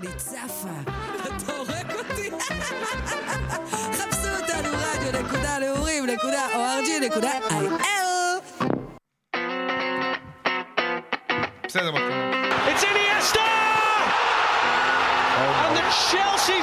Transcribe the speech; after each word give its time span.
אני 0.00 0.08
צפה. 0.16 0.68
אתה 1.22 1.52
הורג 1.52 1.92
אותי. 1.92 2.30
חפשו 3.92 4.28
אותנו 4.40 4.68
רדיו 4.78 5.22
נקודה 5.22 5.58
נעורים 5.58 6.06
נקודה 6.06 6.46
אורג'י 6.54 7.00
נקודה 7.00 7.30
איי-אל. 7.50 8.38
בסדר, 11.66 11.90
מתחילים. 11.92 12.30
It's 12.68 12.82
Iniesta! 12.82 13.48
And 15.64 15.76
the 15.76 15.84
Chelsea 16.10 16.62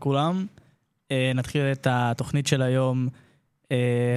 לכולם. 0.00 0.46
אה, 1.10 1.32
נתחיל 1.34 1.62
את 1.62 1.86
התוכנית 1.90 2.46
של 2.46 2.62
היום 2.62 3.08
אה, 3.72 4.16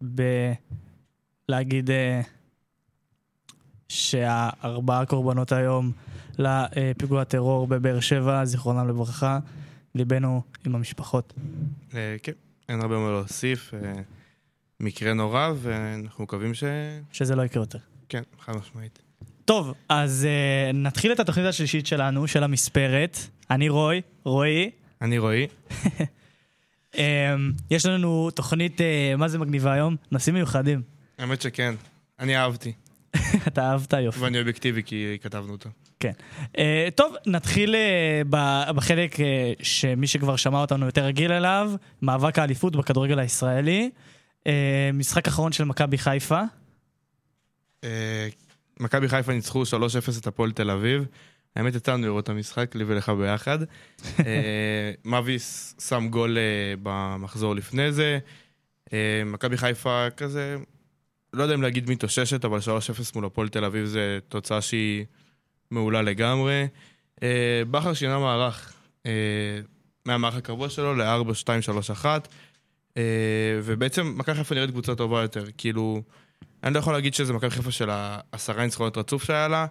בלהגיד 0.00 1.90
אה, 1.90 2.20
שהארבעה 3.88 5.06
קורבנות 5.06 5.52
היום 5.52 5.92
לפיגוע 6.38 7.24
טרור 7.24 7.66
בבאר 7.66 8.00
שבע, 8.00 8.44
זיכרונם 8.44 8.88
לברכה, 8.88 9.38
ליבנו 9.94 10.42
עם 10.66 10.74
המשפחות. 10.74 11.34
אה, 11.94 12.16
כן, 12.22 12.32
אין 12.68 12.80
הרבה 12.80 12.98
מה 12.98 13.10
להוסיף. 13.10 13.74
אה, 13.74 13.92
מקרה 14.80 15.14
נורא, 15.14 15.52
ואנחנו 15.56 16.24
מקווים 16.24 16.54
ש... 16.54 16.64
שזה 17.12 17.36
לא 17.36 17.42
יקרה 17.42 17.62
יותר. 17.62 17.78
כן, 18.08 18.22
חד 18.40 18.56
משמעית. 18.56 18.98
טוב, 19.44 19.74
אז 19.88 20.26
uh, 20.26 20.76
נתחיל 20.76 21.12
את 21.12 21.20
התוכנית 21.20 21.46
השלישית 21.46 21.86
שלנו, 21.86 22.28
של 22.28 22.44
המספרת. 22.44 23.18
אני 23.50 23.68
רוי, 23.68 24.00
רועי. 24.24 24.70
אני 25.02 25.18
רועי. 25.18 25.46
Um, 26.92 26.98
יש 27.70 27.86
לנו 27.86 28.30
תוכנית, 28.30 28.80
uh, 28.80 29.16
מה 29.18 29.28
זה 29.28 29.38
מגניבה 29.38 29.72
היום? 29.72 29.96
נושאים 30.10 30.34
מיוחדים. 30.34 30.82
האמת 31.18 31.42
שכן, 31.42 31.74
אני 32.20 32.36
אהבתי. 32.36 32.72
אתה 33.48 33.70
אהבת 33.70 33.92
יופי. 33.92 34.20
ואני 34.20 34.40
אובייקטיבי 34.40 34.82
כי 34.82 35.18
כתבנו 35.22 35.52
אותו. 35.52 35.70
כן. 36.00 36.12
Uh, 36.44 36.58
טוב, 36.94 37.14
נתחיל 37.26 37.74
uh, 37.74 38.26
ב- 38.30 38.70
בחלק 38.74 39.14
uh, 39.14 39.18
שמי 39.62 40.06
שכבר 40.06 40.36
שמע 40.36 40.60
אותנו 40.60 40.86
יותר 40.86 41.04
רגיל 41.04 41.32
אליו, 41.32 41.72
מאבק 42.02 42.38
האליפות 42.38 42.76
בכדורגל 42.76 43.18
הישראלי. 43.18 43.90
Uh, 44.44 44.48
משחק 44.94 45.28
אחרון 45.28 45.52
של 45.52 45.64
מכבי 45.64 45.98
חיפה. 45.98 46.42
אה, 47.84 48.28
מכבי 48.80 49.08
חיפה 49.08 49.32
ניצחו 49.32 49.62
3-0 49.62 49.66
את 50.20 50.26
הפועל 50.26 50.52
תל 50.52 50.70
אביב. 50.70 51.06
האמת 51.56 51.74
יצא 51.74 51.92
לנו 51.92 52.06
לראות 52.06 52.24
את 52.24 52.28
המשחק, 52.28 52.74
לי 52.74 52.84
ולך 52.84 53.08
ביחד. 53.08 53.58
אה, 54.26 54.92
מאביס 55.04 55.74
שם 55.88 56.08
גול 56.10 56.38
אה, 56.38 56.74
במחזור 56.82 57.54
לפני 57.54 57.92
זה. 57.92 58.18
אה, 58.92 59.22
מכבי 59.26 59.56
חיפה 59.56 60.06
כזה, 60.16 60.56
לא 61.32 61.42
יודע 61.42 61.54
אם 61.54 61.62
להגיד 61.62 61.90
מתאוששת, 61.90 62.44
אבל 62.44 62.58
3-0 62.58 62.62
מול 63.14 63.24
הפועל 63.24 63.48
תל 63.48 63.64
אביב 63.64 63.84
זה 63.84 64.18
תוצאה 64.28 64.60
שהיא 64.60 65.04
מעולה 65.70 66.02
לגמרי. 66.02 66.66
בכר 67.70 67.94
שינה 67.94 68.18
מערך 68.18 68.72
מהמערך 70.06 70.34
הקבוע 70.34 70.68
שלו 70.68 70.94
ל-4-2-3-1, 70.94 72.06
אה, 72.96 73.02
ובעצם 73.62 74.14
מכבי 74.16 74.34
חיפה 74.34 74.54
נראית 74.54 74.70
קבוצה 74.70 74.94
טובה 74.94 75.22
יותר. 75.22 75.44
כאילו, 75.58 76.02
אני 76.64 76.74
לא 76.74 76.78
יכול 76.78 76.92
להגיד 76.92 77.14
שזה 77.14 77.32
מכבי 77.32 77.50
חיפה 77.50 77.70
של 77.70 77.90
העשרה 77.90 78.64
ניצחונות 78.64 78.98
רצוף 78.98 79.24
שהיה 79.24 79.48
לה, 79.48 79.66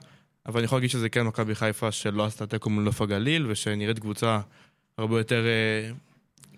אבל 0.46 0.60
אני 0.60 0.66
יכול 0.66 0.78
להגיד 0.78 0.90
שזה 0.90 1.10
כן 1.10 1.24
מכבי 1.24 1.56
חיפה 1.56 1.92
שלא 1.92 2.26
עשתה 2.26 2.48
תיקו 2.48 2.70
מול 2.70 2.84
נוף 2.84 3.02
הגליל, 3.02 3.48
ושנראית 3.50 4.00
קבוצה 4.00 4.40
הרבה 4.98 5.18
יותר... 5.18 5.46
אה, 5.46 5.92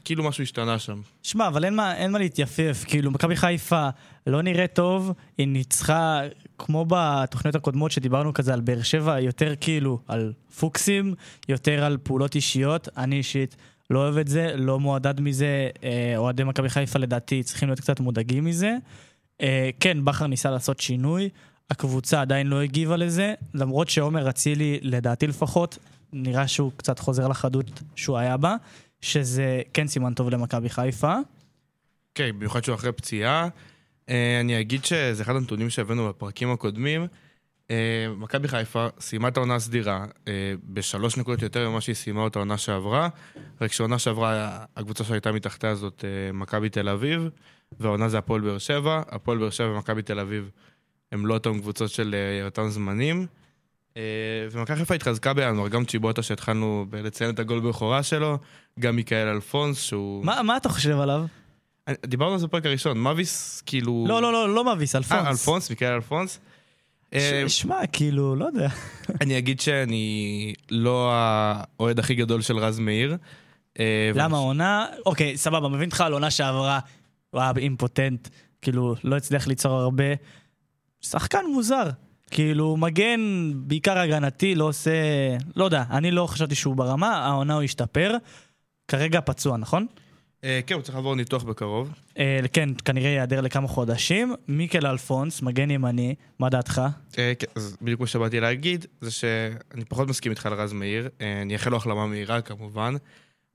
כאילו 0.08 0.24
משהו 0.24 0.44
השתנה 0.44 0.80
שם. 0.80 1.02
שמע, 1.24 1.48
אבל 1.48 1.66
אין 1.66 1.76
מה, 1.76 1.96
אין 1.96 2.12
מה 2.12 2.20
להתייפף, 2.20 2.84
כאילו, 2.88 3.12
מכבי 3.12 3.36
חיפה 3.36 3.90
לא 4.28 4.42
נראית 4.42 4.74
טוב, 4.74 5.14
היא 5.38 5.48
ניצחה, 5.48 6.22
כמו 6.58 6.86
בתוכניות 6.90 7.56
הקודמות 7.56 7.92
שדיברנו 7.92 8.34
כזה 8.34 8.54
על 8.54 8.62
באר 8.62 8.82
שבע, 8.82 9.20
יותר 9.20 9.54
כאילו 9.62 10.00
על 10.08 10.34
פוקסים, 10.60 11.16
יותר 11.50 11.84
על 11.84 11.98
פעולות 12.04 12.36
אישיות. 12.36 12.90
אני 12.98 13.16
אישית 13.16 13.56
לא 13.90 14.00
אוהב 14.00 14.18
את 14.18 14.28
זה, 14.28 14.52
לא 14.56 14.80
מועדד 14.80 15.22
מזה, 15.22 15.70
אה, 15.84 16.14
אוהדי 16.18 16.44
מכבי 16.44 16.70
חיפה 16.70 17.00
לדעתי 17.00 17.44
צריכים 17.44 17.70
להיות 17.70 17.80
קצת 17.80 18.00
מודאגים 18.00 18.46
מזה. 18.46 18.76
אה, 19.42 19.70
כן, 19.80 20.06
בכר 20.06 20.28
ניסה 20.28 20.52
לעשות 20.52 20.80
שינוי, 20.80 21.30
הקבוצה 21.70 22.22
עדיין 22.22 22.48
לא 22.48 22.62
הגיבה 22.62 22.98
לזה, 22.98 23.34
למרות 23.54 23.90
שעומר 23.90 24.30
אצילי, 24.30 24.80
לדעתי 24.82 25.28
לפחות, 25.28 25.78
נראה 26.14 26.48
שהוא 26.48 26.72
קצת 26.78 27.00
חוזר 27.00 27.28
לחדות 27.28 27.82
שהוא 27.96 28.18
היה 28.18 28.38
בה, 28.38 28.56
שזה 29.02 29.62
כן 29.74 29.88
סימן 29.88 30.14
טוב 30.14 30.30
למכבי 30.30 30.70
חיפה. 30.70 31.14
כן, 32.16 32.30
במיוחד 32.36 32.64
שהוא 32.64 32.76
אחרי 32.76 32.92
פציעה. 32.92 33.48
אה, 34.10 34.40
אני 34.42 34.60
אגיד 34.60 34.86
שזה 34.86 35.24
אחד 35.24 35.36
הנתונים 35.36 35.70
שהבאנו 35.70 36.10
בפרקים 36.10 36.52
הקודמים. 36.52 37.08
אה, 37.72 38.08
מכבי 38.18 38.48
חיפה 38.48 38.88
סיימה 39.00 39.28
את 39.28 39.38
העונה 39.38 39.56
הסדירה 39.56 40.06
אה, 40.28 40.54
בשלוש 40.64 41.18
נקודות 41.18 41.42
יותר 41.42 41.70
ממה 41.70 41.82
שהיא 41.82 41.96
סיימה 41.96 42.22
אותה 42.22 42.40
העונה 42.40 42.58
שעברה, 42.58 43.10
רק 43.62 43.72
שהעונה 43.72 44.00
שעברה, 44.00 44.66
הקבוצה 44.78 45.04
שהייתה 45.04 45.32
מתחתיה 45.32 45.76
זאת 45.76 46.06
מכבי 46.34 46.70
תל 46.70 46.90
אביב, 46.90 47.30
והעונה 47.80 48.10
זה 48.10 48.18
הפועל 48.18 48.42
באר 48.42 48.58
שבע. 48.58 49.02
הפועל 49.08 49.38
באר 49.38 49.50
שבע 49.50 49.70
ומכבי 49.70 50.02
תל 50.02 50.20
אביב 50.20 50.52
הם 51.12 51.26
לא 51.26 51.34
אותם 51.34 51.60
קבוצות 51.60 51.90
של 51.90 52.16
אה, 52.16 52.46
אותם 52.46 52.70
זמנים. 52.70 53.28
אה, 53.98 54.02
ומכבי 54.52 54.78
חיפה 54.78 54.96
התחזקה 54.96 55.34
בינואר, 55.34 55.68
גם 55.68 55.86
צ'יבוטה 55.86 56.24
שהתחלנו 56.24 56.86
לציין 56.94 57.30
את 57.30 57.40
הגול 57.40 57.60
בכורה 57.60 58.04
שלו, 58.04 58.38
גם 58.80 58.96
מיכאל 58.96 59.28
אלפונס 59.28 59.82
שהוא... 59.82 60.26
מה 60.26 60.44
מה 60.44 60.58
אתה 60.58 60.70
חושב 60.70 61.00
עליו? 61.00 61.26
דיברנו 62.06 62.34
על 62.34 62.40
זה 62.40 62.48
בפרק 62.48 62.66
הראשון, 62.66 62.98
מאביס 62.98 63.62
כאילו... 63.66 64.06
לא, 64.08 64.22
לא, 64.22 64.34
לא, 64.34 64.56
לא 64.56 64.66
מאביס, 64.66 64.96
אלפונס. 64.96 65.26
אה, 65.26 65.30
אלפונס, 65.30 65.70
מיכאל 65.70 65.94
אלפונס. 65.94 66.40
אה, 67.14 67.44
שמע, 67.48 67.88
כאילו, 67.92 68.36
לא 68.36 68.46
יודע. 68.46 68.70
אני 69.22 69.38
אגיד 69.38 69.60
שאני 69.60 70.54
לא 70.72 71.12
האוהד 71.14 72.00
הכי 72.00 72.16
גדול 72.16 72.42
של 72.42 72.58
רז 72.58 72.80
מאיר. 72.80 73.18
אה, 73.80 74.12
למה 74.16 74.38
עונה? 74.38 74.86
אוקיי, 75.06 75.38
סבבה, 75.38 75.70
מבין 75.70 75.90
אותך 75.90 76.02
על 76.02 76.14
עונה 76.14 76.32
שעברה, 76.32 76.80
הוא 77.30 77.42
היה 77.42 77.52
אימפוטנט, 77.58 78.28
כאילו, 78.62 78.96
לא 79.04 79.16
הצליח 79.16 79.48
ליצור 79.48 79.74
הרבה. 79.74 80.04
שחקן 81.02 81.46
מוזר. 81.54 81.90
כאילו, 82.32 82.78
מגן, 82.78 83.52
בעיקר 83.56 83.98
הגנתי, 83.98 84.56
לא 84.56 84.64
עושה... 84.64 84.92
לא 85.56 85.66
יודע, 85.66 85.84
אני 85.92 86.12
לא 86.12 86.28
חשבתי 86.28 86.56
שהוא 86.56 86.76
ברמה, 86.76 87.16
העונה 87.16 87.54
הוא 87.54 87.64
השתפר. 87.64 88.18
כרגע 88.88 89.22
פצוע, 89.22 89.58
נכון? 89.58 89.86
אה, 90.44 90.60
כן, 90.68 90.76
הוא 90.76 90.84
צריך 90.84 90.96
לעבור 90.96 91.16
ניתוח 91.16 91.44
בקרוב. 91.44 91.94
אה, 92.18 92.40
כן, 92.54 92.70
כנראה 92.86 93.10
ייעדר 93.10 93.42
לכמה 93.42 93.68
חודשים. 93.68 94.36
מיקל 94.48 94.88
אלפונס, 94.88 95.42
מגן 95.42 95.72
ימני, 95.72 96.16
מה 96.40 96.50
דעתך? 96.50 96.82
אה, 97.18 97.34
כן, 97.40 97.48
אז 97.56 97.78
בדיוק 97.82 98.00
מה 98.00 98.08
שבאתי 98.08 98.40
להגיד, 98.40 98.86
זה 99.02 99.12
שאני 99.12 99.86
פחות 99.88 100.08
מסכים 100.08 100.32
איתך 100.32 100.46
על 100.46 100.54
רז 100.54 100.74
מאיר. 100.74 101.10
אני 101.44 101.54
אאחל 101.54 101.70
לו 101.70 101.78
החלמה 101.78 102.08
מהירה 102.08 102.42
כמובן, 102.42 102.94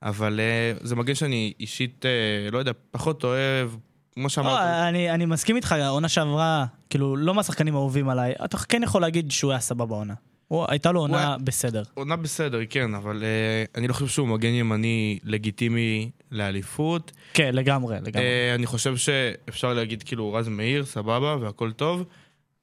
אבל 0.03 0.41
זה 0.81 0.97
מגן 0.97 1.15
שאני 1.15 1.53
אישית, 1.61 2.05
לא 2.53 2.59
יודע, 2.59 2.73
פחות 2.91 3.25
אוהב, 3.25 3.71
כמו 4.15 4.31
שאמרת. 4.31 4.53
לא, 4.61 4.89
אני, 4.89 5.11
אני 5.11 5.27
מסכים 5.27 5.57
איתך, 5.57 5.73
העונה 5.73 6.09
שעברה, 6.09 6.65
כאילו, 6.91 7.17
לא 7.17 7.35
מהשחקנים 7.35 7.75
האהובים 7.75 8.09
עליי. 8.09 8.33
אתה 8.45 8.59
כן 8.59 8.83
יכול 8.83 9.01
להגיד 9.03 9.31
שהוא 9.31 9.51
היה 9.51 9.61
סבבה 9.61 9.95
עונה. 9.97 10.15
הוא- 10.49 10.65
הייתה 10.69 10.93
לו 10.93 11.01
עונה 11.01 11.19
היה- 11.19 11.37
בסדר. 11.45 11.83
עונה 11.95 12.17
בסדר, 12.17 12.59
כן, 12.71 12.95
אבל 12.95 13.23
אה, 13.25 13.65
אני 13.75 13.89
לא 13.89 13.93
חושב 13.93 14.07
שהוא 14.07 14.29
מגן 14.29 14.49
ימני 14.49 15.19
לגיטימי 15.25 16.11
לאליפות. 16.31 17.13
כן, 17.35 17.51
לגמרי, 17.55 17.97
לגמרי. 18.03 18.27
אה, 18.27 18.55
אני 18.55 18.67
חושב 18.67 18.97
שאפשר 18.97 19.73
להגיד 19.75 20.03
כאילו 20.03 20.33
רז 20.33 20.49
מאיר, 20.49 20.85
סבבה, 20.85 21.37
והכל 21.41 21.73
טוב, 21.73 22.05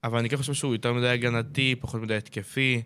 אבל 0.04 0.20
אני 0.20 0.30
כן 0.30 0.38
חושב 0.38 0.54
שהוא 0.54 0.74
יותר 0.74 0.94
מדי 0.94 1.08
הגנתי, 1.08 1.76
פחות 1.80 2.02
מדי 2.02 2.16
התקפי. 2.16 2.82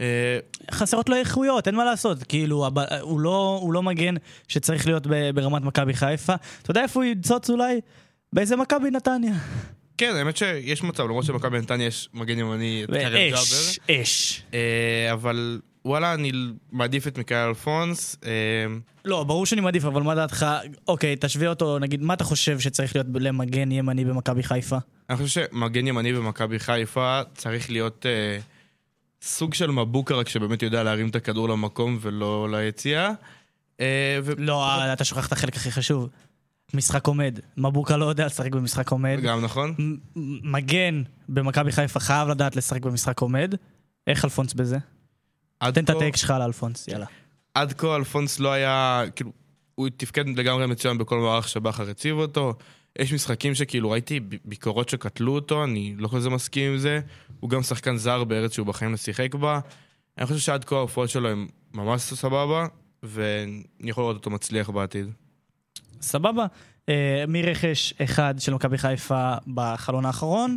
אה, 0.00 0.38
חסרות 0.70 1.08
לו 1.08 1.16
איכויות, 1.16 1.66
אין 1.66 1.74
מה 1.74 1.84
לעשות. 1.84 2.22
כאילו. 2.22 2.68
הוא, 3.00 3.20
לא, 3.20 3.58
הוא 3.62 3.72
לא 3.72 3.82
מגן 3.82 4.14
שצריך 4.48 4.86
להיות. 4.86 5.06
ברמת 5.34 5.62
מכבי 5.62 5.94
חיפה. 5.94 6.34
אתה 6.62 6.70
יודע 6.70 6.82
איפה 6.82 7.00
הוא 7.00 7.04
ינצוץ 7.04 7.50
אולי? 7.50 7.80
באיזה 8.32 8.56
מכבי 8.56 8.90
נתניה. 8.90 9.34
כן, 9.98 10.16
האמת 10.16 10.36
שיש 10.36 10.82
מצב, 10.82 11.04
למרות 11.04 11.24
שבמכבי 11.24 11.58
נתניה 11.58 11.86
יש 11.86 12.08
מגן 12.14 12.38
ימני 12.38 12.84
את. 12.84 13.34
אש, 13.34 13.78
אש. 13.90 14.42
אה, 14.54 15.12
אבל 15.12 15.60
וואלה, 15.84 16.14
אני 16.14 16.32
מעדיף 16.72 17.06
את 17.06 17.18
מיכאל 17.18 17.48
אלפונס. 17.48 18.16
אה, 18.24 18.30
לא, 19.04 19.24
ברור 19.24 19.46
שאני 19.46 19.60
מעדיף, 19.60 19.84
אבל 19.84 20.02
מה 20.02 20.14
דעתך? 20.14 20.46
אוקיי, 20.88 21.16
תשווה 21.20 21.48
אותו, 21.48 21.78
נגיד, 21.78 22.02
מה 22.02 22.14
אתה 22.14 22.24
חושב 22.24 22.58
שצריך 22.60 22.96
להיות 22.96 23.06
למגן 23.14 23.72
ימני 23.72 24.04
במכבי 24.04 24.42
חיפה? 24.42 24.76
אני 25.10 25.16
חושב 25.16 25.44
שמגן 25.50 25.86
ימני 25.86 26.12
במכבי 26.12 26.58
חיפה 26.58 27.20
צריך 27.34 27.70
להיות 27.70 28.06
אה, 28.06 28.38
סוג 29.22 29.54
של 29.54 29.70
מבוקה, 29.70 30.14
רק 30.14 30.28
שבאמת 30.28 30.62
יודע 30.62 30.82
להרים 30.82 31.08
את 31.08 31.16
הכדור 31.16 31.48
למקום 31.48 31.98
ולא 32.00 32.48
ליציאה. 32.50 33.10
אה, 33.80 34.18
ו- 34.22 34.32
לא, 34.38 34.92
אתה 34.92 35.04
שוכח 35.04 35.26
את 35.26 35.32
החלק 35.32 35.56
הכי 35.56 35.70
חשוב. 35.70 36.08
משחק 36.74 37.06
עומד. 37.06 37.38
מבוקה 37.56 37.96
לא 37.96 38.04
יודע 38.04 38.26
לשחק 38.26 38.52
במשחק 38.52 38.90
עומד. 38.90 39.18
גם 39.22 39.44
נכון? 39.44 39.74
מגן 40.42 41.02
במכבי 41.28 41.72
חיפה 41.72 42.00
חייב 42.00 42.28
לדעת 42.28 42.56
לשחק 42.56 42.82
במשחק 42.82 43.20
עומד. 43.20 43.54
איך 44.06 44.24
אלפונס 44.24 44.54
בזה? 44.54 44.78
תן 45.58 45.84
את 45.84 45.90
הטייק 45.90 46.16
שלך 46.16 46.30
על 46.30 46.42
אלפונס, 46.42 46.88
יאללה. 46.88 47.06
עד 47.54 47.72
כה 47.72 47.96
אלפונס 47.96 48.40
לא 48.40 48.52
היה, 48.52 49.02
כאילו, 49.16 49.32
הוא 49.74 49.88
תפקד 49.96 50.28
לגמרי 50.28 50.66
מצוין 50.66 50.98
בכל 50.98 51.18
מערך 51.18 51.48
שבכר 51.48 51.90
הציב 51.90 52.16
אותו. 52.16 52.54
יש 52.98 53.12
משחקים 53.12 53.54
שכאילו 53.54 53.90
ראיתי 53.90 54.20
ביקורות 54.44 54.88
שקטלו 54.88 55.34
אותו, 55.34 55.64
אני 55.64 55.94
לא 55.98 56.08
כזה 56.16 56.30
מסכים 56.30 56.72
עם 56.72 56.78
זה. 56.78 57.00
הוא 57.40 57.50
גם 57.50 57.62
שחקן 57.62 57.96
זר 57.96 58.24
בארץ 58.24 58.54
שהוא 58.54 58.66
בחיים 58.66 58.90
לא 58.90 58.96
שיחק 58.96 59.34
בה. 59.34 59.60
אני 60.18 60.26
חושב 60.26 60.38
שעד 60.38 60.64
כה 60.64 60.76
ההופעות 60.76 61.10
שלו 61.10 61.28
הן 61.28 61.46
ממש 61.74 62.02
סבבה, 62.02 62.66
ואני 63.02 63.62
יכול 63.80 64.04
לראות 64.04 64.16
אותו 64.16 64.30
מצליח 64.30 64.70
בעתיד. 64.70 65.06
סבבה. 66.00 66.46
אה, 66.88 67.24
מרכש 67.28 67.94
אחד 68.02 68.34
של 68.38 68.54
מכבי 68.54 68.78
חיפה 68.78 69.34
בחלון 69.54 70.04
האחרון, 70.06 70.56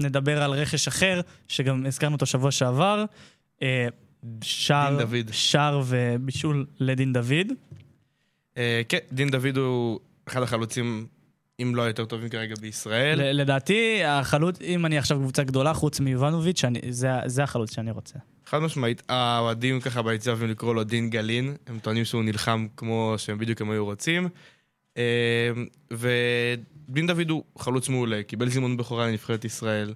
נדבר 0.00 0.42
על 0.42 0.50
רכש 0.50 0.88
אחר, 0.88 1.20
שגם 1.48 1.86
הזכרנו 1.86 2.14
אותו 2.14 2.26
שבוע 2.26 2.50
שעבר. 2.50 3.04
אה, 3.62 3.86
שער, 4.42 4.88
דין 4.88 4.98
דוד. 4.98 5.32
שער 5.32 5.82
ובישול 5.86 6.66
לדין 6.80 7.12
דוד. 7.12 7.52
אה, 8.56 8.82
כן, 8.88 8.98
דין 9.12 9.30
דוד 9.30 9.56
הוא 9.56 10.00
אחד 10.28 10.42
החלוצים, 10.42 11.06
אם 11.62 11.74
לא 11.74 11.82
היותר 11.82 12.04
טובים 12.04 12.28
כרגע 12.28 12.54
בישראל. 12.60 13.32
לדעתי, 13.32 14.04
החלוץ, 14.04 14.60
אם 14.60 14.86
אני 14.86 14.98
עכשיו 14.98 15.18
קבוצה 15.18 15.44
גדולה, 15.44 15.74
חוץ 15.74 16.00
מיובנוביץ', 16.00 16.62
זה, 16.90 17.08
זה 17.26 17.42
החלוץ 17.42 17.74
שאני 17.74 17.90
רוצה. 17.90 18.18
חד 18.46 18.58
משמעית, 18.58 19.02
האוהדים 19.08 19.80
ככה 19.80 20.02
ביציע 20.02 20.32
אוהבים 20.32 20.50
לקרוא 20.50 20.74
לו 20.74 20.84
דין 20.84 21.10
גלין, 21.10 21.54
הם 21.66 21.78
טוענים 21.78 22.04
שהוא 22.04 22.22
נלחם 22.22 22.66
כמו 22.76 23.14
שהם 23.16 23.38
בדיוק 23.38 23.60
הם 23.60 23.70
היו 23.70 23.84
רוצים. 23.84 24.28
אה, 24.96 25.50
ודין 25.90 27.06
דוד 27.06 27.30
הוא 27.30 27.44
חלוץ 27.58 27.88
מעולה, 27.88 28.22
קיבל 28.22 28.48
זימון 28.48 28.76
בכורה 28.76 29.06
לנבחרת 29.06 29.44
ישראל, 29.44 29.94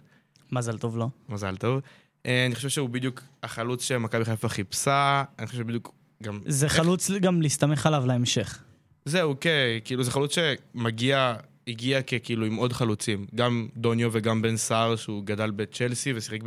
מזל 0.52 0.78
טוב 0.78 0.96
לו. 0.96 1.10
מזל 1.28 1.56
טוב. 1.56 1.80
אה, 2.26 2.46
אני 2.46 2.54
חושב 2.54 2.68
שהוא 2.68 2.88
בדיוק 2.88 3.22
החלוץ 3.42 3.82
שמכבי 3.82 4.24
חיפה 4.24 4.48
חיפשה, 4.48 5.24
אני 5.38 5.46
חושב 5.46 5.58
שבדיוק 5.58 5.94
גם... 6.22 6.40
זה 6.46 6.68
חלוץ 6.68 7.10
גם 7.10 7.42
להסתמך 7.42 7.86
עליו 7.86 8.06
להמשך. 8.06 8.62
זהו, 9.08 9.34
כן, 9.40 9.78
כאילו 9.84 10.02
זה 10.02 10.10
חלוץ 10.10 10.34
שמגיע, 10.34 11.34
הגיע 11.68 12.02
ככאילו 12.02 12.46
עם 12.46 12.54
עוד 12.54 12.72
חלוצים, 12.72 13.26
גם 13.34 13.68
דוניו 13.76 14.10
וגם 14.12 14.42
בן 14.42 14.56
סער, 14.56 14.96
שהוא 14.96 15.24
גדל 15.24 15.50
בצ'לסי 15.50 16.12
ושיחק 16.16 16.40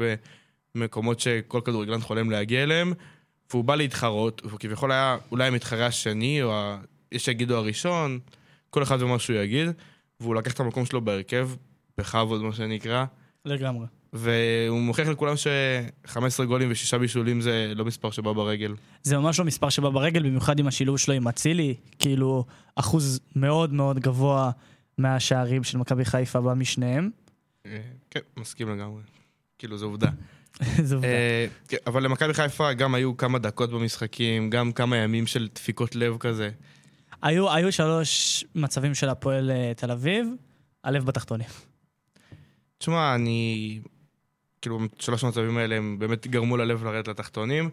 במקומות 0.76 1.20
שכל 1.20 1.62
כדורגלן 1.66 2.02
חולם 2.02 2.32
להגיע 2.32 2.64
אליהם, 2.64 2.94
והוא 3.52 3.64
בא 3.64 3.76
להתחרות, 3.76 4.42
והוא 4.46 4.60
כביכול 4.60 4.92
היה 4.92 5.18
אולי 5.32 5.48
המתחרה 5.48 5.86
השני, 5.86 6.44
או 6.44 6.54
ה... 6.54 6.80
יש 7.12 7.26
שיגידו 7.26 7.58
הראשון, 7.58 8.20
כל 8.70 8.84
אחד 8.84 9.02
ומה 9.02 9.20
שהוא 9.20 9.36
יגיד, 9.36 9.70
והוא 10.20 10.36
לקח 10.36 10.54
את 10.54 10.60
המקום 10.60 10.86
שלו 10.86 11.02
בהרכב, 11.02 11.50
בכבוד 11.98 12.42
מה 12.42 12.54
שנקרא, 12.54 13.06
לגמרי. 13.46 13.86
והוא 14.14 14.80
מוכיח 14.80 15.08
לכולם 15.08 15.38
ש-15 15.38 16.44
גולים 16.46 16.72
ושישה 16.72 16.98
בישולים 16.98 17.42
זה 17.42 17.74
לא 17.76 17.86
מספר 17.86 18.12
שבא 18.12 18.34
ברגל. 18.34 18.76
זה 19.04 19.18
ממש 19.18 19.40
לא 19.40 19.46
מספר 19.46 19.70
שבא 19.70 19.90
ברגל, 19.90 20.24
במיוחד 20.24 20.60
עם 20.60 20.68
השילוב 20.68 20.98
שלו 20.98 21.14
עם 21.14 21.28
אצילי, 21.28 21.76
כאילו 22.00 22.46
אחוז 22.76 23.20
מאוד 23.36 23.74
מאוד 23.74 24.00
גבוה 24.00 24.52
מהשערים 24.98 25.64
של 25.64 25.78
מכבי 25.78 26.06
חיפה 26.06 26.42
בא 26.42 26.54
משניהם. 26.54 27.10
אה, 27.66 27.82
כן, 28.10 28.20
מסכים 28.38 28.70
לגמרי. 28.70 29.02
כאילו, 29.60 29.78
זו 29.78 29.86
עובדה. 29.86 30.10
זו 30.84 30.96
עובדה. 30.96 31.08
אה, 31.08 31.48
כן, 31.68 31.78
אבל 31.88 32.04
למכבי 32.04 32.34
חיפה 32.34 32.74
גם 32.74 32.96
היו 32.96 33.18
כמה 33.18 33.40
דקות 33.40 33.72
במשחקים, 33.72 34.50
גם 34.50 34.72
כמה 34.72 34.98
ימים 34.98 35.28
של 35.28 35.48
דפיקות 35.56 35.96
לב 35.96 36.18
כזה. 36.18 36.50
היו, 37.22 37.54
היו 37.54 37.72
שלוש 37.72 38.44
מצבים 38.56 38.96
של 38.96 39.10
הפועל 39.10 39.52
אה, 39.52 39.72
תל 39.76 39.92
אביב, 39.92 40.28
הלב 40.84 41.06
בתחתונים. 41.06 41.48
תשמע, 42.78 43.16
אני... 43.16 43.80
כאילו, 44.62 44.80
שלוש 45.00 45.24
המצבים 45.24 45.58
האלה 45.58 45.76
הם 45.76 46.00
באמת 46.00 46.28
גרמו 46.28 46.58
ללב 46.58 46.84
לרדת 46.84 47.08
לתחתונים, 47.08 47.70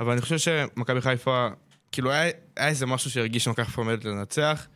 אבל 0.00 0.12
אני 0.12 0.20
חושב 0.20 0.38
שמכבי 0.38 1.00
חיפה, 1.00 1.48
כאילו, 1.92 2.10
היה, 2.10 2.32
היה 2.56 2.68
איזה 2.68 2.86
משהו 2.86 3.10
שהרגיש 3.10 3.44
שמכבי 3.44 3.64
חיפה 3.64 3.80
עומדת 3.82 4.04
לנצח, 4.04 4.66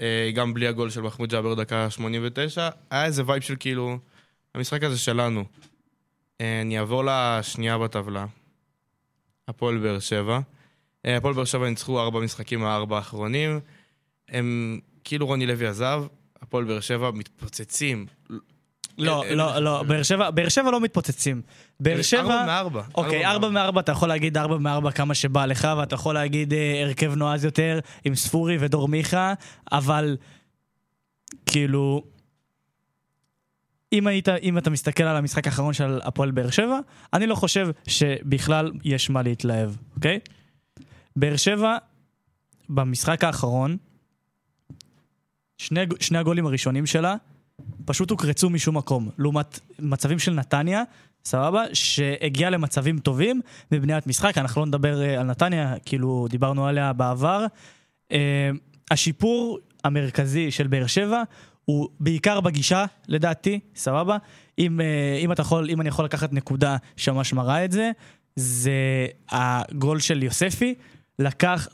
אה, 0.00 0.30
גם 0.34 0.54
בלי 0.54 0.66
הגול 0.66 0.90
של 0.90 1.00
מחמוד 1.00 1.30
ג'אבר 1.30 1.54
דקה 1.54 1.90
89, 1.90 2.68
היה 2.90 3.04
איזה 3.04 3.22
vibe 3.26 3.42
של 3.42 3.56
כאילו, 3.60 3.98
המשחק 4.54 4.82
הזה 4.82 4.98
שלנו. 4.98 5.44
אה, 6.40 6.60
אני 6.60 6.78
אעבור 6.78 7.04
לשנייה 7.06 7.78
בטבלה, 7.78 8.26
הפועל 9.48 9.78
באר 9.78 9.98
שבע. 9.98 10.40
אה, 11.06 11.16
הפועל 11.16 11.34
באר 11.34 11.44
שבע 11.44 11.68
ניצחו 11.68 12.00
ארבע 12.00 12.20
משחקים 12.20 12.60
מהארבע 12.60 12.96
האחרונים. 12.96 13.60
הם, 14.28 14.80
כאילו 15.04 15.26
רוני 15.26 15.46
לוי 15.46 15.66
עזב, 15.66 16.04
הפועל 16.42 16.64
באר 16.64 16.80
שבע 16.80 17.10
מתפוצצים. 17.10 18.06
לא, 18.98 19.24
אה, 19.24 19.34
לא, 19.34 19.58
לא, 19.58 19.82
באר 19.82 20.02
שבע, 20.02 20.30
באר 20.30 20.48
שבע 20.48 20.70
לא 20.70 20.80
מתפוצצים. 20.80 21.42
באר 21.80 22.02
שבע... 22.02 22.20
ארבע 22.20 22.46
מארבע. 22.46 22.82
אוקיי, 22.94 23.26
ארבע 23.26 23.48
מארבע 23.48 23.80
אתה 23.80 23.92
יכול 23.92 24.08
להגיד 24.08 24.38
ארבע 24.38 24.58
מארבע 24.58 24.90
כמה 24.90 25.14
שבא 25.14 25.46
לך, 25.46 25.68
ואתה 25.78 25.94
יכול 25.94 26.14
להגיד 26.14 26.52
אה, 26.52 26.82
הרכב 26.82 27.14
נועז 27.14 27.44
יותר 27.44 27.78
עם 28.04 28.14
ספורי 28.14 28.56
ודור 28.60 28.88
מיכה, 28.88 29.34
אבל 29.72 30.16
כאילו, 31.46 32.02
אם, 33.92 34.06
היית, 34.06 34.28
אם 34.28 34.58
אתה 34.58 34.70
מסתכל 34.70 35.02
על 35.02 35.16
המשחק 35.16 35.46
האחרון 35.46 35.72
של 35.72 36.00
הפועל 36.02 36.30
באר 36.30 36.50
שבע, 36.50 36.78
אני 37.12 37.26
לא 37.26 37.34
חושב 37.34 37.68
שבכלל 37.86 38.72
יש 38.84 39.10
מה 39.10 39.22
להתלהב, 39.22 39.70
אוקיי? 39.96 40.18
באר 41.16 41.36
שבע, 41.36 41.76
במשחק 42.68 43.24
האחרון, 43.24 43.76
שני, 45.58 45.80
שני 46.00 46.18
הגולים 46.18 46.46
הראשונים 46.46 46.86
שלה 46.86 47.14
פשוט 47.84 48.10
הוקרצו 48.10 48.50
משום 48.50 48.76
מקום, 48.76 49.10
לעומת 49.18 49.60
מצבים 49.78 50.18
של 50.18 50.32
נתניה, 50.32 50.82
סבבה? 51.24 51.62
שהגיע 51.72 52.50
למצבים 52.50 52.98
טובים 52.98 53.40
בבניית 53.70 54.06
משחק, 54.06 54.38
אנחנו 54.38 54.60
לא 54.60 54.66
נדבר 54.66 55.02
אה, 55.02 55.20
על 55.20 55.26
נתניה, 55.26 55.74
כאילו 55.84 56.26
דיברנו 56.30 56.66
עליה 56.66 56.92
בעבר. 56.92 57.46
אה, 58.12 58.50
השיפור 58.90 59.58
המרכזי 59.84 60.50
של 60.50 60.66
באר 60.66 60.86
שבע 60.86 61.22
הוא 61.64 61.88
בעיקר 62.00 62.40
בגישה, 62.40 62.84
לדעתי, 63.08 63.60
סבבה? 63.76 64.16
אם, 64.58 64.80
אה, 64.80 65.18
אם, 65.24 65.32
אתה 65.32 65.42
יכול, 65.42 65.70
אם 65.70 65.80
אני 65.80 65.88
יכול 65.88 66.04
לקחת 66.04 66.32
נקודה 66.32 66.76
שממש 66.96 67.32
מראה 67.32 67.64
את 67.64 67.72
זה, 67.72 67.90
זה 68.36 69.06
הגול 69.30 70.00
של 70.00 70.22
יוספי, 70.22 70.74
לקח 71.18 71.68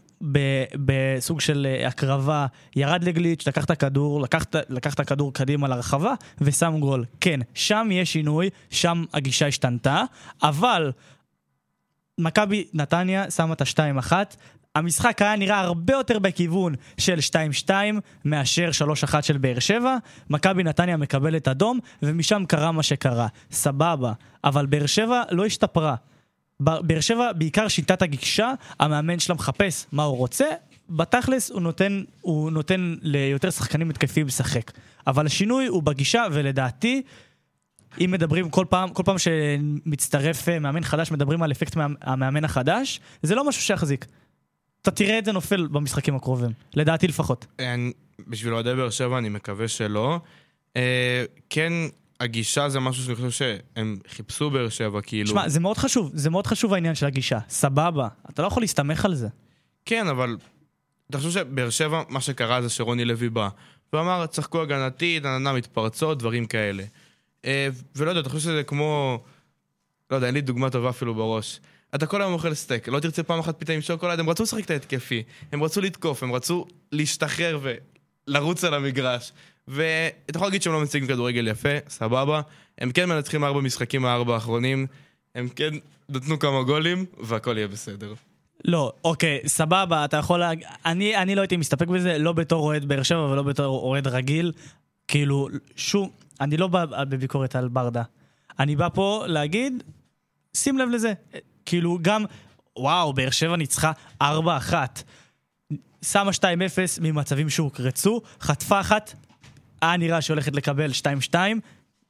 בסוג 0.84 1.40
של 1.40 1.66
אה, 1.70 1.88
הקרבה, 1.88 2.46
ירד 2.76 3.04
לגליץ', 3.04 3.46
לקח 3.48 3.64
את 3.64 3.70
הכדור, 3.70 4.20
לקח, 4.20 4.42
את- 4.94 5.00
הכדור 5.00 5.32
קדימה 5.34 5.68
לרחבה 5.68 6.14
ושם 6.40 6.76
גול. 6.80 7.04
כן, 7.20 7.40
שם 7.54 7.88
יש 7.92 8.12
שינוי, 8.12 8.50
שם 8.70 9.04
הגישה 9.14 9.46
השתנתה, 9.46 10.02
אבל 10.42 10.92
מכבי 12.18 12.64
נתניה 12.75 13.30
שמה 13.30 13.52
את 13.54 13.60
ה-2-1. 13.60 14.12
המשחק 14.75 15.22
היה 15.22 15.37
נראה 15.37 15.60
הרבה 15.60 15.92
יותר 15.94 16.18
בכיוון 16.18 16.75
של 16.98 17.18
2-2 17.66 17.70
מאשר 18.25 18.70
3-1 19.12 19.22
של 19.22 19.38
באר 19.38 19.58
שבע. 19.58 19.96
מכבי 20.30 20.62
נתניה 20.62 20.96
מקבלת 20.96 21.48
אדום, 21.48 21.78
ומשם 22.02 22.42
קרה 22.48 22.72
מה 22.72 22.82
שקרה. 22.82 23.26
סבבה. 23.50 24.12
אבל 24.44 24.66
באר 24.66 24.87
שבע 24.87 25.22
לא 25.30 25.44
השתפרה. 25.46 25.94
באר 26.60 27.00
שבע 27.00 27.32
בעיקר 27.32 27.68
שיטת 27.68 28.02
הגישה, 28.02 28.52
המאמן 28.80 29.18
שלה 29.18 29.34
מחפש 29.34 29.86
מה 29.92 30.02
הוא 30.02 30.16
רוצה, 30.16 30.44
בתכלס 30.90 31.50
הוא 31.50 31.60
נותן, 31.60 32.02
הוא 32.20 32.50
נותן 32.50 32.94
ליותר 33.02 33.50
שחקנים 33.50 33.90
התקפיים 33.90 34.26
לשחק. 34.26 34.70
אבל 35.06 35.26
השינוי 35.26 35.66
הוא 35.66 35.82
בגישה, 35.82 36.24
ולדעתי, 36.32 37.02
אם 38.04 38.10
מדברים 38.10 38.50
כל 38.50 38.66
פעם, 38.68 38.88
כל 38.88 39.02
פעם 39.06 39.16
שמצטרף 39.18 40.48
אה, 40.48 40.58
מאמן 40.58 40.84
חדש, 40.84 41.10
מדברים 41.10 41.42
על 41.42 41.52
אפקט 41.52 41.76
מאמ- 41.76 41.96
המאמן 42.00 42.44
החדש, 42.44 43.00
זה 43.22 43.34
לא 43.34 43.48
משהו 43.48 43.62
שיחזיק. 43.62 44.06
אתה 44.82 44.90
תראה 44.90 45.18
את 45.18 45.24
זה 45.24 45.32
נופל 45.32 45.66
במשחקים 45.66 46.16
הקרובים, 46.16 46.50
לדעתי 46.74 47.06
לפחות. 47.08 47.46
בשביל 48.28 48.54
אוהדי 48.54 48.74
באר 48.74 48.90
שבע 48.90 49.18
אני 49.18 49.28
מקווה 49.28 49.68
שלא. 49.68 50.20
אה, 50.76 51.24
כן, 51.50 51.72
הגישה 52.20 52.68
זה 52.68 52.80
משהו 52.80 53.04
שאני 53.04 53.16
חושב 53.16 53.30
שהם 53.30 53.98
חיפשו 54.08 54.50
באר 54.50 54.68
שבע, 54.68 55.00
כאילו... 55.00 55.30
שמע, 55.30 55.48
זה 55.48 55.60
מאוד 55.60 55.78
חשוב, 55.78 56.10
זה 56.14 56.30
מאוד 56.30 56.46
חשוב 56.46 56.75
העניין 56.75 56.94
של 56.94 57.06
הגישה. 57.06 57.38
סבבה, 57.48 58.08
אתה 58.30 58.42
לא 58.42 58.46
יכול 58.46 58.62
להסתמך 58.62 59.04
על 59.04 59.14
זה. 59.14 59.28
כן, 59.84 60.08
אבל 60.08 60.37
אתה 61.10 61.18
חושב 61.18 61.30
שבאר 61.30 61.70
שבע, 61.70 62.02
מה 62.08 62.20
שקרה 62.20 62.62
זה 62.62 62.68
שרוני 62.68 63.04
לוי 63.04 63.28
בא, 63.28 63.48
ואמר, 63.92 64.26
צחקו 64.26 64.62
הגנתית, 64.62 65.22
נננה 65.22 65.52
מתפרצות, 65.52 66.18
דברים 66.18 66.46
כאלה. 66.46 66.82
אה, 67.44 67.68
ולא 67.96 68.10
יודע, 68.10 68.20
אתה 68.20 68.28
חושב 68.28 68.44
שזה 68.44 68.62
כמו... 68.62 69.22
לא 70.10 70.16
יודע, 70.16 70.26
אין 70.26 70.34
לי 70.34 70.40
דוגמה 70.40 70.70
טובה 70.70 70.90
אפילו 70.90 71.14
בראש. 71.14 71.60
אתה 71.94 72.06
כל 72.06 72.22
היום 72.22 72.32
אוכל 72.32 72.54
סטייק, 72.54 72.88
לא 72.88 73.00
תרצה 73.00 73.22
פעם 73.22 73.38
אחת 73.38 73.58
פיתה 73.58 73.72
עם 73.72 73.80
שוקולד, 73.80 74.20
הם 74.20 74.30
רצו 74.30 74.42
לשחק 74.42 74.64
את 74.64 74.70
ההתקפי, 74.70 75.22
הם 75.52 75.62
רצו 75.62 75.80
לתקוף, 75.80 76.22
הם 76.22 76.32
רצו 76.32 76.66
להשתחרר 76.92 77.60
ולרוץ 78.28 78.64
על 78.64 78.75
המגרש. 78.75 79.32
ואתה 79.68 80.37
יכול 80.37 80.46
להגיד 80.46 80.62
שהם 80.62 80.72
לא 80.72 80.80
מציגים 80.80 81.08
כדורגל 81.08 81.48
יפה, 81.48 81.68
סבבה. 81.88 82.40
הם 82.78 82.92
כן 82.92 83.08
מנצחים 83.08 83.44
ארבע 83.44 83.60
משחקים 83.60 84.02
מהארבע 84.02 84.34
האחרונים, 84.34 84.87
הם 85.34 85.48
כן 85.48 85.75
נתנו 86.08 86.38
כמה 86.38 86.62
גולים, 86.62 87.04
והכל 87.20 87.56
יהיה 87.56 87.68
בסדר. 87.68 88.14
לא, 88.64 88.92
אוקיי, 89.04 89.40
סבבה, 89.46 90.04
אתה 90.04 90.16
יכול 90.16 90.40
להג... 90.40 90.62
אני, 90.87 91.16
אני 91.16 91.34
לא 91.34 91.40
הייתי 91.40 91.56
מסתפק 91.56 91.88
בזה, 91.88 92.18
לא 92.18 92.32
בתור 92.32 92.62
אוהד 92.62 92.84
באר 92.84 93.02
שבע 93.02 93.20
ולא 93.20 93.42
בתור 93.42 93.78
אוהד 93.78 94.06
רגיל. 94.06 94.52
כאילו, 95.08 95.48
שום, 95.76 96.10
אני 96.40 96.56
לא 96.56 96.66
בא 96.66 96.84
בביקורת 97.04 97.56
על 97.56 97.68
ברדה. 97.68 98.02
אני 98.58 98.76
בא 98.76 98.88
פה 98.94 99.25
להגיד, 99.26 99.82
שים 100.54 100.78
לב 100.78 100.88
לזה. 100.88 101.12
כאילו, 101.66 101.98
גם, 102.02 102.25
וואו, 102.76 103.12
באר 103.12 103.30
שבע 103.30 103.56
ניצחה 103.56 103.92
4-1. 104.22 104.25
שמה 106.02 106.30
2-0 106.30 106.42
ממצבים 107.00 107.50
שהוקרצו, 107.50 108.20
חטפה 108.40 108.80
אחת, 108.80 109.14
היה 109.82 109.97
נראה 109.97 110.20
שהיא 110.20 110.35
הולכת 110.35 110.56
לקבל 110.56 110.90
2-2, 111.32 111.35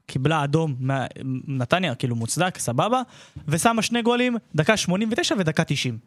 קיבלה 0.07 0.45
אדום 0.45 0.77
מנתניה, 1.25 1.95
כאילו 1.95 2.17
מוצדק, 2.17 2.59
סבבה, 2.59 3.03
ושמה 3.49 3.83
שני 3.83 4.03
גולים, 4.03 4.37
דקה 4.55 4.77
89 4.77 5.35
ודקה 5.39 5.65
90. 5.65 5.99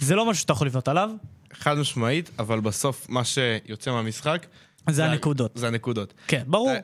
זה 0.00 0.14
לא 0.14 0.26
משהו 0.26 0.40
שאתה 0.40 0.52
יכול 0.52 0.66
לבנות 0.66 0.88
עליו, 0.88 1.10
חד 1.52 1.78
משמעית, 1.78 2.30
אבל 2.38 2.60
בסוף 2.60 3.06
מה 3.08 3.24
שיוצא 3.24 3.90
מהמשחק... 3.90 4.46
זה 4.90 5.04
הנקודות. 5.04 5.52
זה 5.54 5.68
הנקודות. 5.68 6.14
כן, 6.26 6.42
ברור. 6.46 6.70
אה, 6.70 6.80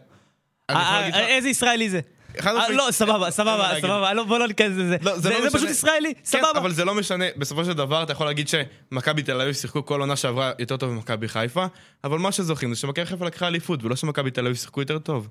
אה, 0.70 1.10
אה, 1.14 1.26
איזה 1.26 1.48
ישראלי 1.48 1.90
זה? 1.90 2.00
אה, 2.46 2.70
לא, 2.70 2.88
סבבה, 2.90 3.30
סבבה. 3.30 3.68
סבבה, 3.80 4.14
לא, 4.14 4.24
בוא 4.24 4.38
לא 4.38 4.48
ניכנס 4.48 4.72
לזה. 4.76 4.96
לא, 5.02 5.18
זה 5.18 5.30
לא 5.30 5.50
זה. 5.50 5.58
פשוט 5.58 5.68
ישראלי, 5.68 6.14
כן, 6.14 6.20
סבבה. 6.24 6.60
אבל 6.60 6.72
זה 6.72 6.84
לא 6.84 6.94
משנה, 6.94 7.24
בסופו 7.36 7.64
של 7.64 7.72
דבר 7.72 8.02
אתה 8.02 8.12
יכול 8.12 8.26
להגיד 8.26 8.48
שמכבי 8.48 9.22
תל 9.22 9.40
אביב 9.40 9.52
שיחקו 9.54 9.86
כל 9.86 10.00
עונה 10.00 10.16
שעברה 10.16 10.52
יותר 10.58 10.76
טוב 10.76 10.90
ממכבי 10.90 11.28
חיפה, 11.28 11.66
אבל 12.04 12.18
מה 12.18 12.32
שזוכרים 12.32 12.74
זה 12.74 12.80
שמכבי 12.80 13.06
חיפה 13.06 13.26
לקחה 13.26 13.46
אליפות, 13.46 13.84
ולא 13.84 13.96
שמכבי 13.96 14.30
תל 14.30 14.46
אביב 14.46 14.56
שיחקו 14.56 14.80
יותר 14.80 14.98
טוב. 14.98 15.28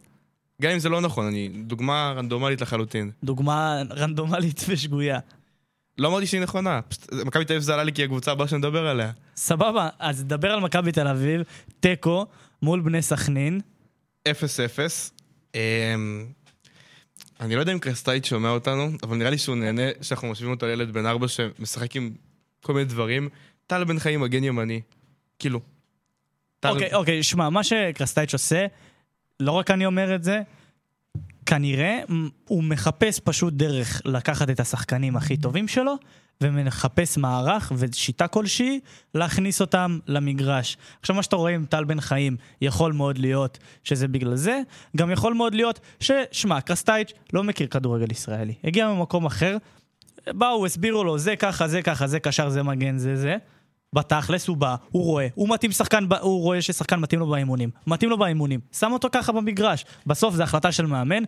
גם 0.62 0.72
אם 0.72 0.80
זה 0.80 0.90
לא 0.90 1.02
נכון, 1.02 1.26
אני... 1.28 1.50
דוגמה 1.54 2.14
רנדומלית 2.16 2.62
לחלוטין. 2.62 3.12
דוגמה 3.24 3.82
רנדומלית 3.92 4.64
ושגויה. 4.68 5.20
לא 5.98 6.08
אמרתי 6.08 6.28
שהיא 6.28 6.42
נכונה, 6.42 6.80
מכבי 7.26 7.46
תל 7.46 7.54
אביב 7.54 7.64
זה 7.64 7.74
עלה 7.74 7.84
לי 7.84 7.94
כי 7.94 8.04
הקבוצה 8.04 8.32
הבאה 8.32 8.48
שנדבר 8.48 8.88
עליה. 8.88 9.12
סבבה, 9.36 9.90
אז 10.00 10.24
נדבר 10.24 10.52
על 10.52 10.60
מכבי 10.60 10.92
תל 10.92 11.08
אביב, 11.08 11.42
תיקו 11.80 12.26
מול 12.62 12.82
בני 12.82 13.02
סכנין. 13.02 13.62
0-0. 14.28 14.32
אני 17.42 17.56
לא 17.56 17.60
יודע 17.60 17.74
אם 17.74 17.80
קרסטייץ' 17.80 18.26
שומע 18.26 18.50
אותנו, 18.50 18.90
אבל 19.04 19.18
נראה 19.18 19.30
לי 19.30 19.38
שהוא 19.38 19.56
נהנה 19.56 19.82
שאנחנו 20.02 20.28
משווים 20.28 20.52
אותו 20.52 20.66
לילד 20.66 20.94
בן 20.94 21.06
ארבע 21.06 21.28
שמשחק 21.28 21.96
עם 21.96 22.12
כל 22.62 22.74
מיני 22.74 22.86
דברים. 22.86 23.30
טל 23.68 23.84
בן 23.84 24.00
חיים 24.00 24.22
מגן 24.22 24.44
ימני. 24.44 24.82
כאילו. 25.40 25.60
אוקיי, 26.66 26.94
אוקיי, 26.94 27.24
שמע, 27.24 27.50
מה 27.50 27.64
שקרסטייץ' 27.64 28.34
עושה, 28.34 28.66
לא 29.40 29.52
רק 29.52 29.72
אני 29.72 29.86
אומר 29.86 30.16
את 30.16 30.24
זה, 30.24 30.42
כנראה 31.46 32.00
הוא 32.48 32.64
מחפש 32.64 33.20
פשוט 33.20 33.54
דרך 33.54 34.02
לקחת 34.06 34.50
את 34.50 34.60
השחקנים 34.60 35.16
הכי 35.16 35.38
טובים 35.38 35.68
שלו, 35.68 35.96
ומחפש 36.42 37.18
מערך 37.18 37.72
ושיטה 37.76 38.28
כלשהי 38.28 38.80
להכניס 39.16 39.62
אותם 39.62 40.00
למגרש. 40.08 40.78
עכשיו, 41.00 41.16
מה 41.16 41.24
שאתה 41.24 41.36
רואה 41.36 41.52
עם 41.52 41.66
טל 41.66 41.84
בן 41.84 42.02
חיים, 42.02 42.38
יכול 42.62 42.94
מאוד 42.94 43.18
להיות 43.18 43.58
שזה 43.84 44.08
בגלל 44.08 44.36
זה, 44.36 44.62
גם 44.98 45.12
יכול 45.12 45.34
מאוד 45.34 45.56
להיות 45.56 45.80
ששמע, 46.00 46.62
קרסטייץ' 46.62 47.12
לא 47.34 47.44
מכיר 47.44 47.68
כדורגל 47.68 48.12
ישראלי. 48.12 48.54
הגיע 48.64 48.88
ממקום 48.88 49.26
אחר, 49.26 49.58
באו, 50.28 50.66
הסבירו 50.66 51.04
לו, 51.04 51.18
זה 51.18 51.36
ככה, 51.36 51.68
זה 51.68 51.82
ככה, 51.82 52.08
זה 52.08 52.20
קשר, 52.20 52.50
זה 52.50 52.64
מגן, 52.64 52.98
זה 52.98 53.16
זה. 53.16 53.38
בתכלס 53.94 54.48
הוא 54.48 54.58
בא, 54.58 54.76
הוא 54.92 55.04
רואה, 55.04 55.28
הוא 55.36 55.50
מתאים 55.50 55.72
שחקן, 55.72 56.06
הוא 56.22 56.42
רואה 56.42 56.62
ששחקן 56.62 57.00
מתאים 57.00 57.20
לו 57.20 57.28
באימונים, 57.28 57.70
מתאים 57.88 58.10
לו 58.10 58.18
באימונים, 58.18 58.60
שם 58.72 58.92
אותו 58.92 59.08
ככה 59.12 59.32
במגרש. 59.32 59.86
בסוף 60.06 60.36
זו 60.36 60.44
החלטה 60.44 60.72
של 60.72 60.86
מאמן, 60.86 61.24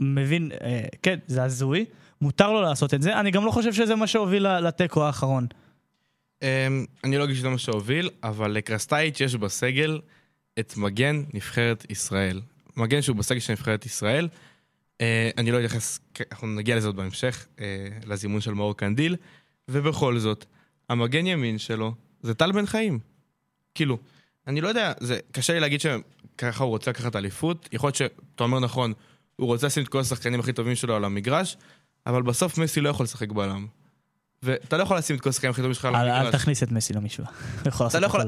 מבין, 0.00 0.50
אה, 0.60 0.84
כן, 1.02 1.18
זה 1.26 1.44
הזוי, 1.44 1.84
מותר 2.20 2.52
לו 2.52 2.62
לעשות 2.62 2.94
את 2.94 3.02
זה, 3.02 3.20
אני 3.20 3.30
גם 3.30 3.44
לא 3.44 3.50
חושב 3.50 3.72
שזה 3.72 3.94
מה 3.94 4.06
שהוביל 4.06 4.58
לתיקו 4.58 5.04
האחרון. 5.04 5.46
אמ, 6.42 6.84
אני 7.04 7.18
לא 7.18 7.24
אגיד 7.24 7.36
שזה 7.36 7.48
מה 7.48 7.58
שהוביל, 7.58 8.10
אבל 8.22 8.50
לקרסטייץ' 8.50 9.20
יש 9.20 9.34
בסגל 9.34 10.00
את 10.58 10.76
מגן 10.76 11.22
נבחרת 11.34 11.90
ישראל. 11.90 12.40
מגן 12.76 13.02
שהוא 13.02 13.16
בסגל 13.16 13.40
של 13.40 13.52
נבחרת 13.52 13.86
ישראל. 13.86 14.28
אה, 15.00 15.30
אני 15.38 15.50
לא 15.50 15.56
אתייחס, 15.56 16.00
אנחנו 16.32 16.46
נגיע 16.46 16.76
לזה 16.76 16.86
עוד 16.88 16.96
בהמשך, 16.96 17.46
אה, 17.60 17.88
לזימון 18.06 18.40
של 18.40 18.54
מאור 18.54 18.76
קנדיל, 18.76 19.16
ובכל 19.68 20.18
זאת, 20.18 20.44
המגן 20.88 21.26
ימין 21.26 21.58
שלו 21.58 21.94
זה 22.22 22.34
טל 22.34 22.52
בן 22.52 22.66
חיים. 22.66 22.98
כאילו, 23.74 23.98
אני 24.46 24.60
לא 24.60 24.68
יודע, 24.68 24.92
זה 25.00 25.18
קשה 25.32 25.52
לי 25.52 25.60
להגיד 25.60 25.80
שככה 25.80 26.64
הוא 26.64 26.70
רוצה 26.70 26.90
לקחת 26.90 27.16
אליפות, 27.16 27.68
יכול 27.72 27.88
להיות 27.88 27.96
שאתה 27.96 28.44
אומר 28.44 28.60
נכון, 28.60 28.92
הוא 29.36 29.46
רוצה 29.46 29.66
לשים 29.66 29.82
את 29.82 29.88
כל 29.88 30.00
השחקנים 30.00 30.40
הכי 30.40 30.52
טובים 30.52 30.74
שלו 30.74 30.96
על 30.96 31.04
המגרש, 31.04 31.56
אבל 32.06 32.22
בסוף 32.22 32.58
מסי 32.58 32.80
לא 32.80 32.88
יכול 32.88 33.04
לשחק 33.04 33.32
בלם. 33.32 33.66
ואתה 34.42 34.76
לא 34.76 34.82
יכול 34.82 34.96
לשים 34.98 35.16
את 35.16 35.20
כל 35.20 35.28
השחקנים 35.30 35.50
הכי 35.50 35.60
טובים 35.60 35.74
שלך 35.74 35.84
על 35.84 35.94
המגרש. 35.94 36.26
אל 36.26 36.32
תכניס 36.32 36.62
את 36.62 36.72
מסי 36.72 36.92
למשוואה. 36.92 37.30
יכול 37.66 37.86
לעשות 37.86 38.00
לא 38.00 38.06
יכול-. 38.06 38.22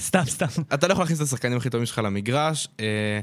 סתם, 0.00 0.24
סתם. 0.24 0.46
אתה 0.74 0.86
לא 0.86 0.92
יכול 0.92 1.02
להכניס 1.02 1.20
את 1.20 1.26
השחקנים 1.26 1.58
הכי 1.58 1.70
טובים 1.70 1.86
שלך 1.86 1.98
למגרש, 1.98 2.68
אה, 2.80 3.20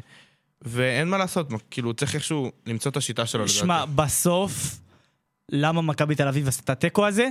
ואין 0.61 1.09
מה 1.09 1.17
לעשות, 1.17 1.47
כאילו 1.71 1.93
צריך 1.93 2.15
איכשהו 2.15 2.51
למצוא 2.65 2.91
את 2.91 2.97
השיטה 2.97 3.25
שלו 3.25 3.47
שמע, 3.47 3.85
בסוף, 3.85 4.79
למה 5.49 5.81
מכבי 5.81 6.15
תל 6.15 6.27
אביב 6.27 6.47
עשתה 6.47 6.63
את 6.63 6.69
התיקו 6.69 7.07
הזה? 7.07 7.29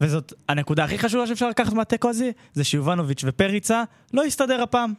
וזאת 0.00 0.32
הנקודה 0.48 0.84
הכי 0.84 0.98
חשובה 0.98 1.26
שאפשר 1.26 1.48
לקחת 1.48 1.72
מהתיקו 1.72 2.08
הזה, 2.08 2.30
זה 2.52 2.64
שיובנוביץ' 2.64 3.24
ופריצה 3.26 3.82
לא 4.12 4.24
הסתדר 4.24 4.62
הפעם. 4.62 4.92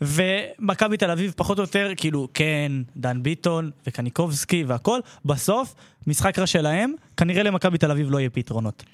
ומכבי 0.00 0.96
תל 0.96 1.10
אביב 1.10 1.32
פחות 1.36 1.58
או 1.58 1.62
יותר, 1.62 1.92
כאילו, 1.96 2.28
כן, 2.34 2.72
דן 2.96 3.22
ביטון 3.22 3.70
וקניקובסקי 3.86 4.64
והכל, 4.64 5.00
בסוף, 5.24 5.74
משחק 6.06 6.38
רע 6.38 6.46
שלהם, 6.46 6.92
כנראה 7.16 7.42
למכבי 7.42 7.78
תל 7.78 7.90
אביב 7.90 8.10
לא 8.10 8.18
יהיה 8.18 8.30
פתרונות. 8.30 8.84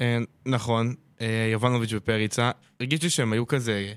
אה, 0.00 0.18
נכון, 0.46 0.94
אה, 1.20 1.48
יובנוביץ' 1.52 1.90
ופריצה. 1.92 2.50
הרגיש 2.80 3.02
לי 3.02 3.10
שהם 3.10 3.32
היו 3.32 3.46
כזה 3.46 3.92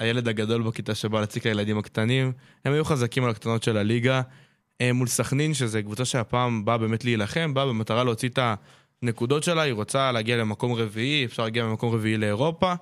הילד 0.00 0.28
הגדול 0.28 0.62
בכיתה 0.62 0.94
שבא 0.94 1.20
להציק 1.20 1.46
לילדים 1.46 1.78
הקטנים. 1.78 2.32
הם 2.64 2.72
היו 2.72 2.84
חזקים 2.84 3.24
על 3.24 3.30
הקטנות 3.30 3.62
של 3.62 3.76
הליגה. 3.76 4.22
אה, 4.80 4.92
מול 4.92 5.06
סכנין, 5.06 5.54
שזו 5.54 5.78
קבוצה 5.82 6.04
שהפעם 6.04 6.64
באה 6.64 6.78
באמת 6.78 7.04
להילחם, 7.04 7.54
באה 7.54 7.66
במטרה 7.66 8.04
להוציא 8.04 8.28
את 8.28 8.38
הנקודות 9.02 9.42
שלה, 9.42 9.62
היא 9.62 9.72
רוצה 9.72 10.12
להגיע 10.12 10.36
למקום 10.36 10.72
רביעי, 10.72 11.24
אפשר 11.24 11.42
להגיע 11.42 11.64
ממקום 11.64 11.94
רביעי 11.94 12.16
לאירופה. 12.16 12.74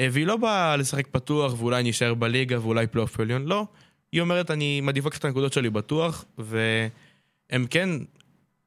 אה, 0.00 0.08
והיא 0.12 0.26
לא 0.26 0.36
באה 0.36 0.76
לשחק 0.76 1.06
פתוח 1.06 1.60
ואולי 1.60 1.82
נשאר 1.82 2.14
בליגה 2.14 2.60
ואולי 2.60 2.86
פלייאוף 2.86 3.20
עליון, 3.20 3.44
לא. 3.44 3.66
היא 4.12 4.20
אומרת, 4.20 4.50
אני 4.50 4.80
מעדיפה 4.80 5.10
קצת 5.10 5.20
את 5.20 5.24
הנקודות 5.24 5.52
שלי 5.52 5.70
בטוח, 5.70 6.24
והם 6.38 7.66
כן, 7.70 7.90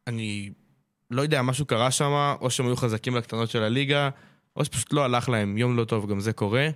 אני 0.08 0.50
לא 1.12 1.22
יודע, 1.22 1.42
משהו 1.42 1.66
קרה 1.66 1.92
שם, 1.92 2.36
או 2.42 2.50
שהם 2.50 2.66
היו 2.66 2.76
חזקים 2.76 3.16
לקטנות 3.16 3.50
של 3.50 3.64
הליגה, 3.64 4.10
או 4.56 4.66
שפשוט 4.66 4.94
לא 4.94 5.04
הלך 5.04 5.30
להם, 5.30 5.58
יום 5.58 5.78
לא 5.78 5.84
טוב, 5.84 6.10
גם 6.10 6.20
זה 6.20 6.34
קורה. 6.34 6.70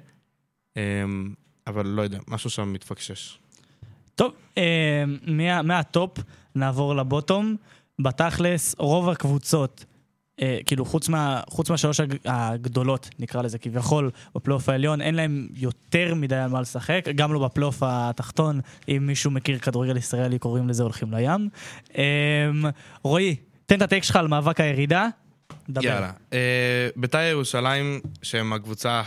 אמ, 0.77 1.33
אבל 1.67 1.87
לא 1.87 2.01
יודע, 2.01 2.19
משהו 2.27 2.49
שם 2.49 2.73
מתפקשש. 2.73 3.37
טוב, 4.15 4.33
אה, 4.57 5.03
מה, 5.27 5.61
מה 5.61 5.84
top 5.84 6.17
נעבור 6.55 6.95
ל 6.95 7.03
bottom. 7.03 7.55
בתכלס, 7.99 8.75
רוב 8.77 9.09
הקבוצות, 9.09 9.85
אה, 10.41 10.57
כאילו 10.65 10.85
חוץ, 10.85 11.09
מה, 11.09 11.41
חוץ 11.49 11.69
מהשלוש 11.69 11.99
הג- 11.99 12.17
הגדולות, 12.25 13.09
נקרא 13.19 13.41
לזה 13.41 13.57
כביכול, 13.57 14.11
בפלייאוף 14.35 14.69
העליון, 14.69 15.01
אין 15.01 15.15
להם 15.15 15.47
יותר 15.55 16.15
מדי 16.15 16.35
על 16.35 16.49
מה 16.49 16.61
לשחק, 16.61 17.05
גם 17.15 17.33
לא 17.33 17.39
בפלייאוף 17.39 17.77
התחתון, 17.85 18.59
אם 18.89 19.03
מישהו 19.07 19.31
מכיר 19.31 19.59
כדורגל 19.59 19.97
ישראלי, 19.97 20.39
קוראים 20.39 20.69
לזה 20.69 20.83
הולכים 20.83 21.13
לים. 21.13 21.49
אה, 21.97 22.03
רועי, 23.03 23.35
תן 23.65 23.75
את 23.75 23.81
הטקסט 23.81 24.07
שלך 24.07 24.15
על 24.15 24.27
מאבק 24.27 24.59
הירידה. 24.59 25.07
דבר. 25.69 25.83
יאללה. 25.85 26.11
אה, 26.33 26.87
בית"ר 26.95 27.19
ירושלים, 27.21 27.99
שהם 28.21 28.53
הקבוצה 28.53 29.01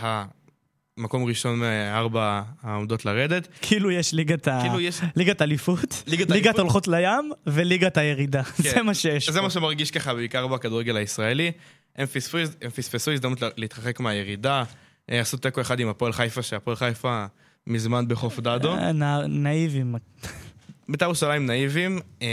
המקום 0.99 1.25
ראשון 1.25 1.59
מארבע 1.59 2.43
העומדות 2.63 3.05
לרדת. 3.05 3.49
כאילו 3.63 3.91
יש 3.91 4.13
ליגת, 4.13 4.49
ה... 4.49 4.59
כאילו 4.63 4.81
יש- 4.81 5.01
ליגת 5.17 5.43
אליפות, 5.43 6.03
ליגת 6.07 6.31
ליגת. 6.31 6.59
הולכות 6.59 6.89
לים 6.89 7.31
וליגת 7.47 7.97
הירידה. 7.99 8.43
כן. 8.43 8.63
זה 8.63 8.83
מה 8.83 8.95
שיש 8.95 9.29
זה 9.31 9.39
פה. 9.39 9.45
מה 9.45 9.51
שמרגיש 9.51 9.91
ככה 9.91 10.15
בעיקר 10.15 10.47
בכדורגל 10.47 10.97
הישראלי. 10.97 11.53
הם 11.97 12.07
פספסו, 12.07 12.39
הם 12.63 12.71
פספסו 12.71 13.11
הזדמנות 13.13 13.43
לה- 13.43 13.49
להתרחק 13.57 14.01
מהירידה. 14.01 14.63
אה, 15.11 15.21
עשו 15.21 15.37
תיקו 15.37 15.61
אחד 15.61 15.81
עם 15.81 15.89
הפועל 15.89 16.13
חיפה, 16.13 16.43
שהפועל 16.43 16.77
חיפה 16.77 17.25
מזמן 17.67 18.09
בחוף 18.09 18.41
דדו. 18.41 18.75
אה, 18.75 18.93
נא- 18.93 19.27
נאיבים. 19.29 19.95
בית"ר 20.89 21.05
ירושלים 21.05 21.47
נאיבים, 21.47 21.99
אה, 22.23 22.27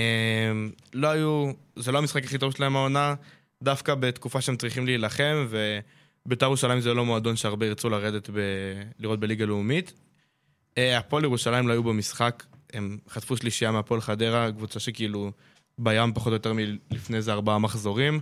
לא 0.93 1.07
היו, 1.07 1.51
זה 1.75 1.91
לא 1.91 1.97
המשחק 1.97 2.23
הכי 2.25 2.37
טוב 2.37 2.53
שלהם 2.55 2.75
העונה, 2.75 3.15
דווקא 3.63 3.95
בתקופה 3.95 4.41
שהם 4.41 4.55
צריכים 4.55 4.85
להילחם, 4.85 5.47
ובית"ר 6.25 6.45
ירושלים 6.45 6.79
זה 6.79 6.93
לא 6.93 7.05
מועדון 7.05 7.35
שהרבה 7.35 7.65
ירצו 7.65 7.89
לרדת 7.89 8.29
ב... 8.29 8.39
לראות 8.99 9.19
בליגה 9.19 9.45
לאומית. 9.45 9.93
אה, 10.77 10.97
הפועל 10.97 11.23
ירושלים 11.23 11.67
לא 11.67 11.73
היו 11.73 11.83
במשחק, 11.83 12.43
הם 12.73 12.97
חטפו 13.09 13.37
שלישייה 13.37 13.71
מהפועל 13.71 14.01
חדרה, 14.01 14.51
קבוצה 14.51 14.79
שכאילו 14.79 15.31
בים 15.77 16.13
פחות 16.13 16.27
או 16.27 16.33
יותר 16.33 16.53
מלפני 16.53 17.17
איזה 17.17 17.33
ארבעה 17.33 17.59
מחזורים, 17.59 18.19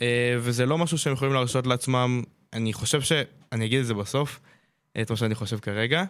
אה, 0.00 0.36
וזה 0.40 0.66
לא 0.66 0.78
משהו 0.78 0.98
שהם 0.98 1.12
יכולים 1.12 1.34
להרשות 1.34 1.66
לעצמם, 1.66 2.22
אני 2.52 2.72
חושב 2.72 3.02
ש... 3.02 3.12
אני 3.52 3.66
אגיד 3.66 3.80
את 3.80 3.86
זה 3.86 3.94
בסוף, 3.94 4.40
את 5.00 5.10
מה 5.10 5.16
שאני 5.16 5.34
חושב 5.34 5.58
כרגע. 5.58 6.04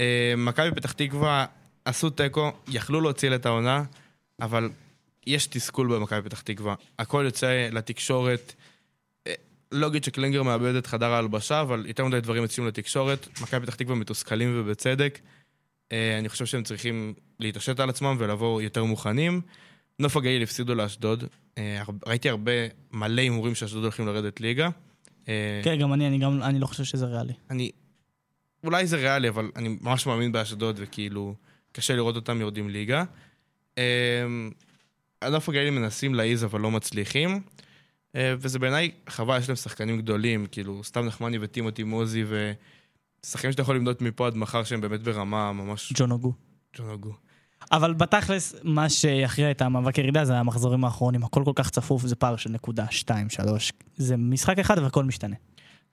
אה, 0.00 0.34
מכבי 0.36 0.70
פתח 0.70 0.92
תקווה 0.92 1.46
עשו 1.84 2.10
תיקו, 2.10 2.52
יכלו 2.68 3.00
להוציא 3.00 3.34
את 3.34 3.46
העונה, 3.46 3.84
אבל 4.40 4.70
יש 5.26 5.46
תסכול 5.46 5.94
במכבי 5.94 6.22
פתח 6.22 6.40
תקווה. 6.40 6.74
הכל 6.98 7.22
יוצא 7.26 7.68
לתקשורת. 7.72 8.54
אה, 9.72 9.78
לא 9.78 9.90
שקלינגר 10.02 10.42
מאבד 10.42 10.74
את 10.74 10.86
חדר 10.86 11.12
ההלבשה, 11.12 11.60
אבל 11.60 11.84
יותר 11.86 12.04
מדי 12.04 12.20
דברים 12.20 12.42
יוצאים 12.42 12.66
לתקשורת. 12.66 13.28
מכבי 13.40 13.66
פתח 13.66 13.74
תקווה 13.74 13.94
מתוסכלים 13.94 14.52
ובצדק. 14.56 15.18
אה, 15.92 16.18
אני 16.18 16.28
חושב 16.28 16.46
שהם 16.46 16.62
צריכים 16.62 17.14
להתעשת 17.40 17.80
על 17.80 17.88
עצמם 17.88 18.16
ולבוא 18.18 18.62
יותר 18.62 18.84
מוכנים. 18.84 19.40
נוף 19.98 20.16
הגליל 20.16 20.42
הפסידו 20.42 20.74
לאשדוד. 20.74 21.24
אה, 21.58 21.82
ראיתי 22.06 22.28
הרבה, 22.28 22.52
מלא 22.92 23.20
הימורים 23.20 23.54
שאשדוד 23.54 23.82
הולכים 23.82 24.06
לרדת 24.06 24.40
ליגה. 24.40 24.68
אה, 25.28 25.60
כן, 25.64 25.78
גם 25.78 25.92
אני, 25.92 26.08
אני 26.08 26.18
גם, 26.18 26.42
אני 26.42 26.58
לא 26.58 26.66
חושב 26.66 26.84
שזה 26.84 27.06
ריאלי. 27.06 27.32
אני... 27.50 27.70
אולי 28.64 28.86
זה 28.86 28.96
ריאלי, 28.96 29.28
אבל 29.28 29.50
אני 29.56 29.76
ממש 29.80 30.06
מאמין 30.06 30.32
באשדוד, 30.32 30.76
וכאילו, 30.78 31.34
קשה 31.72 31.96
לראות 31.96 32.16
אותם 32.16 32.40
יורדים 32.40 32.68
ליגה. 32.70 33.04
הנוף 35.22 35.48
הגליל 35.48 35.70
מנסים 35.70 36.14
להעיז, 36.14 36.44
אבל 36.44 36.60
לא 36.60 36.70
מצליחים. 36.70 37.40
אה, 38.16 38.34
וזה 38.38 38.58
בעיניי 38.58 38.90
חבל, 39.08 39.38
יש 39.38 39.48
להם 39.48 39.56
שחקנים 39.56 39.98
גדולים, 39.98 40.46
כאילו, 40.46 40.84
סתם 40.84 41.06
נחמני 41.06 41.38
וטימותי 41.40 41.82
מוזי, 41.82 42.24
ושחקנים 43.24 43.52
שאתה 43.52 43.62
יכול 43.62 43.76
למדוד 43.76 43.96
מפה 44.00 44.26
עד 44.26 44.36
מחר 44.36 44.64
שהם 44.64 44.80
באמת 44.80 45.02
ברמה 45.02 45.52
ממש... 45.52 45.92
ג'ון 45.96 46.10
הוגו. 46.10 46.32
ג'ון 46.76 46.88
הוגו. 46.90 47.12
אבל 47.72 47.94
בתכלס, 47.94 48.54
מה 48.62 48.88
שיכריע 48.88 49.50
את 49.50 49.62
המאבק 49.62 49.98
ירידה 49.98 50.24
זה 50.24 50.38
המחזורים 50.38 50.84
האחרונים. 50.84 51.24
הכל 51.24 51.42
כל 51.44 51.52
כך 51.54 51.70
צפוף, 51.70 52.02
זה 52.02 52.16
פער 52.16 52.36
של 52.36 52.50
נקודה, 52.50 52.86
שתיים, 52.90 53.30
שלוש. 53.30 53.72
זה 53.96 54.16
משחק 54.16 54.58
אחד 54.58 54.78
והכל 54.78 55.04
משתנה. 55.04 55.36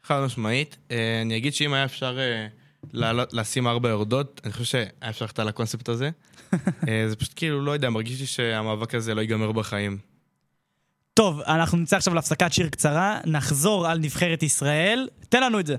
חד 0.04 0.22
משמעית. 0.26 0.78
אה, 0.92 1.22
אני 1.22 1.38
אגיד 1.38 1.54
שאם 1.54 1.74
היה 1.74 1.86
אפשר 1.86 2.20
אה, 2.20 2.48
לעלות- 2.94 3.34
לשים 3.34 3.68
ארבע 3.68 3.90
יורדות, 3.90 4.42
אני 4.44 4.52
חושב 4.54 4.64
שהיה 4.66 4.86
אפשר 5.10 5.26
ללכת 5.26 5.40
על 5.40 5.48
הקונספט 5.48 5.90
הזה. 5.90 6.10
זה 7.10 7.16
פשוט 7.20 7.34
כאילו, 7.36 7.62
לא 7.66 7.72
יודע, 7.72 7.90
מרגיש 7.90 8.20
לי 8.20 8.26
שהמאבק 8.26 8.96
הזה 8.96 9.16
לא 9.16 9.22
ייגמר 9.22 9.52
בחיים. 9.52 9.98
טוב, 11.20 11.42
אנחנו 11.42 11.78
נצא 11.78 11.96
עכשיו 11.96 12.14
להפסקת 12.14 12.54
שיר 12.54 12.70
קצרה, 12.70 13.20
נחזור 13.26 13.88
על 13.88 14.00
נבחרת 14.00 14.44
ישראל. 14.44 15.08
תן 15.30 15.44
לנו 15.44 15.60
את 15.60 15.68
זה. 15.68 15.76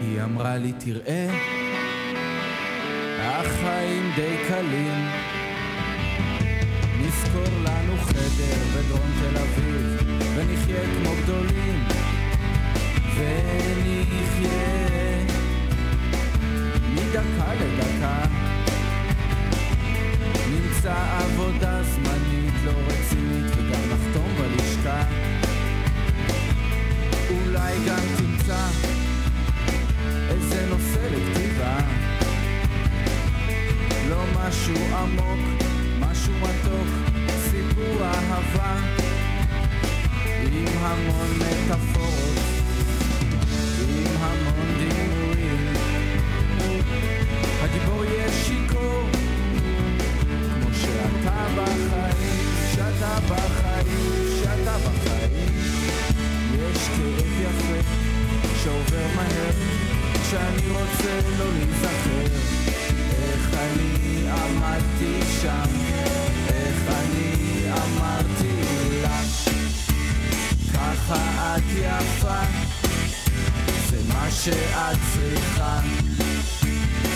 היא 0.00 0.22
אמרה 0.22 0.56
לי 0.56 0.72
תראה, 0.72 1.26
החיים 3.18 4.12
די 4.16 4.36
קלים. 4.48 5.31
נשכור 7.12 7.58
לנו 7.64 7.96
חדר 8.02 8.56
בדרום 8.74 9.10
תל 9.20 9.38
אביב, 9.38 9.98
ונחיה 10.36 10.82
כמו 10.82 11.12
גדולים. 11.22 11.84
ונחיה 13.16 14.62
מדקה 16.94 17.54
לדקה. 17.54 18.24
נמצא 20.50 20.94
עבודה 21.18 21.82
זמנית 21.82 22.54
לא 22.64 22.72
רצינית, 22.86 23.52
וגם 23.56 23.80
נחתום 23.90 24.28
בלשכה. 24.38 25.02
אולי 27.30 27.74
גם 27.86 28.02
תמצא 28.16 28.66
איזה 30.30 30.66
נושא 30.70 31.08
לכתיבה 31.12 31.78
לא 34.08 34.24
משהו 34.34 34.74
עמוק, 34.96 35.62
משהו 36.22 36.34
מתוק, 36.34 36.88
סיפור 37.50 38.04
אהבה 38.04 38.76
עם 40.52 40.66
המון 40.80 41.28
מטאפורות, 41.38 42.38
עם 43.88 44.06
המון 44.20 44.66
דימויים. 44.78 45.74
הגיבור 47.62 48.04
יהיה 48.04 48.32
שיכור 48.32 49.08
כמו 50.54 50.74
שאתה 50.74 51.46
בחיים, 51.56 52.48
שאתה 52.74 53.18
בחיים, 53.28 54.40
שאתה 54.42 54.76
בחיים. 54.78 55.48
יש 56.54 56.88
כאב 56.88 57.40
יפה 57.40 57.88
שעובר 58.62 59.06
מהר 59.16 59.50
כשאני 60.22 60.68
רוצה 60.70 61.20
לא 61.38 61.44
להיזכר 61.52 62.61
אני 63.54 64.28
עמדתי 64.30 65.20
שם 65.42 65.70
איך 66.48 66.76
אני 66.88 67.66
אמרתי 67.72 68.62
לה 69.02 69.20
ככה 70.74 71.56
את 71.56 71.62
יפה 71.70 72.40
זה 73.90 73.98
מה 74.08 74.30
שאת 74.30 74.98
צריכה 75.14 75.80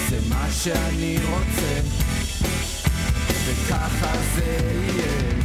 זה 0.08 0.18
מה 0.28 0.46
שאני 0.50 1.18
רוצה 1.30 1.80
וככה 3.46 4.12
זה 4.34 4.58
יהיה 4.88 5.35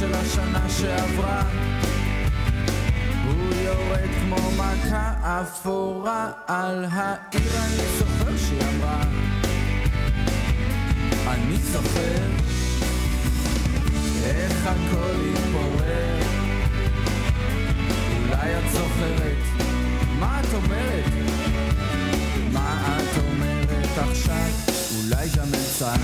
בשנה 0.00 0.68
שעברה 0.68 1.42
הוא 3.24 3.54
יורד 3.54 4.08
כמו 4.20 4.36
מכה 4.56 5.12
אפורה 5.22 6.30
על 6.46 6.84
העיר 6.90 7.52
אני 7.64 7.98
זוכר 7.98 8.36
שהיא 8.36 8.60
אמרה 8.60 9.02
אני 11.26 11.56
זוכר 11.56 12.26
איך 14.24 14.66
הכל 14.66 15.16
התפורר 15.34 16.22
אולי 18.18 18.58
את 18.58 18.70
זוכרת 18.72 19.52
מה 20.18 20.40
את 20.40 20.54
אומרת? 20.54 21.04
מה 22.52 22.98
את 22.98 23.18
אומרת 23.18 23.98
עכשיו? 24.10 24.50
אולי 24.96 25.28
גם 25.36 25.46
אמצע 25.46 25.94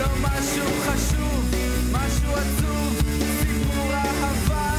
לא 0.00 0.06
משהו 0.22 0.64
חשוב, 0.86 1.54
משהו 1.92 2.32
עצוב, 2.32 3.00
סיפור 3.40 3.92
אהבה. 3.92 4.74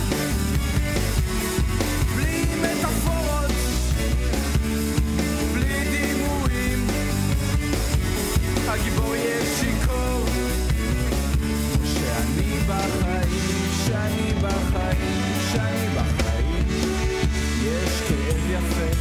בלי 2.16 2.46
מטאפורות, 2.62 3.52
בלי 5.54 5.84
דימויים. 5.90 6.88
הגיבור 8.68 9.16
יהיה 9.16 9.56
שיכור. 9.60 10.26
שאני 11.84 12.60
בחיים, 12.68 13.70
שאני 13.86 14.34
בחיים, 14.42 15.34
שאני 15.52 15.88
בחיים. 15.96 16.66
יש 17.64 18.02
כאב 18.08 18.50
יפה 18.50 18.98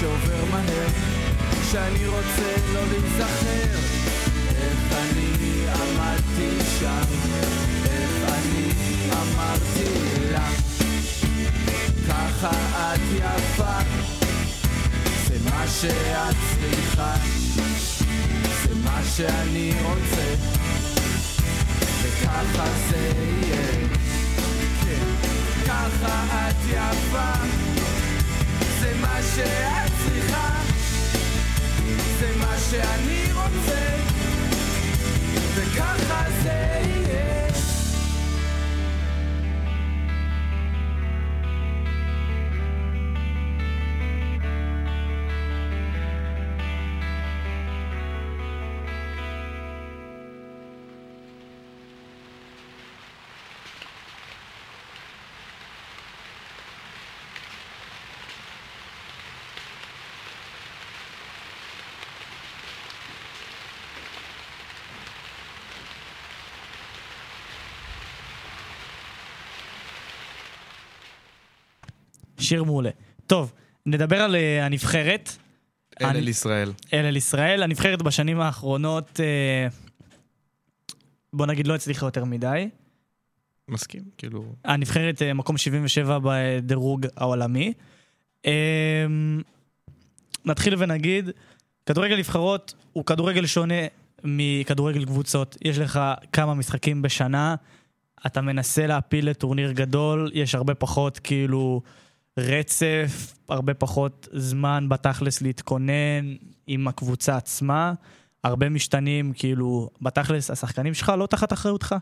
שעובר 0.00 0.44
מהר 0.50 0.88
שאני 1.70 2.06
רוצה 2.06 2.56
לא 2.74 2.80
להיזכר 2.90 4.15
עמדתי 6.36 6.64
שם 6.78 7.02
איך 7.84 8.10
אני 8.28 8.72
אמרתי 9.12 10.30
לה. 10.32 10.48
ככה 12.08 12.50
את 12.94 13.00
יפה 13.12 13.78
זה 15.26 15.34
מה 15.44 15.64
שאת 15.80 16.36
צריכה 16.54 17.14
זה 18.62 18.74
מה 18.84 19.00
שאני 19.16 19.72
רוצה. 19.82 20.34
וככה 22.02 22.66
זה 22.90 23.12
יהיה. 23.42 23.88
כן 24.84 25.30
ככה 25.66 26.48
את 26.48 26.56
יפה 26.68 27.32
זה 28.80 28.92
מה 29.00 29.18
שאת 29.34 29.92
צריכה 30.04 30.50
זה 32.20 32.32
מה 32.38 32.56
שאני 32.70 33.15
שיר 72.46 72.64
מעולה. 72.64 72.90
טוב, 73.26 73.52
נדבר 73.86 74.22
על 74.22 74.36
אה, 74.36 74.66
הנבחרת. 74.66 75.36
אל 76.00 76.06
אל 76.06 76.28
ישראל. 76.28 76.72
אל 76.92 77.04
אל 77.04 77.16
ישראל. 77.16 77.62
הנבחרת 77.62 78.02
בשנים 78.02 78.40
האחרונות, 78.40 79.20
אה, 79.20 79.68
בוא 81.32 81.46
נגיד, 81.46 81.66
לא 81.66 81.74
הצליחה 81.74 82.06
יותר 82.06 82.24
מדי. 82.24 82.68
מסכים, 83.68 84.02
כאילו... 84.18 84.44
הנבחרת 84.64 85.22
אה, 85.22 85.34
מקום 85.34 85.56
77 85.56 86.18
בדירוג 86.22 87.06
העולמי. 87.16 87.72
נתחיל 90.44 90.74
ונגיד, 90.78 91.30
כדורגל 91.86 92.18
נבחרות 92.18 92.74
הוא 92.92 93.04
כדורגל 93.04 93.46
שונה 93.46 93.74
מכדורגל 94.24 95.04
קבוצות. 95.04 95.56
יש 95.64 95.78
לך 95.78 96.00
כמה 96.32 96.54
משחקים 96.54 97.02
בשנה, 97.02 97.54
אתה 98.26 98.40
מנסה 98.40 98.86
להפיל 98.86 99.30
לטורניר 99.30 99.72
גדול, 99.72 100.30
יש 100.34 100.54
הרבה 100.54 100.74
פחות 100.74 101.18
כאילו 101.18 101.82
רצף, 102.38 103.34
הרבה 103.48 103.74
פחות 103.74 104.28
זמן 104.32 104.86
בתכלס 104.88 105.42
להתכונן 105.42 106.34
עם 106.66 106.88
הקבוצה 106.88 107.36
עצמה. 107.36 107.92
הרבה 108.44 108.68
משתנים, 108.68 109.32
כאילו, 109.32 109.90
בתכלס 110.02 110.50
השחקנים 110.50 110.94
שלך 110.94 111.12
לא 111.18 111.26
תחת 111.26 111.52
אחריותך. 111.52 111.94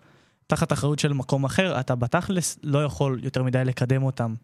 תחת 0.47 0.73
אחריות 0.73 0.99
של 0.99 1.13
מקום 1.13 1.45
אחר, 1.45 1.81
אתה 1.81 1.95
בתכלס 1.95 2.59
לא 2.63 2.85
יכול 2.85 3.21
יותר 3.23 3.43
מדי 3.43 3.65
לקדם 3.65 4.03
אותם. 4.03 4.35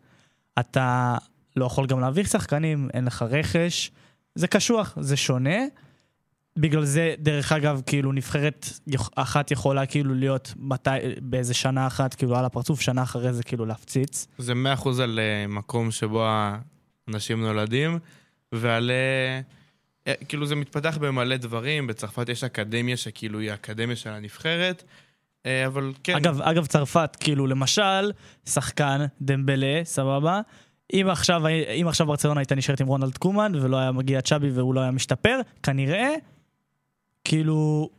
אתה 0.59 1.17
לא 1.57 1.65
יכול 1.65 1.87
גם 1.87 2.01
להעביר 2.01 2.25
שחקנים, 2.25 2.89
אין 2.95 3.05
לך 3.05 3.23
רכש, 3.23 3.91
זה 4.35 4.47
קשוח, 4.47 4.99
זה 5.01 5.17
שונה. 5.17 5.59
בגלל 6.59 6.85
זה, 6.85 7.15
דרך 7.19 7.53
אגב, 7.53 7.83
כאילו 7.87 8.13
נבחרת 8.13 8.69
אחת 9.15 9.51
יכולה 9.51 9.87
כאילו 9.87 10.15
להיות 10.15 10.55
מתי, 10.57 10.91
באיזה 11.21 11.55
שנה 11.55 11.87
אחת, 11.87 12.15
כאילו 12.15 12.37
על 12.37 12.45
הפרצוף, 12.45 12.81
שנה 12.81 13.03
אחרי 13.03 13.33
זה 13.33 13.43
כאילו 13.43 13.67
להפציץ. 13.67 14.27
זה 14.39 14.53
100% 14.83 14.89
על 15.03 15.21
אה, 15.23 15.47
מקום 15.49 15.91
שבו 15.91 16.27
האנשים 16.27 17.41
נולדים, 17.41 17.99
ועל... 18.53 18.91
אה, 18.91 19.41
כאילו 20.29 20.47
זה 20.47 20.57
מתפתח 20.57 20.99
במלא 21.01 21.37
דברים, 21.37 21.87
בצרפת 21.87 22.29
יש 22.29 22.45
אקדמיה 22.45 22.97
שכאילו 22.97 23.39
היא 23.39 23.51
האקדמיה 23.51 23.97
של 23.97 24.11
הנבחרת, 24.11 24.85
אה, 25.47 25.67
אבל 25.67 25.93
כן, 26.05 26.17
אגב, 26.17 26.43
אגב, 26.43 26.67
צרפת, 26.67 27.17
כאילו, 27.21 27.47
למשל, 27.47 28.13
שחקן, 28.49 29.07
דמבלה, 29.23 29.81
סבבה? 29.85 30.41
אם 30.93 31.07
עכשיו, 31.11 31.43
אם 31.81 31.89
עכשיו 31.89 32.07
ברצלונה 32.07 32.41
הייתה 32.41 32.55
נשארת 32.55 32.81
עם 32.81 32.87
רונלד 32.87 33.19
קומן 33.19 33.53
ולא 33.55 33.77
היה 33.77 33.93
מגיע 33.93 34.21
צ'אבי 34.21 34.51
והוא 34.51 34.75
לא 34.75 34.81
היה 34.81 34.91
משתפר, 34.91 35.41
כנראה, 35.63 36.15
כאילו, 37.25 37.91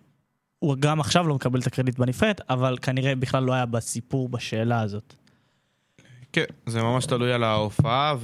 הוא 0.59 0.75
גם 0.79 0.99
עכשיו 0.99 1.27
לא 1.27 1.35
מקבל 1.35 1.59
את 1.59 1.67
הקרדיט 1.67 1.99
בנבחרת, 1.99 2.41
אבל 2.49 2.77
כנראה 2.81 3.15
בכלל 3.15 3.43
לא 3.43 3.53
היה 3.53 3.65
בסיפור 3.65 4.29
בשאלה 4.29 4.81
הזאת. 4.81 5.13
כן, 6.33 6.45
זה 6.65 6.83
ממש 6.83 7.05
תלוי 7.05 7.33
על 7.33 7.43
ההופעה, 7.43 8.15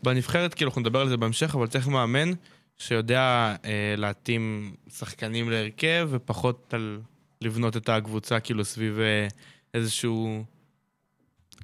ובנבחרת, 0.00 0.54
כאילו, 0.54 0.68
אנחנו 0.68 0.80
נדבר 0.80 1.00
על 1.00 1.08
זה 1.08 1.16
בהמשך, 1.16 1.54
אבל 1.54 1.66
צריך 1.66 1.88
מאמן 1.88 2.30
שיודע 2.78 3.54
אה, 3.64 3.94
להתאים 3.96 4.74
שחקנים 4.88 5.50
להרכב, 5.50 6.08
ופחות 6.10 6.74
על 6.74 7.00
לבנות 7.40 7.76
את 7.76 7.88
הקבוצה, 7.88 8.40
כאילו, 8.40 8.64
סביב 8.64 8.98
אה, 8.98 9.28
איזשהו... 9.74 10.44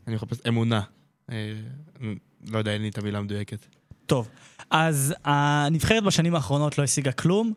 אני 0.06 0.14
מחפש 0.14 0.40
אמונה. 0.48 0.82
אה, 1.30 1.52
לא 2.50 2.58
יודע, 2.58 2.72
אין 2.72 2.82
לי 2.82 2.88
את 2.88 2.98
המילה 2.98 3.18
המדויקת. 3.18 3.66
טוב, 4.06 4.28
אז 4.70 5.14
הנבחרת 5.24 6.04
בשנים 6.04 6.34
האחרונות 6.34 6.78
לא 6.78 6.84
השיגה 6.84 7.12
כלום, 7.12 7.52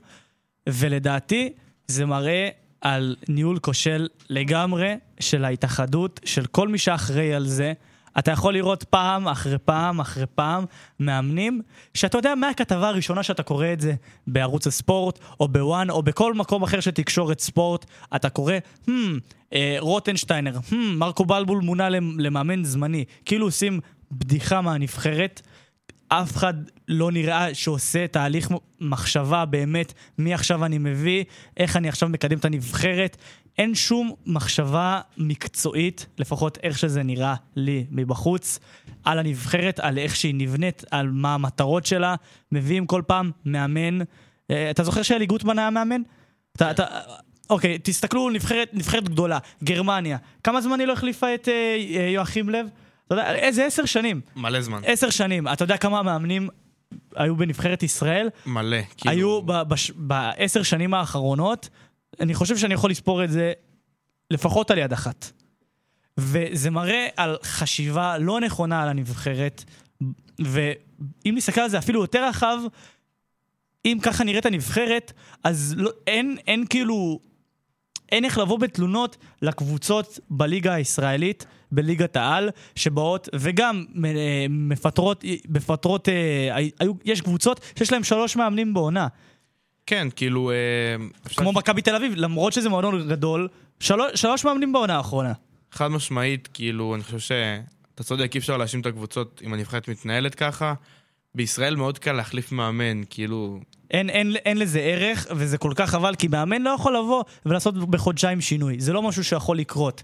ולדעתי 0.73 1.53
זה 1.87 2.05
מראה 2.05 2.49
על 2.81 3.15
ניהול 3.27 3.59
כושל 3.59 4.07
לגמרי 4.29 4.95
של 5.19 5.45
ההתאחדות, 5.45 6.19
של 6.25 6.45
כל 6.45 6.67
מי 6.67 6.77
שאחראי 6.77 7.33
על 7.33 7.47
זה. 7.47 7.73
אתה 8.19 8.31
יכול 8.31 8.53
לראות 8.53 8.83
פעם 8.83 9.27
אחרי 9.27 9.57
פעם 9.57 9.99
אחרי 9.99 10.25
פעם 10.35 10.65
מאמנים, 10.99 11.61
שאתה 11.93 12.17
יודע 12.17 12.35
מהכתבה 12.35 12.87
הראשונה 12.89 13.23
שאתה 13.23 13.43
קורא 13.43 13.67
את 13.73 13.81
זה 13.81 13.93
בערוץ 14.27 14.67
הספורט, 14.67 15.19
או 15.39 15.47
בוואן, 15.47 15.89
או 15.89 16.03
בכל 16.03 16.33
מקום 16.33 16.63
אחר 16.63 16.79
של 16.79 16.91
תקשורת 16.91 17.39
ספורט, 17.39 17.85
אתה 18.15 18.29
קורא, 18.29 18.53
hmm, 18.87 18.91
אה, 19.53 19.75
רוטנשטיינר, 19.79 20.57
hmm, 20.69 20.75
מרקו 20.75 21.25
בלבול 21.25 21.59
מונה 21.61 21.89
למ- 21.89 22.19
למאמן 22.19 22.63
זמני. 22.63 23.05
כאילו 23.25 23.45
עושים 23.45 23.79
בדיחה 24.11 24.61
מהנבחרת. 24.61 25.41
אף 26.09 26.37
אחד 26.37 26.53
לא 26.87 27.11
נראה 27.11 27.53
שעושה 27.53 28.07
תהליך 28.07 28.49
מחשבה 28.81 29.45
באמת, 29.45 29.93
מי 30.17 30.33
עכשיו 30.33 30.65
אני 30.65 30.77
מביא, 30.77 31.23
איך 31.57 31.77
אני 31.77 31.89
עכשיו 31.89 32.09
מקדם 32.09 32.37
את 32.37 32.45
הנבחרת. 32.45 33.17
אין 33.57 33.75
שום 33.75 34.13
מחשבה 34.25 35.01
מקצועית, 35.17 36.05
לפחות 36.17 36.57
איך 36.63 36.77
שזה 36.77 37.03
נראה 37.03 37.35
לי 37.55 37.85
מבחוץ, 37.91 38.59
על 39.03 39.19
הנבחרת, 39.19 39.79
על 39.79 39.97
איך 39.97 40.15
שהיא 40.15 40.35
נבנית, 40.35 40.83
על 40.91 41.09
מה 41.11 41.33
המטרות 41.33 41.85
שלה. 41.85 42.15
מביאים 42.51 42.85
כל 42.85 43.01
פעם 43.07 43.31
מאמן. 43.45 43.99
אה, 44.51 44.71
אתה 44.71 44.83
זוכר 44.83 45.01
שאלי 45.01 45.25
גוטמן 45.25 45.59
היה 45.59 45.69
מאמן? 45.69 46.01
אתה, 46.55 46.71
אתה, 46.71 46.85
אוקיי, 47.49 47.77
תסתכלו, 47.83 48.29
נבחרת, 48.29 48.69
נבחרת 48.73 49.09
גדולה, 49.09 49.37
גרמניה. 49.63 50.17
כמה 50.43 50.61
זמן 50.61 50.79
היא 50.79 50.87
לא 50.87 50.93
החליפה 50.93 51.33
את 51.33 51.47
אה, 51.47 52.09
יואכים 52.13 52.49
לב? 52.49 52.67
אתה 53.09 53.17
יודע, 53.17 53.35
איזה 53.35 53.65
עשר 53.65 53.85
שנים. 53.85 54.21
מלא 54.35 54.61
זמן. 54.61 54.81
עשר 54.85 55.09
שנים. 55.09 55.47
אתה 55.47 55.63
יודע 55.63 55.77
כמה 55.77 56.03
מאמנים 56.03 56.49
היו 57.15 57.35
בנבחרת 57.35 57.83
ישראל, 57.83 58.29
מלא. 58.45 58.77
כאילו, 58.97 59.11
היו 59.11 59.41
בש- 59.41 59.91
בעשר 59.95 60.63
שנים 60.63 60.93
האחרונות, 60.93 61.69
אני 62.19 62.33
חושב 62.33 62.57
שאני 62.57 62.73
יכול 62.73 62.91
לספור 62.91 63.23
את 63.23 63.31
זה 63.31 63.53
לפחות 64.31 64.71
על 64.71 64.77
יד 64.77 64.93
אחת. 64.93 65.31
וזה 66.17 66.69
מראה 66.69 67.07
על 67.17 67.37
חשיבה 67.43 68.17
לא 68.17 68.39
נכונה 68.39 68.83
על 68.83 68.89
הנבחרת, 68.89 69.63
ואם 70.39 71.35
נסתכל 71.35 71.61
על 71.61 71.69
זה 71.69 71.77
אפילו 71.77 72.01
יותר 72.01 72.27
רחב, 72.29 72.57
אם 73.85 73.97
ככה 74.01 74.23
נראית 74.23 74.45
הנבחרת, 74.45 75.13
אז 75.43 75.73
לא, 75.77 75.89
אין, 76.07 76.37
אין 76.47 76.65
כאילו, 76.69 77.19
אין 78.11 78.25
איך 78.25 78.37
לבוא 78.37 78.59
בתלונות 78.59 79.17
לקבוצות 79.41 80.19
בליגה 80.29 80.73
הישראלית, 80.73 81.45
בליגת 81.71 82.15
העל, 82.15 82.49
שבאות, 82.75 83.29
וגם 83.35 83.85
אה, 84.05 84.45
מפטרות, 84.49 85.23
מפטרות, 85.49 86.09
אה, 86.09 86.55
היו, 86.79 86.93
יש 87.05 87.21
קבוצות 87.21 87.59
שיש 87.75 87.91
להם 87.91 88.03
שלוש 88.03 88.35
מאמנים 88.35 88.73
בעונה. 88.73 89.07
כן, 89.85 90.07
כאילו... 90.15 90.51
אה, 90.51 90.55
כמו 91.35 91.53
מכבי 91.53 91.81
תל 91.81 91.95
אביב, 91.95 92.13
למרות 92.15 92.53
שזה 92.53 92.69
מועדון 92.69 93.09
גדול, 93.09 93.47
שלוש, 93.79 94.11
שלוש 94.15 94.45
מאמנים 94.45 94.73
בעונה 94.73 94.97
האחרונה. 94.97 95.33
חד 95.71 95.87
משמעית, 95.87 96.49
כאילו, 96.53 96.95
אני 96.95 97.03
חושב 97.03 97.19
שאתה 97.19 98.03
צודק, 98.03 98.31
אי 98.33 98.39
אפשר 98.39 98.57
להאשים 98.57 98.81
את 98.81 98.85
הקבוצות 98.85 99.41
אם 99.45 99.53
הנבחרת 99.53 99.87
מתנהלת 99.87 100.35
ככה. 100.35 100.73
בישראל 101.35 101.75
מאוד 101.75 101.99
קל 101.99 102.11
להחליף 102.11 102.51
מאמן, 102.51 103.01
כאילו... 103.09 103.59
אין, 103.91 104.09
אין, 104.09 104.35
אין 104.35 104.57
לזה 104.57 104.79
ערך, 104.79 105.27
וזה 105.31 105.57
כל 105.57 105.71
כך 105.75 105.89
חבל, 105.89 106.15
כי 106.15 106.27
מאמן 106.27 106.61
לא 106.61 106.69
יכול 106.69 106.97
לבוא 106.97 107.23
ולעשות 107.45 107.89
בחודשיים 107.89 108.41
שינוי. 108.41 108.79
זה 108.79 108.93
לא 108.93 109.01
משהו 109.01 109.23
שיכול 109.23 109.57
לקרות. 109.57 110.03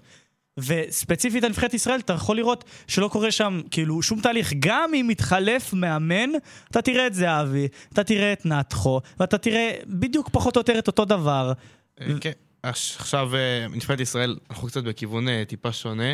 וספציפית 0.59 1.43
על 1.43 1.49
נבחרת 1.49 1.73
ישראל, 1.73 1.99
אתה 1.99 2.13
יכול 2.13 2.37
לראות 2.37 2.63
שלא 2.87 3.07
קורה 3.07 3.31
שם 3.31 3.61
כאילו 3.71 4.01
שום 4.01 4.21
תהליך. 4.21 4.53
גם 4.59 4.91
אם 4.93 5.05
מתחלף 5.09 5.73
מאמן, 5.73 6.29
אתה 6.71 6.81
תראה 6.81 7.07
את 7.07 7.13
זהבי, 7.13 7.67
אתה 7.93 8.03
תראה 8.03 8.33
את 8.33 8.45
נתחו, 8.45 9.01
ואתה 9.19 9.37
תראה 9.37 9.71
בדיוק 9.87 10.29
פחות 10.31 10.55
או 10.55 10.59
יותר 10.59 10.79
את 10.79 10.87
אותו 10.87 11.05
דבר. 11.05 11.53
אה, 12.01 12.07
כן. 12.21 12.31
עכשיו, 12.63 13.35
אה, 13.35 13.67
נבחרת 13.71 13.99
ישראל, 13.99 14.37
אנחנו 14.49 14.67
קצת 14.67 14.83
בכיוון 14.83 15.27
אה, 15.27 15.43
טיפה 15.47 15.71
שונה. 15.71 16.13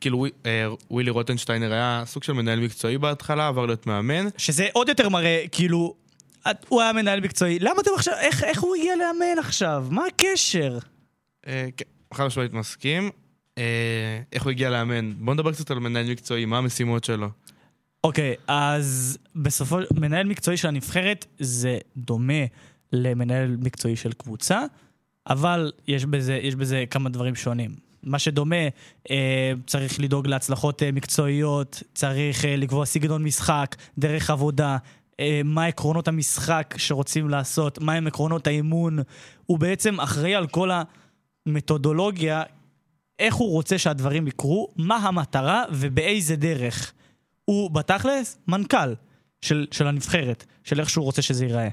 כאילו, 0.00 0.26
אה, 0.46 0.68
ווילי 0.90 1.10
רוטנשטיינר 1.10 1.72
היה 1.72 2.02
סוג 2.06 2.22
של 2.22 2.32
מנהל 2.32 2.60
מקצועי 2.60 2.98
בהתחלה, 2.98 3.48
עבר 3.48 3.66
להיות 3.66 3.86
מאמן. 3.86 4.26
שזה 4.36 4.66
עוד 4.72 4.88
יותר 4.88 5.08
מראה, 5.08 5.44
כאילו, 5.52 5.94
הוא 6.68 6.82
היה 6.82 6.92
מנהל 6.92 7.20
מקצועי, 7.20 7.58
למה 7.58 7.80
אתם 7.82 7.90
עכשיו, 7.96 8.14
איך, 8.20 8.44
איך 8.44 8.60
הוא 8.60 8.76
הגיע 8.76 8.96
לאמן 8.96 9.38
עכשיו? 9.38 9.86
מה 9.90 10.02
הקשר? 10.06 10.78
אה, 11.46 11.68
כן, 11.76 11.84
חד 12.14 12.26
משמעית 12.26 12.52
מסכים. 12.52 13.10
אה, 13.58 14.20
איך 14.32 14.42
הוא 14.42 14.50
הגיע 14.50 14.70
לאמן? 14.70 15.12
בוא 15.18 15.34
נדבר 15.34 15.52
קצת 15.52 15.70
על 15.70 15.78
מנהל 15.78 16.10
מקצועי, 16.10 16.44
מה 16.44 16.58
המשימות 16.58 17.04
שלו. 17.04 17.28
אוקיי, 18.04 18.34
אז 18.46 19.18
בסופו, 19.36 19.78
מנהל 19.94 20.26
מקצועי 20.26 20.56
של 20.56 20.68
הנבחרת 20.68 21.26
זה 21.38 21.78
דומה 21.96 22.44
למנהל 22.92 23.56
מקצועי 23.60 23.96
של 23.96 24.12
קבוצה, 24.12 24.60
אבל 25.28 25.72
יש 25.88 26.04
בזה, 26.04 26.34
יש 26.42 26.54
בזה 26.54 26.84
כמה 26.90 27.08
דברים 27.10 27.34
שונים. 27.34 27.87
מה 28.02 28.18
שדומה, 28.18 28.68
אה, 29.10 29.52
צריך 29.66 30.00
לדאוג 30.00 30.26
להצלחות 30.26 30.82
אה, 30.82 30.92
מקצועיות, 30.92 31.82
צריך 31.94 32.44
אה, 32.44 32.56
לקבוע 32.56 32.86
סגנון 32.86 33.24
משחק, 33.24 33.76
דרך 33.98 34.30
עבודה, 34.30 34.76
מה 35.44 35.64
עקרונות 35.64 36.08
המשחק 36.08 36.74
שרוצים 36.76 37.28
לעשות, 37.28 37.78
מהם 37.78 38.06
עקרונות 38.06 38.46
האימון. 38.46 38.98
הוא 39.46 39.58
בעצם 39.58 40.00
אחראי 40.00 40.34
על 40.34 40.46
כל 40.46 40.70
המתודולוגיה, 41.46 42.42
איך 43.18 43.34
הוא 43.34 43.52
רוצה 43.52 43.78
שהדברים 43.78 44.26
יקרו, 44.26 44.68
מה 44.76 44.96
המטרה 44.96 45.64
ובאיזה 45.72 46.36
דרך. 46.36 46.92
הוא 47.44 47.70
בתכלס 47.70 48.38
מנכ"ל 48.48 48.94
של, 49.40 49.66
של 49.70 49.86
הנבחרת, 49.86 50.46
של 50.64 50.80
איך 50.80 50.90
שהוא 50.90 51.04
רוצה 51.04 51.22
שזה 51.22 51.44
ייראה. 51.44 51.68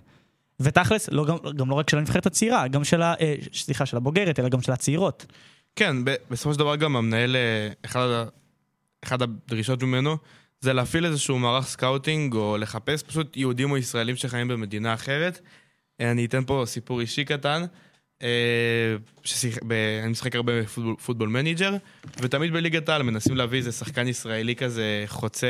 ותכלס, 0.59 1.09
לא, 1.11 1.25
גם, 1.25 1.37
גם 1.55 1.69
לא 1.69 1.75
רק 1.75 1.89
של 1.89 1.97
הנבחרת 1.97 2.25
הצעירה, 2.25 2.67
גם 2.67 2.83
של, 2.83 3.01
ה, 3.01 3.13
אה, 3.21 3.35
סליחה, 3.53 3.85
של 3.85 3.97
הבוגרת, 3.97 4.39
אלא 4.39 4.49
גם 4.49 4.61
של 4.61 4.71
הצעירות. 4.71 5.25
כן, 5.75 5.97
בסופו 6.29 6.53
של 6.53 6.59
דבר 6.59 6.75
גם 6.75 6.95
המנהל, 6.95 7.35
אה, 7.35 7.69
אחד, 7.85 8.25
אחד 9.03 9.21
הדרישות 9.21 9.83
ממנו 9.83 10.17
זה 10.59 10.73
להפעיל 10.73 11.05
איזשהו 11.05 11.39
מערך 11.39 11.65
scouting 11.67 12.33
או 12.33 12.57
לחפש 12.57 13.03
פשוט 13.03 13.37
יהודים 13.37 13.71
או 13.71 13.77
ישראלים 13.77 14.15
שחיים 14.15 14.47
במדינה 14.47 14.93
אחרת. 14.93 15.39
אה, 16.01 16.11
אני 16.11 16.25
אתן 16.25 16.43
פה 16.45 16.63
סיפור 16.65 17.01
אישי 17.01 17.25
קטן. 17.25 17.65
אה, 18.21 18.95
ששיח... 19.23 19.57
ב... 19.67 19.71
אני 20.03 20.11
משחק 20.11 20.35
הרבה 20.35 20.61
ב 20.61 20.65
football 20.65 20.95
Football 21.05 21.29
Manager, 21.29 21.75
ותמיד 22.21 22.53
בליגת 22.53 22.89
העל 22.89 23.03
מנסים 23.03 23.35
להביא 23.35 23.59
איזה 23.59 23.71
שחקן 23.71 24.07
ישראלי 24.07 24.55
כזה 24.55 25.03
חוצה 25.07 25.47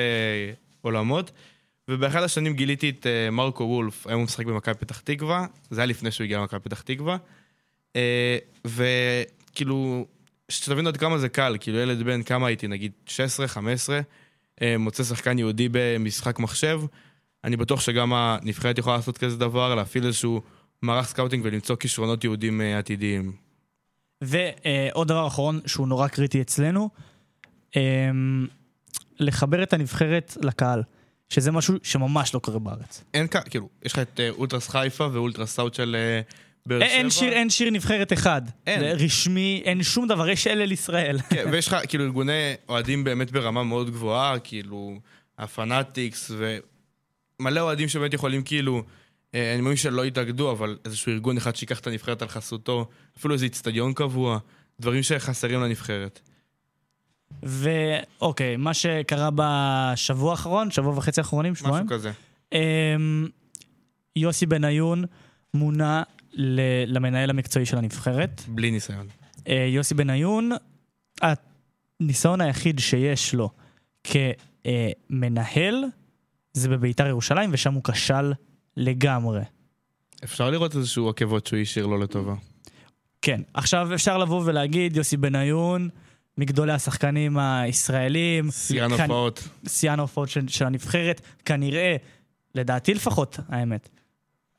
עולמות. 0.82 1.32
ובאחד 1.90 2.24
השנים 2.24 2.54
גיליתי 2.54 2.90
את 2.90 3.08
מרקו 3.32 3.64
וולף, 3.64 4.08
היום 4.08 4.20
הוא 4.20 4.26
משחק 4.26 4.46
במכבי 4.46 4.76
פתח 4.76 5.00
תקווה, 5.00 5.46
זה 5.70 5.82
היה 5.82 5.86
לפני 5.86 6.12
שהוא 6.12 6.26
הגיע 6.26 6.38
למכבי 6.38 6.60
פתח 6.60 6.82
תקווה. 6.82 7.18
וכאילו, 8.66 10.06
שתבינו 10.50 10.90
עד 10.90 10.98
כמה 10.98 11.18
זה 11.18 11.30
קל, 11.30 11.58
כאילו 11.60 11.78
ילד 11.78 12.04
בן 12.04 12.24
כמה 12.24 12.48
הייתי, 12.48 12.68
נגיד 12.68 12.92
16, 13.06 13.48
15, 13.48 14.00
אה, 14.62 14.78
מוצא 14.78 15.04
שחקן 15.04 15.40
יהודי 15.40 15.70
במשחק 15.72 16.40
מחשב, 16.40 16.82
אני 17.44 17.58
בטוח 17.58 17.80
שגם 17.80 18.14
הנבחרת 18.14 18.78
יכולה 18.78 18.96
לעשות 18.96 19.18
כזה 19.18 19.38
דבר, 19.38 19.76
להפעיל 19.76 20.06
איזשהו 20.06 20.42
מערך 20.82 21.08
scouting 21.08 21.46
ולמצוא 21.46 21.76
כישרונות 21.76 22.24
יהודים 22.24 22.62
אה, 22.62 22.78
עתידיים. 22.78 23.32
ועוד 24.22 25.08
דבר 25.08 25.28
אחרון 25.28 25.60
שהוא 25.66 25.88
נורא 25.88 26.08
קריטי 26.08 26.42
אצלנו, 26.42 26.90
אה, 27.76 28.10
לחבר 29.20 29.64
את 29.64 29.74
הנבחרת 29.74 30.38
לקהל, 30.42 30.84
שזה 31.30 31.52
משהו 31.52 31.76
שממש 31.84 32.34
לא 32.34 32.40
קורה 32.40 32.60
בארץ. 32.60 33.04
אין. 33.14 33.28
כאילו, 33.50 33.70
יש 33.84 33.94
לך 33.94 34.00
את 34.00 34.20
אה, 34.20 34.30
אולטרס 34.30 34.70
חיפה 34.70 35.08
ואולטרס 35.12 35.56
סאוט 35.56 35.74
של 35.74 35.96
באר 36.66 36.80
שבע. 36.80 36.88
אין 36.88 37.10
שיר, 37.10 37.34
אין 37.34 37.50
שיר 37.50 37.70
נבחרת 37.70 38.14
אחד. 38.14 38.42
אין. 38.68 38.82
רשמי, 38.84 39.62
אין 39.66 39.84
שום 39.84 40.08
דבר, 40.08 40.30
יש 40.30 40.48
אלה 40.48 40.66
לישראל. 40.66 41.18
כן, 41.30 41.46
ויש 41.52 41.68
לך 41.68 41.78
כאילו 41.88 42.04
ארגוני 42.04 42.54
אוהדים 42.70 43.04
באמת 43.04 43.32
ברמה 43.32 43.64
מאוד 43.64 43.90
גבוהה, 43.90 44.40
כאילו 44.40 45.00
הפנאטיקס 45.38 46.32
ומלא 47.40 47.60
אוהדים 47.60 47.88
שבאמת 47.88 48.14
יכולים 48.14 48.44
כאילו, 48.44 48.84
אה, 49.36 49.54
אני 49.54 49.62
מאמין 49.62 49.78
שלא 49.78 50.06
יתאגדו, 50.06 50.52
אבל 50.52 50.78
איזשהו 50.86 51.12
ארגון 51.12 51.38
אחד 51.38 51.56
שיקח 51.56 51.80
את 51.80 51.88
הנבחרת 51.88 52.22
על 52.22 52.28
חסותו, 52.28 52.88
אפילו 53.18 53.34
איזה 53.34 53.46
איצטדיון 53.46 53.94
קבוע, 53.94 54.40
דברים 54.80 55.04
שחסרים 55.04 55.62
לנבחרת. 55.62 56.20
ואוקיי, 57.44 58.58
מה 58.58 58.74
שקרה 58.74 59.30
בשבוע 59.36 60.32
האחרון, 60.32 60.72
שבוע 60.72 60.98
וחצי 60.98 61.22
האחרונים, 61.22 61.56
שבועיים, 61.56 61.86
משהו 61.86 61.98
כזה. 61.98 62.12
אמ, 62.54 63.28
יוסי 64.16 64.46
בניון 64.46 65.06
מונה 65.56 66.04
למנהל 66.88 67.30
המקצועי 67.30 67.66
של 67.66 67.78
הנבחרת. 67.78 68.42
בלי 68.48 68.72
ניסיון. 68.72 69.08
אה, 69.48 69.68
יוסי 69.70 69.94
בניון, 69.94 70.52
הניסיון 71.22 72.42
היחיד 72.42 72.80
שיש 72.80 73.34
לו 73.34 73.50
כמנהל 74.04 75.84
זה 76.54 76.70
בביתר 76.70 77.08
ירושלים, 77.08 77.50
ושם 77.54 77.74
הוא 77.74 77.84
כשל 77.84 78.34
לגמרי. 78.78 79.42
אפשר 80.24 80.50
לראות 80.50 80.76
איזשהו 80.76 81.10
עקבות 81.10 81.48
שהוא 81.48 81.60
השאיר 81.60 81.86
לו 81.86 81.98
לטובה. 81.98 82.34
כן, 83.22 83.42
עכשיו 83.54 83.94
אפשר 83.94 84.18
לבוא 84.18 84.42
ולהגיד, 84.46 84.98
יוסי 84.98 85.18
בניון, 85.18 85.90
מגדולי 86.38 86.74
השחקנים 86.74 87.38
הישראלים, 87.38 88.52
שיאן 88.52 88.92
הופעות. 88.92 89.48
שיאן 89.68 90.00
ההופעות 90.00 90.30
של, 90.30 90.48
של 90.48 90.66
הנבחרת, 90.66 91.22
כנראה, 91.46 91.96
לדעתי 92.56 92.94
לפחות, 92.94 93.40
האמת. 93.50 93.90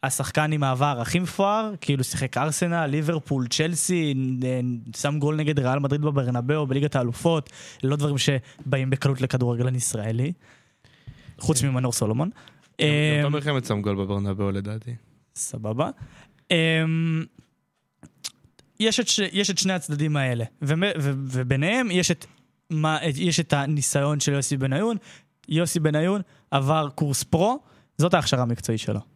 השחקן 0.06 0.52
עם 0.52 0.62
העבר 0.62 1.00
הכי 1.00 1.18
מפואר, 1.18 1.72
כאילו 1.80 2.04
שיחק 2.04 2.36
ארסנל, 2.36 2.86
ליברפול, 2.86 3.46
צ'לסי, 3.46 4.14
שם 4.96 5.18
גול 5.18 5.36
נגד 5.36 5.58
ריאל 5.58 5.78
מדריד 5.78 6.00
בברנבאו, 6.00 6.66
בליגת 6.66 6.96
האלופות, 6.96 7.50
לא 7.82 7.96
דברים 7.96 8.16
שבאים 8.18 8.90
בקלות 8.90 9.20
לכדורגלן 9.20 9.74
ישראלי, 9.74 10.32
חוץ 11.38 11.62
ממנור 11.62 11.92
סולומון. 11.92 12.30
גם 12.80 12.86
אמ, 12.86 13.22
תומר 13.22 13.40
חמד 13.40 13.64
שם 13.64 13.82
גול 13.82 13.96
בברנבאו 13.96 14.50
לדעתי. 14.50 14.94
סבבה. 15.34 15.90
אמ, 16.50 17.24
יש 18.80 19.00
את, 19.00 19.08
ש... 19.08 19.18
יש 19.32 19.50
את 19.50 19.58
שני 19.58 19.72
הצדדים 19.72 20.16
האלה, 20.16 20.44
ו... 20.62 20.74
ו... 20.98 21.10
וביניהם 21.16 21.90
יש 21.90 22.10
את, 22.10 22.26
מה... 22.70 22.98
יש 23.02 23.40
את 23.40 23.52
הניסיון 23.52 24.20
של 24.20 24.32
יוסי 24.32 24.56
בניון. 24.56 24.96
יוסי 25.48 25.80
בניון 25.80 26.20
עבר 26.50 26.88
קורס 26.94 27.22
פרו, 27.22 27.58
זאת 27.98 28.14
ההכשרה 28.14 28.42
המקצועית 28.42 28.80
שלו. 28.80 29.15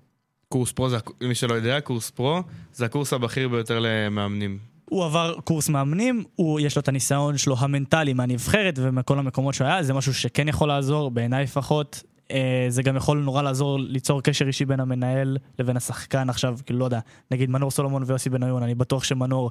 קורס 0.53 0.73
פרו, 0.73 0.89
זה, 0.89 0.97
למי 1.21 1.35
שלא 1.35 1.55
יודע, 1.55 1.81
קורס 1.81 2.11
פרו 2.11 2.43
זה 2.73 2.85
הקורס 2.85 3.13
הבכיר 3.13 3.49
ביותר 3.49 3.79
למאמנים. 3.81 4.59
הוא 4.85 5.05
עבר 5.05 5.35
קורס 5.45 5.69
מאמנים, 5.69 6.25
הוא, 6.37 6.61
יש 6.61 6.77
לו 6.77 6.81
את 6.81 6.89
הניסיון 6.89 7.39
שלו 7.39 7.57
המנטלי 7.59 8.13
מהנבחרת 8.13 8.75
ומכל 8.79 9.19
המקומות 9.19 9.55
שהוא 9.55 9.67
היה, 9.67 9.83
זה 9.83 9.95
משהו 9.95 10.15
שכן 10.15 10.49
יכול 10.49 10.69
לעזור, 10.69 11.11
בעיניי 11.11 11.43
לפחות. 11.43 12.03
אה, 12.31 12.67
זה 12.69 12.83
גם 12.83 12.97
יכול 12.97 13.19
נורא 13.19 13.43
לעזור 13.43 13.79
ליצור 13.81 14.23
קשר 14.23 14.47
אישי 14.47 14.65
בין 14.65 14.81
המנהל 14.81 15.37
לבין 15.59 15.77
השחקן 15.77 16.31
עכשיו, 16.31 16.59
כאילו 16.67 16.79
לא 16.79 16.85
יודע, 16.85 17.01
נגיד 17.31 17.51
מנור 17.51 17.71
סולומון 17.71 18.03
ויוסי 18.07 18.31
בניון, 18.31 18.63
אני 18.63 18.75
בטוח 18.75 19.05
שמנור 19.05 19.51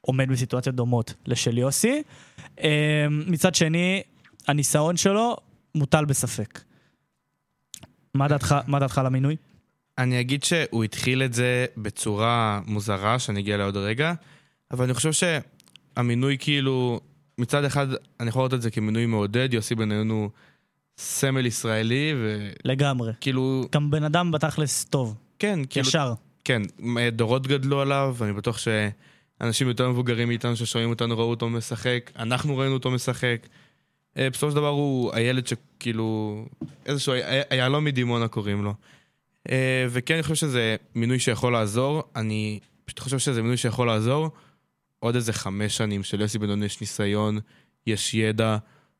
עומד 0.00 0.28
בסיטואציות 0.28 0.76
דומות 0.76 1.14
לשל 1.26 1.58
יוסי. 1.58 2.02
אה, 2.62 3.06
מצד 3.10 3.54
שני, 3.54 4.02
הניסיון 4.48 4.96
שלו 4.96 5.36
מוטל 5.74 6.04
בספק. 6.04 6.60
מה 8.14 8.28
דעתך 8.78 8.98
על 8.98 9.06
המינוי? 9.06 9.36
אני 9.98 10.20
אגיד 10.20 10.44
שהוא 10.44 10.84
התחיל 10.84 11.22
את 11.22 11.32
זה 11.34 11.66
בצורה 11.76 12.60
מוזרה, 12.66 13.18
שאני 13.18 13.40
אגיע 13.40 13.54
אליה 13.54 13.66
עוד 13.66 13.76
רגע, 13.76 14.12
אבל 14.70 14.84
אני 14.84 14.94
חושב 14.94 15.10
שהמינוי 15.12 16.36
כאילו, 16.40 17.00
מצד 17.38 17.64
אחד, 17.64 17.86
אני 18.20 18.28
יכול 18.28 18.40
לראות 18.40 18.54
את 18.54 18.62
זה 18.62 18.70
כמינוי 18.70 19.06
מעודד, 19.06 19.48
יוסי 19.54 19.74
בניון 19.74 20.10
הוא 20.10 20.30
סמל 20.98 21.46
ישראלי, 21.46 22.12
לגמרי. 22.64 23.10
וכאילו, 23.18 23.64
גם 23.72 23.90
בן 23.90 24.02
אדם 24.04 24.30
בתכלס 24.32 24.84
טוב, 24.84 25.14
כן, 25.38 25.60
כאילו, 25.70 25.88
ישר. 25.88 26.12
כן, 26.44 26.62
דורות 27.12 27.46
גדלו 27.46 27.80
עליו, 27.80 28.14
ואני 28.18 28.32
בטוח 28.32 28.58
שאנשים 28.58 29.68
יותר 29.68 29.88
מבוגרים 29.90 30.28
מאיתנו 30.28 30.56
ששומעים 30.56 30.90
אותנו 30.90 31.18
ראו 31.18 31.30
אותו 31.30 31.48
משחק, 31.48 32.10
אנחנו 32.18 32.56
ראינו 32.58 32.74
אותו 32.74 32.90
משחק. 32.90 33.46
אה, 34.18 34.30
בסופו 34.30 34.50
של 34.50 34.56
דבר 34.56 34.68
הוא 34.68 35.12
הילד 35.14 35.46
שכאילו, 35.46 36.44
איזשהו, 36.86 37.12
היה- 37.12 37.42
היהלום 37.50 37.84
מדימונה 37.84 38.28
קוראים 38.28 38.64
לו. 38.64 38.74
אה, 39.50 39.86
וכן, 39.90 40.14
אני 40.14 40.22
חושב 40.22 40.34
שזה 40.34 40.76
מינוי 40.94 41.18
שיכול 41.18 41.52
לעזור, 41.52 42.02
אני 42.16 42.60
פשוט 42.84 42.98
חושב 42.98 43.18
שזה 43.18 43.42
מינוי 43.42 43.56
שיכול 43.56 43.86
לעזור 43.86 44.30
עוד 44.98 45.14
איזה 45.14 45.32
חמש 45.32 45.76
שנים 45.76 46.02
של 46.02 46.20
יוסי 46.20 46.38
בן-און 46.38 46.62
יש 46.62 46.80
ניסיון, 46.80 47.38
יש 47.86 48.14
ידע, 48.14 48.56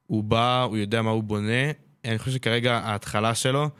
הוא 0.06 0.24
בא, 0.24 0.62
הוא 0.62 0.76
יודע 0.76 1.02
מה 1.02 1.10
הוא 1.10 1.22
בונה. 1.22 1.70
אני 2.04 2.18
חושב 2.18 2.32
שכרגע 2.32 2.76
ההתחלה 2.76 3.34
שלו, 3.34 3.70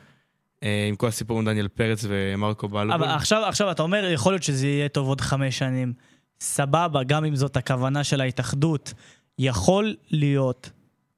אה, 0.63 0.85
עם 0.89 0.95
כל 0.95 1.07
הסיפור 1.07 1.39
עם 1.39 1.45
דניאל 1.45 1.67
פרץ 1.67 2.05
ומרקו 2.07 2.67
בלבול, 2.67 2.93
אבל 2.93 3.07
עכשיו, 3.07 3.43
עכשיו 3.45 3.71
אתה 3.71 3.83
אומר, 3.83 4.05
יכול 4.05 4.33
להיות 4.33 4.43
שזה 4.43 4.67
יהיה 4.67 4.89
טוב 4.89 5.07
עוד 5.07 5.21
חמש 5.21 5.57
שנים. 5.57 5.93
סבבה, 6.41 7.03
גם 7.03 7.25
אם 7.25 7.35
זאת 7.35 7.57
הכוונה 7.57 8.03
של 8.03 8.21
ההתאחדות, 8.21 8.93
יכול 9.39 9.95
להיות 10.11 10.69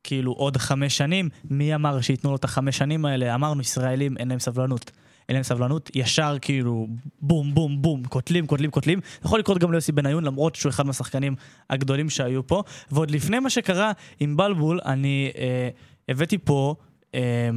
כאילו 0.04 0.32
עוד 0.32 0.58
חמש 0.58 0.98
שנים. 0.98 1.30
מי 1.50 1.76
אמר 1.76 2.02
שייתנו 2.02 2.30
לו 2.30 2.36
את 2.36 2.44
החמש 2.44 2.78
שנים 2.78 3.06
האלה? 3.06 3.36
אמרנו, 3.36 3.62
ישראלים, 3.62 4.18
אין 4.18 4.28
להם 4.28 4.40
סבלנות. 4.40 4.92
אין 5.30 5.36
להם 5.36 5.44
סבלנות, 5.44 5.90
ישר 5.96 6.38
כאילו 6.42 6.88
בום 7.22 7.56
בום 7.56 7.82
בום, 7.82 8.04
קוטלים, 8.04 8.48
קוטלים, 8.48 8.72
קוטלים. 8.72 9.00
יכול 9.26 9.40
לקרות 9.40 9.58
גם 9.58 9.72
ליוסי 9.72 9.92
בניון, 9.92 10.24
למרות 10.24 10.56
שהוא 10.56 10.70
אחד 10.70 10.86
מהשחקנים 10.86 11.36
הגדולים 11.70 12.10
שהיו 12.10 12.48
פה. 12.48 12.64
ועוד 12.92 13.12
לפני 13.12 13.40
מה 13.40 13.50
שקרה 13.50 13.92
עם 14.20 14.38
בלבול, 14.38 14.80
אני 14.86 15.32
אה, 15.38 15.70
הבאתי 16.10 16.38
פה 16.38 16.76
אה, 17.16 17.50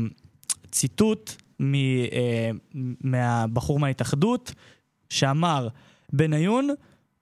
ציטוט 0.71 1.33
מ, 1.61 1.75
אה, 1.75 2.51
מהבחור 3.01 3.79
מההתאחדות, 3.79 4.55
שאמר, 5.11 5.69
בניון, 6.13 6.69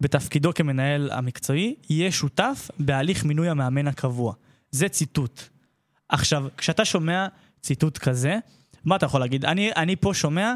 בתפקידו 0.01 0.55
כמנהל 0.55 1.11
המקצועי, 1.13 1.75
יהיה 1.91 2.13
שותף 2.13 2.71
בהליך 2.79 3.25
מינוי 3.25 3.49
המאמן 3.49 3.87
הקבוע. 3.87 4.35
זה 4.71 4.89
ציטוט. 4.89 5.43
עכשיו, 6.09 6.45
כשאתה 6.57 6.85
שומע 6.85 7.27
ציטוט 7.61 7.99
כזה, 7.99 8.39
מה 8.85 8.97
אתה 8.97 9.07
יכול 9.07 9.21
להגיד? 9.21 9.45
אני, 9.45 9.73
אני 9.77 9.97
פה 9.97 10.11
שומע, 10.15 10.55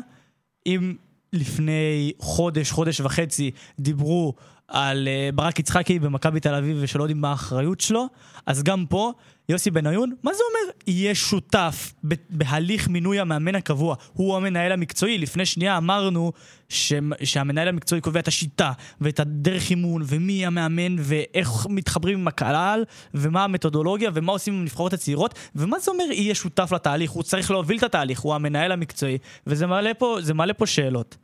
אם 0.67 0.95
לפני 1.33 2.13
חודש, 2.19 2.71
חודש 2.71 3.01
וחצי, 3.01 3.51
דיברו 3.79 4.35
על 4.69 5.09
uh, 5.09 5.35
ברק 5.35 5.59
יצחקי 5.59 5.99
במכבי 5.99 6.41
תל 6.41 6.55
אביב 6.55 6.77
ושלא 6.81 7.03
יודעים 7.03 7.21
מה 7.21 7.31
האחריות 7.31 7.81
שלו, 7.81 8.07
אז 8.47 8.63
גם 8.63 8.87
פה, 8.87 9.13
יוסי 9.49 9.71
בניון, 9.71 10.15
מה 10.23 10.31
זה 10.35 10.43
אומר 10.49 10.73
יהיה 10.87 11.15
שותף 11.15 11.93
בהליך 12.31 12.89
מינוי 12.89 13.21
המאמן 13.21 13.55
הקבוע? 13.55 13.97
הוא 14.13 14.37
המנהל 14.37 14.73
המקצועי. 14.73 15.19
לפני 15.19 15.47
שנייה 15.47 15.77
אמרנו 15.77 16.33
ש- 16.69 16.93
שהמנהל 17.25 17.69
המקצועי 17.69 18.01
קובע 18.01 18.21
את 18.21 18.29
השיטה 18.29 18.73
ואת 19.01 19.21
הדרך 19.21 19.71
אימון 19.71 20.03
ומי 20.07 20.47
המאמן 20.47 20.97
ואיך 20.99 21.67
מתחברים 21.71 22.19
עם 22.19 22.29
הקהל 22.29 22.85
ומה 23.15 23.45
המתודולוגיה 23.45 24.11
ומה 24.15 24.33
עושים 24.33 24.55
עם 24.55 24.61
הנבחרות 24.61 24.93
הצעירות 24.93 25.35
ומה 25.55 25.79
זה 25.79 25.91
אומר 25.91 26.05
יהיה 26.11 26.35
שותף 26.35 26.73
לתהליך? 26.73 27.11
הוא 27.11 27.23
צריך 27.23 27.51
להוביל 27.51 27.79
את 27.79 27.83
התהליך, 27.83 28.21
הוא 28.21 28.35
המנהל 28.35 28.73
המקצועי 28.73 29.19
וזה 29.47 29.67
מעלה 29.67 29.95
פה, 29.95 30.19
מעלה 30.35 30.55
פה 30.55 30.67
שאלות. 30.67 31.17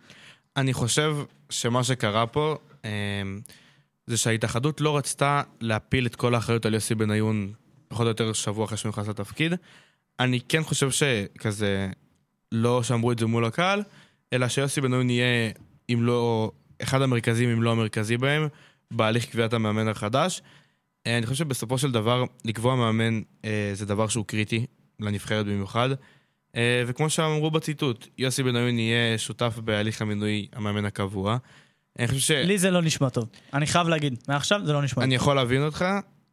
אני 0.56 0.72
חושב 0.72 1.16
שמה 1.50 1.84
שקרה 1.84 2.26
פה, 2.26 2.56
אה, 2.69 2.69
זה 4.06 4.16
שההתאחדות 4.16 4.80
לא 4.80 4.96
רצתה 4.96 5.42
להפיל 5.60 6.06
את 6.06 6.16
כל 6.16 6.34
האחריות 6.34 6.66
על 6.66 6.74
יוסי 6.74 6.94
בניון 6.94 7.52
פחות 7.88 8.04
או 8.04 8.08
יותר 8.08 8.32
שבוע 8.32 8.64
אחרי 8.64 8.76
שהוא 8.76 8.90
נכנס 8.90 9.08
לתפקיד. 9.08 9.52
אני 10.20 10.40
כן 10.40 10.62
חושב 10.62 10.90
שכזה, 10.90 11.88
לא 12.52 12.82
שאמרו 12.82 13.12
את 13.12 13.18
זה 13.18 13.26
מול 13.26 13.44
הקהל, 13.44 13.82
אלא 14.32 14.48
שיוסי 14.48 14.80
בניון 14.80 15.10
יהיה, 15.10 15.50
אם 15.92 15.98
לא, 16.02 16.50
אחד 16.82 17.02
המרכזים, 17.02 17.50
אם 17.50 17.62
לא 17.62 17.72
המרכזי 17.72 18.16
בהם, 18.16 18.48
בהליך 18.90 19.26
קביעת 19.26 19.52
המאמן 19.52 19.88
החדש. 19.88 20.42
אה, 21.06 21.18
אני 21.18 21.26
חושב 21.26 21.44
שבסופו 21.44 21.78
של 21.78 21.92
דבר, 21.92 22.24
לקבוע 22.44 22.76
מאמן 22.76 23.20
אה, 23.44 23.70
זה 23.74 23.86
דבר 23.86 24.08
שהוא 24.08 24.24
קריטי, 24.26 24.66
לנבחרת 25.00 25.46
במיוחד. 25.46 25.88
אה, 26.56 26.82
וכמו 26.86 27.10
שאמרו 27.10 27.50
בציטוט, 27.50 28.06
יוסי 28.18 28.42
בניון 28.42 28.78
יהיה 28.78 29.18
שותף 29.18 29.58
בהליך 29.64 30.02
המינוי 30.02 30.48
המאמן 30.52 30.84
הקבוע. 30.84 31.36
אני 31.98 32.08
חושב 32.08 32.20
ש... 32.20 32.30
לי 32.30 32.58
זה 32.58 32.70
לא 32.70 32.82
נשמע 32.82 33.08
טוב. 33.08 33.28
אני 33.54 33.66
חייב 33.66 33.88
להגיד, 33.88 34.18
מעכשיו 34.28 34.60
זה 34.64 34.72
לא 34.72 34.82
נשמע 34.82 35.04
אני 35.04 35.16
טוב. 35.16 35.22
יכול 35.22 35.36
להבין 35.36 35.62
אותך, 35.62 35.84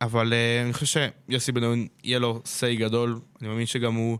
אבל 0.02 0.34
uh, 0.34 0.66
אני 0.66 0.74
חושב 0.74 1.10
שיוסי 1.30 1.52
בניון 1.52 1.88
יהיה 2.04 2.20
לו 2.20 2.42
סיי 2.46 2.76
גדול, 2.76 3.20
אני 3.42 3.50
מאמין 3.50 3.66
שגם 3.66 3.94
הוא 3.94 4.18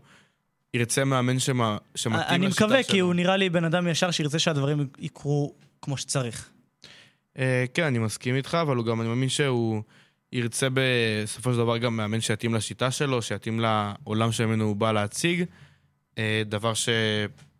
ירצה 0.74 1.04
מאמן 1.04 1.38
שמה, 1.38 1.76
שמתאים 1.94 2.42
לשיטה 2.42 2.56
שלו. 2.56 2.66
אני 2.66 2.76
מקווה, 2.76 2.82
כי 2.82 2.98
הוא 2.98 3.14
נראה 3.14 3.36
לי 3.36 3.50
בן 3.50 3.64
אדם 3.64 3.88
ישר 3.88 4.10
שירצה 4.10 4.38
שהדברים 4.38 4.88
יקרו 4.98 5.54
כמו 5.82 5.96
שצריך. 5.96 6.50
Uh, 7.36 7.40
כן, 7.74 7.84
אני 7.84 7.98
מסכים 7.98 8.34
איתך, 8.34 8.58
אבל 8.62 8.76
הוא 8.76 8.84
גם, 8.84 9.00
אני 9.00 9.08
מאמין 9.08 9.28
שהוא 9.28 9.82
ירצה 10.32 10.68
בסופו 10.74 11.52
של 11.52 11.58
דבר 11.58 11.78
גם 11.78 11.96
מאמן 11.96 12.20
שיתאים 12.20 12.54
לשיטה 12.54 12.90
שלו, 12.90 13.22
שיתאים 13.22 13.60
לעולם 13.60 14.32
שממנו 14.32 14.64
הוא 14.64 14.76
בא 14.76 14.92
להציג, 14.92 15.44
uh, 16.14 16.18
דבר 16.46 16.72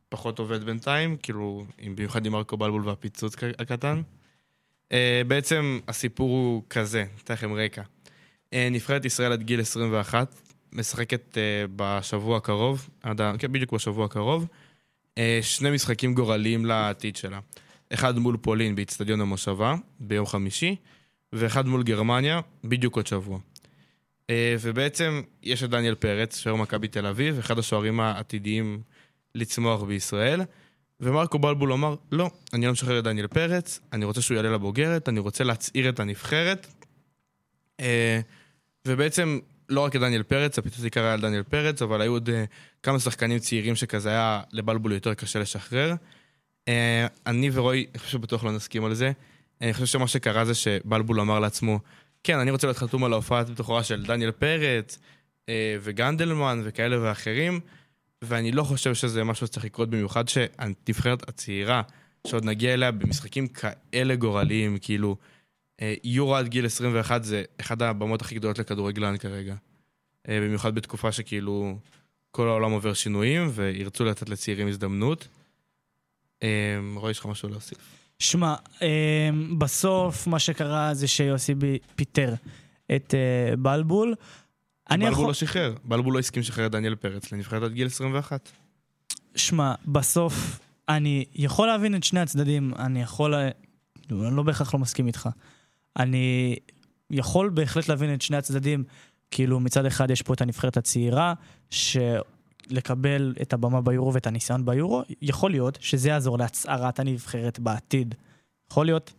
שפחות 0.08 0.38
עובד 0.38 0.64
בינתיים, 0.64 1.16
כאילו, 1.16 1.64
עם- 1.78 1.96
במיוחד 1.96 2.26
עם 2.26 2.32
מרקו 2.32 2.56
בלבול 2.56 2.88
והפיצוץ 2.88 3.34
הקטן. 3.58 4.02
Uh, 4.88 4.92
בעצם 5.26 5.80
הסיפור 5.88 6.30
הוא 6.30 6.62
כזה, 6.70 7.04
אתן 7.24 7.34
לכם 7.34 7.52
רקע. 7.52 7.82
Uh, 7.82 8.56
נבחרת 8.70 9.04
ישראל 9.04 9.32
עד 9.32 9.42
גיל 9.42 9.60
21, 9.60 10.34
משחקת 10.72 11.34
uh, 11.34 11.70
בשבוע 11.76 12.36
הקרוב, 12.36 12.88
עד. 13.02 13.20
כן, 13.38 13.52
בדיוק 13.52 13.72
בשבוע 13.72 14.04
הקרוב, 14.04 14.46
uh, 15.14 15.18
שני 15.42 15.70
משחקים 15.70 16.14
גורליים 16.14 16.66
לעתיד 16.66 17.16
שלה. 17.16 17.40
אחד 17.94 18.18
מול 18.18 18.36
פולין 18.36 18.74
באיצטדיון 18.74 19.20
המושבה 19.20 19.74
ביום 20.00 20.26
חמישי, 20.26 20.76
ואחד 21.32 21.66
מול 21.66 21.82
גרמניה 21.82 22.40
בדיוק 22.64 22.96
עוד 22.96 23.06
שבוע. 23.06 23.38
אה, 24.30 24.56
ובעצם 24.60 25.22
יש 25.42 25.62
את 25.62 25.70
דניאל 25.70 25.94
פרץ, 25.94 26.38
שוער 26.38 26.56
מכבי 26.56 26.88
תל 26.88 27.06
אביב, 27.06 27.38
אחד 27.38 27.58
השוערים 27.58 28.00
העתידיים 28.00 28.80
לצמוח 29.38 29.82
בישראל, 29.82 30.40
ומרקו 31.00 31.38
בלבול 31.38 31.72
אמר, 31.72 31.94
לא, 32.12 32.30
אני 32.52 32.66
לא 32.66 32.72
משחרר 32.72 32.98
את 32.98 33.04
דניאל 33.04 33.26
פרץ, 33.26 33.80
אני 33.92 34.04
רוצה 34.04 34.20
שהוא 34.20 34.36
יעלה 34.36 34.50
לבוגרת, 34.50 35.08
אני 35.08 35.20
רוצה 35.20 35.44
להצעיר 35.44 35.88
את 35.88 36.00
הנבחרת. 36.00 36.66
אה, 37.80 38.20
ובעצם 38.86 39.38
לא 39.68 39.80
רק 39.80 39.96
את 39.96 40.00
דניאל 40.00 40.22
פרץ, 40.22 40.58
הפיצוץ 40.58 40.84
עיקר 40.84 41.04
היה 41.04 41.12
על 41.12 41.20
דניאל 41.20 41.42
פרץ, 41.42 41.82
אבל 41.82 42.00
היו 42.00 42.12
עוד 42.12 42.30
אה, 42.30 42.44
כמה 42.82 42.98
שחקנים 42.98 43.38
צעירים 43.38 43.76
שכזה 43.76 44.10
היה 44.10 44.40
לבלבול 44.52 44.92
יותר 44.92 45.14
קשה 45.14 45.38
לשחרר. 45.38 45.94
אה, 46.68 47.06
אני 47.26 47.50
ורועי, 47.52 47.86
אני 47.90 47.98
חושב 47.98 48.12
שבטוח 48.12 48.44
לא 48.44 48.52
נסכים 48.52 48.84
על 48.84 48.94
זה. 48.94 49.12
אני 49.60 49.72
חושב 49.72 49.86
שמה 49.86 50.08
שקרה 50.08 50.44
זה 50.44 50.54
שבלבול 50.54 51.20
אמר 51.20 51.38
לעצמו, 51.38 51.80
כן, 52.24 52.38
אני 52.38 52.50
רוצה 52.50 52.66
להיות 52.66 52.76
חתום 52.76 53.04
על 53.04 53.12
ההופעת 53.12 53.50
בכורה 53.50 53.84
של 53.84 54.04
דניאל 54.06 54.30
פרץ 54.30 54.98
וגנדלמן 55.80 56.60
וכאלה 56.64 57.02
ואחרים, 57.02 57.60
ואני 58.22 58.52
לא 58.52 58.62
חושב 58.62 58.94
שזה 58.94 59.24
משהו 59.24 59.46
שצריך 59.46 59.64
לקרות 59.64 59.90
במיוחד 59.90 60.28
שהנבחרת 60.28 61.28
הצעירה, 61.28 61.82
שעוד 62.26 62.44
נגיע 62.44 62.74
אליה 62.74 62.90
במשחקים 62.90 63.48
כאלה 63.48 64.16
גורליים, 64.16 64.78
כאילו, 64.80 65.16
אה, 65.80 65.94
יורו 66.04 66.36
עד 66.36 66.48
גיל 66.48 66.66
21 66.66 67.24
זה 67.24 67.42
אחד 67.60 67.82
הבמות 67.82 68.20
הכי 68.20 68.34
גדולות 68.34 68.58
לכדורגלן 68.58 69.16
כרגע. 69.16 69.54
אה, 70.28 70.40
במיוחד 70.40 70.74
בתקופה 70.74 71.12
שכאילו 71.12 71.78
כל 72.30 72.48
העולם 72.48 72.70
עובר 72.70 72.94
שינויים 72.94 73.50
וירצו 73.54 74.04
לתת 74.04 74.28
לצעירים 74.28 74.68
הזדמנות. 74.68 75.28
אה, 76.42 76.48
רועי, 76.94 77.10
יש 77.10 77.18
לך 77.18 77.26
משהו 77.26 77.48
להוסיף? 77.48 77.78
שמע, 78.18 78.54
אה, 78.82 79.30
בסוף 79.58 80.26
מה 80.26 80.38
שקרה 80.38 80.94
זה 80.94 81.08
שיוסי 81.08 81.54
פיטר 81.96 82.34
את 82.96 83.14
בלבול. 83.58 84.14
אני 84.90 85.04
בלבול 85.04 85.12
יכול... 85.12 85.26
לא 85.26 85.34
שחרר, 85.34 85.74
בלבול 85.84 86.14
לא 86.14 86.18
הסכים 86.18 86.40
לשחרר 86.40 86.66
את 86.66 86.70
דניאל 86.70 86.94
פרץ 86.94 87.32
לנבחרת 87.32 87.62
עד 87.62 87.72
גיל 87.72 87.86
21. 87.86 88.48
שמע, 89.36 89.74
בסוף 89.84 90.60
אני 90.88 91.24
יכול 91.34 91.66
להבין 91.66 91.94
את 91.94 92.04
שני 92.04 92.20
הצדדים, 92.20 92.74
אני 92.78 93.02
יכול... 93.02 93.34
אני 94.10 94.36
לא 94.36 94.42
בהכרח 94.42 94.74
לא 94.74 94.80
מסכים 94.80 95.06
איתך. 95.06 95.28
אני 95.98 96.56
יכול 97.10 97.48
בהחלט 97.48 97.88
להבין 97.88 98.14
את 98.14 98.22
שני 98.22 98.36
הצדדים, 98.36 98.84
כאילו 99.30 99.60
מצד 99.60 99.86
אחד 99.86 100.10
יש 100.10 100.22
פה 100.22 100.34
את 100.34 100.40
הנבחרת 100.40 100.76
הצעירה, 100.76 101.34
שלקבל 101.70 103.34
את 103.42 103.52
הבמה 103.52 103.80
ביורו 103.80 104.14
ואת 104.14 104.26
הניסיון 104.26 104.64
ביורו, 104.64 105.02
יכול 105.22 105.50
להיות 105.50 105.78
שזה 105.80 106.08
יעזור 106.08 106.38
להצערת 106.38 106.98
הנבחרת 106.98 107.58
בעתיד. 107.58 108.14
יכול 108.70 108.86
להיות, 108.86 109.12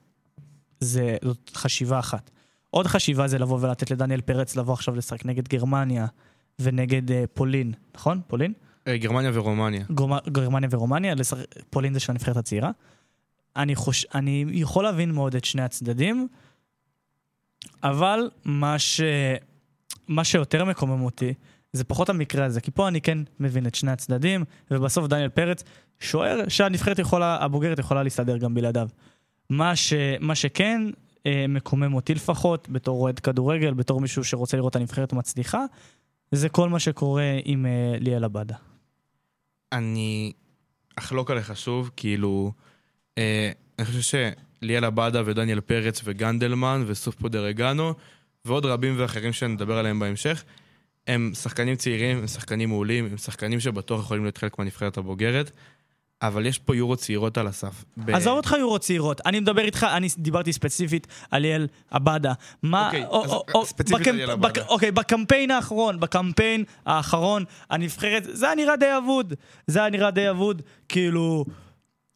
זה, 0.80 1.18
זאת 1.24 1.52
חשיבה 1.54 2.00
אחת. 2.00 2.32
עוד 2.70 2.88
חשיבה 2.88 3.28
זה 3.28 3.40
לבוא 3.40 3.58
ולתת 3.62 3.92
לדניאל 3.92 4.22
פרץ 4.22 4.56
לבוא 4.56 4.74
עכשיו 4.74 4.96
לשחק 4.96 5.26
נגד 5.26 5.48
גרמניה 5.48 6.06
ונגד 6.60 7.10
uh, 7.10 7.14
פולין, 7.34 7.74
נכון? 7.96 8.22
פולין? 8.28 8.54
אה, 8.88 8.98
גרמניה 8.98 9.32
ורומניה. 9.34 9.84
גרמ- 9.92 10.30
גרמניה 10.30 10.70
ורומניה, 10.72 11.16
לשח- 11.16 11.44
פולין 11.70 11.94
זה 11.94 12.00
של 12.00 12.12
הנבחרת 12.12 12.38
הצעירה. 12.38 12.72
אני, 13.56 13.76
חוש... 13.76 14.06
אני 14.16 14.46
יכול 14.52 14.84
להבין 14.84 15.12
מאוד 15.12 15.36
את 15.36 15.46
שני 15.46 15.62
הצדדים, 15.62 16.28
אבל 17.84 18.30
מה, 18.46 18.80
ש... 18.80 19.02
מה 20.08 20.24
שיותר 20.24 20.66
מקומם 20.66 21.02
אותי 21.02 21.34
זה 21.74 21.84
פחות 21.84 22.10
המקרה 22.10 22.46
הזה, 22.46 22.62
כי 22.62 22.72
פה 22.72 22.88
אני 22.88 23.02
כן 23.02 23.18
מבין 23.40 23.68
את 23.68 23.76
שני 23.76 23.92
הצדדים, 23.92 24.44
ובסוף 24.72 25.08
דניאל 25.08 25.30
פרץ 25.30 25.64
שוער 26.00 26.40
שהנבחרת 26.48 27.00
יכולה, 27.00 27.38
הבוגרת 27.42 27.80
יכולה 27.80 28.04
להסתדר 28.04 28.38
גם 28.38 28.54
בלעדיו. 28.54 28.90
מה, 29.50 29.76
ש... 29.76 29.94
מה 30.20 30.36
שכן 30.36 30.82
אה, 30.86 30.92
מקומם 31.28 31.94
אותי 31.94 32.14
לפחות, 32.14 32.70
בתור 32.70 33.02
אוהד 33.02 33.20
כדורגל, 33.20 33.74
בתור 33.74 34.02
מישהו 34.02 34.24
שרוצה 34.24 34.58
לראות 34.58 34.72
את 34.72 34.76
הנבחרת 34.76 35.14
מצליחה, 35.14 35.66
זה 36.32 36.50
כל 36.50 36.70
מה 36.70 36.80
שקורה 36.80 37.40
עם 37.46 37.66
אה, 37.66 37.96
ליאל 38.00 38.24
עבדה. 38.24 38.56
אני 39.72 40.34
אחלוק 40.96 41.32
עליך 41.32 41.58
שוב, 41.58 41.92
כאילו, 41.96 42.52
אה, 43.18 43.52
אני 43.80 43.86
חושב 43.86 44.20
שליאל 44.62 44.86
עבדה 44.86 45.22
ודניאל 45.26 45.62
פרץ 45.62 46.02
וגנדלמן 46.04 46.84
וסופו 46.88 47.30
דרגנו 47.30 47.94
ועוד 48.46 48.66
רבים 48.66 48.96
ואחרים 48.98 49.34
שנדבר 49.34 49.78
עליהם 49.78 50.00
בהמשך, 50.00 50.44
הם 51.08 51.32
שחקנים 51.34 51.76
צעירים, 51.76 52.18
הם 52.18 52.28
שחקנים 52.28 52.70
מעולים, 52.70 53.06
הם 53.06 53.18
שחקנים 53.18 53.60
שבטוח 53.60 54.00
יכולים 54.00 54.24
להיות 54.24 54.38
חלק 54.38 54.60
מהנבחרת 54.60 54.98
הבוגרת, 54.98 55.52
אבל 56.22 56.46
יש 56.46 56.60
פה 56.60 56.76
יורו 56.76 56.96
צעירות 56.96 57.38
על 57.38 57.48
הסף. 57.48 57.84
ב- 57.98 58.10
עזוב 58.10 58.38
אותך 58.38 58.56
יורו 58.60 58.80
צעירות, 58.80 59.22
אני 59.26 59.40
מדבר 59.40 59.62
איתך, 59.62 59.88
אני 59.94 60.08
דיברתי 60.18 60.54
ספציפית 60.54 61.08
על 61.32 61.42
ליאל 61.42 61.68
עבדה. 61.92 62.34
מה... 62.64 62.86
אוקיי, 62.86 63.06
או- 63.06 63.24
אז 63.26 63.32
או- 63.32 63.46
או- 63.54 63.66
ספציפית 63.66 64.02
בקמפ- 64.02 64.10
על 64.10 64.16
ליאל 64.16 64.30
עבדה. 64.32 64.48
בק- 64.50 64.68
אוקיי, 64.68 64.92
בקמפיין 64.92 65.52
האחרון, 65.52 66.00
בקמפיין 66.00 66.64
האחרון, 66.86 67.44
הנבחרת, 67.70 68.24
זה 68.32 68.46
היה 68.46 68.56
נראה 68.56 68.76
די 68.76 68.98
אבוד. 68.98 69.34
זה 69.68 69.80
היה 69.80 69.90
נראה 69.90 70.12
די 70.12 70.30
אבוד, 70.30 70.62
כאילו... 70.90 71.46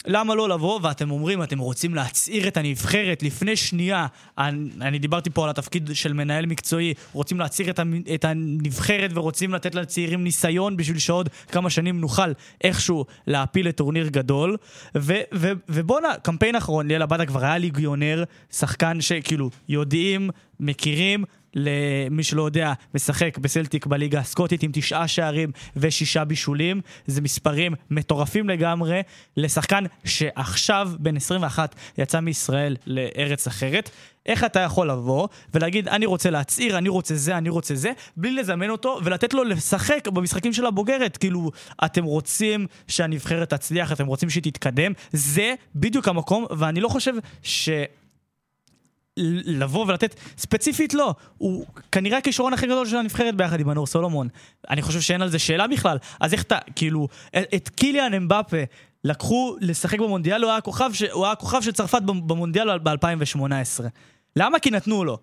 למה 0.06 0.36
לא 0.36 0.50
לבוא, 0.50 0.80
ואתם 0.84 1.12
אומרים, 1.12 1.44
אתם 1.44 1.60
רוצים 1.60 1.96
להצעיר 1.96 2.48
את 2.48 2.58
הנבחרת. 2.58 3.24
לפני 3.24 3.56
שנייה, 3.56 4.08
אני, 4.38 4.70
אני 4.82 5.00
דיברתי 5.00 5.30
פה 5.30 5.44
על 5.44 5.50
התפקיד 5.50 5.90
של 5.94 6.14
מנהל 6.14 6.46
מקצועי, 6.46 6.94
רוצים 7.14 7.40
להצעיר 7.40 7.70
את, 7.70 7.80
את 8.16 8.26
הנבחרת 8.26 9.12
ורוצים 9.14 9.54
לתת 9.54 9.76
לצעירים 9.76 10.24
ניסיון 10.24 10.78
בשביל 10.78 11.00
שעוד 11.00 11.30
כמה 11.48 11.70
שנים 11.70 12.02
נוכל 12.02 12.32
איכשהו 12.64 13.06
להפיל 13.28 13.68
לטורניר 13.68 14.08
גדול. 14.08 14.58
ו, 14.98 15.14
ו, 15.34 15.52
ובואנה, 15.70 16.08
קמפיין 16.22 16.56
אחרון, 16.56 16.88
ליאל 16.88 17.02
עבדה 17.02 17.26
כבר 17.26 17.44
היה 17.44 17.58
ליגיונר, 17.58 18.24
שחקן 18.52 19.02
שכאילו 19.02 19.50
יודעים, 19.70 20.30
מכירים, 20.60 21.24
למי 21.56 22.24
שלא 22.24 22.44
יודע, 22.44 22.74
משחק 22.96 23.38
בסלטיק 23.38 23.86
בליגה 23.86 24.20
הסקוטית 24.20 24.64
עם 24.64 24.72
תשעה 24.74 25.08
שערים 25.08 25.52
ושישה 25.76 26.24
בישולים. 26.24 26.82
זה 27.08 27.22
מספרים 27.22 27.74
מטורפים 27.90 28.50
לגמרי 28.50 29.02
לשחקן 29.38 29.84
שעכשיו, 30.06 30.92
בן 31.00 31.18
21, 31.18 31.76
יצא 31.98 32.20
מישראל 32.20 32.76
לארץ 32.88 33.48
אחרת. 33.48 33.90
איך 34.26 34.44
אתה 34.44 34.60
יכול 34.60 34.90
לבוא 34.90 35.28
ולהגיד, 35.54 35.88
אני 35.88 36.06
רוצה 36.06 36.30
להצהיר, 36.30 36.78
אני 36.78 36.90
רוצה 36.90 37.16
זה, 37.16 37.38
אני 37.38 37.50
רוצה 37.50 37.76
זה, 37.76 37.92
בלי 38.18 38.32
לזמן 38.32 38.70
אותו 38.70 39.00
ולתת 39.04 39.34
לו 39.34 39.44
לשחק 39.44 40.08
במשחקים 40.08 40.54
של 40.54 40.66
הבוגרת? 40.66 41.18
כאילו, 41.18 41.52
אתם 41.86 42.04
רוצים 42.04 42.68
שהנבחרת 42.88 43.54
תצליח, 43.54 43.92
אתם 43.92 44.06
רוצים 44.06 44.30
שהיא 44.30 44.44
תתקדם, 44.44 44.92
זה 45.12 45.54
בדיוק 45.76 46.08
המקום, 46.08 46.46
ואני 46.52 46.82
לא 46.82 46.88
חושב 46.88 47.14
ש... 47.44 47.70
לבוא 49.18 49.86
ולתת, 49.88 50.16
ספציפית 50.38 50.94
לא, 50.94 51.14
הוא 51.38 51.66
כנראה 51.92 52.18
הכישרון 52.18 52.54
הכי 52.54 52.66
גדול 52.66 52.88
של 52.88 52.98
הנבחרת 52.98 53.36
ביחד 53.36 53.60
עם 53.60 53.68
מנור 53.68 53.88
סולומון. 53.88 54.28
אני 54.70 54.82
חושב 54.82 55.02
שאין 55.02 55.22
על 55.22 55.30
זה 55.30 55.40
שאלה 55.40 55.68
בכלל. 55.68 55.98
אז 56.20 56.34
איך 56.34 56.44
אתה, 56.44 56.58
כאילו, 56.76 57.08
את 57.56 57.70
קיליאן 57.70 58.14
אמבפה 58.14 58.58
לקחו 59.04 59.56
לשחק 59.62 60.00
במונדיאל, 60.00 60.44
הוא 60.44 60.50
היה 60.50 60.58
הכוכב, 60.58 60.90
ש... 60.94 61.04
הוא 61.04 61.26
היה 61.26 61.32
הכוכב 61.32 61.62
של 61.62 61.72
צרפת 61.72 62.02
במונדיאל 62.02 62.78
ב-2018. 62.80 63.84
למה? 64.36 64.60
כי 64.60 64.72
נתנו 64.72 65.04
לו. 65.04 65.18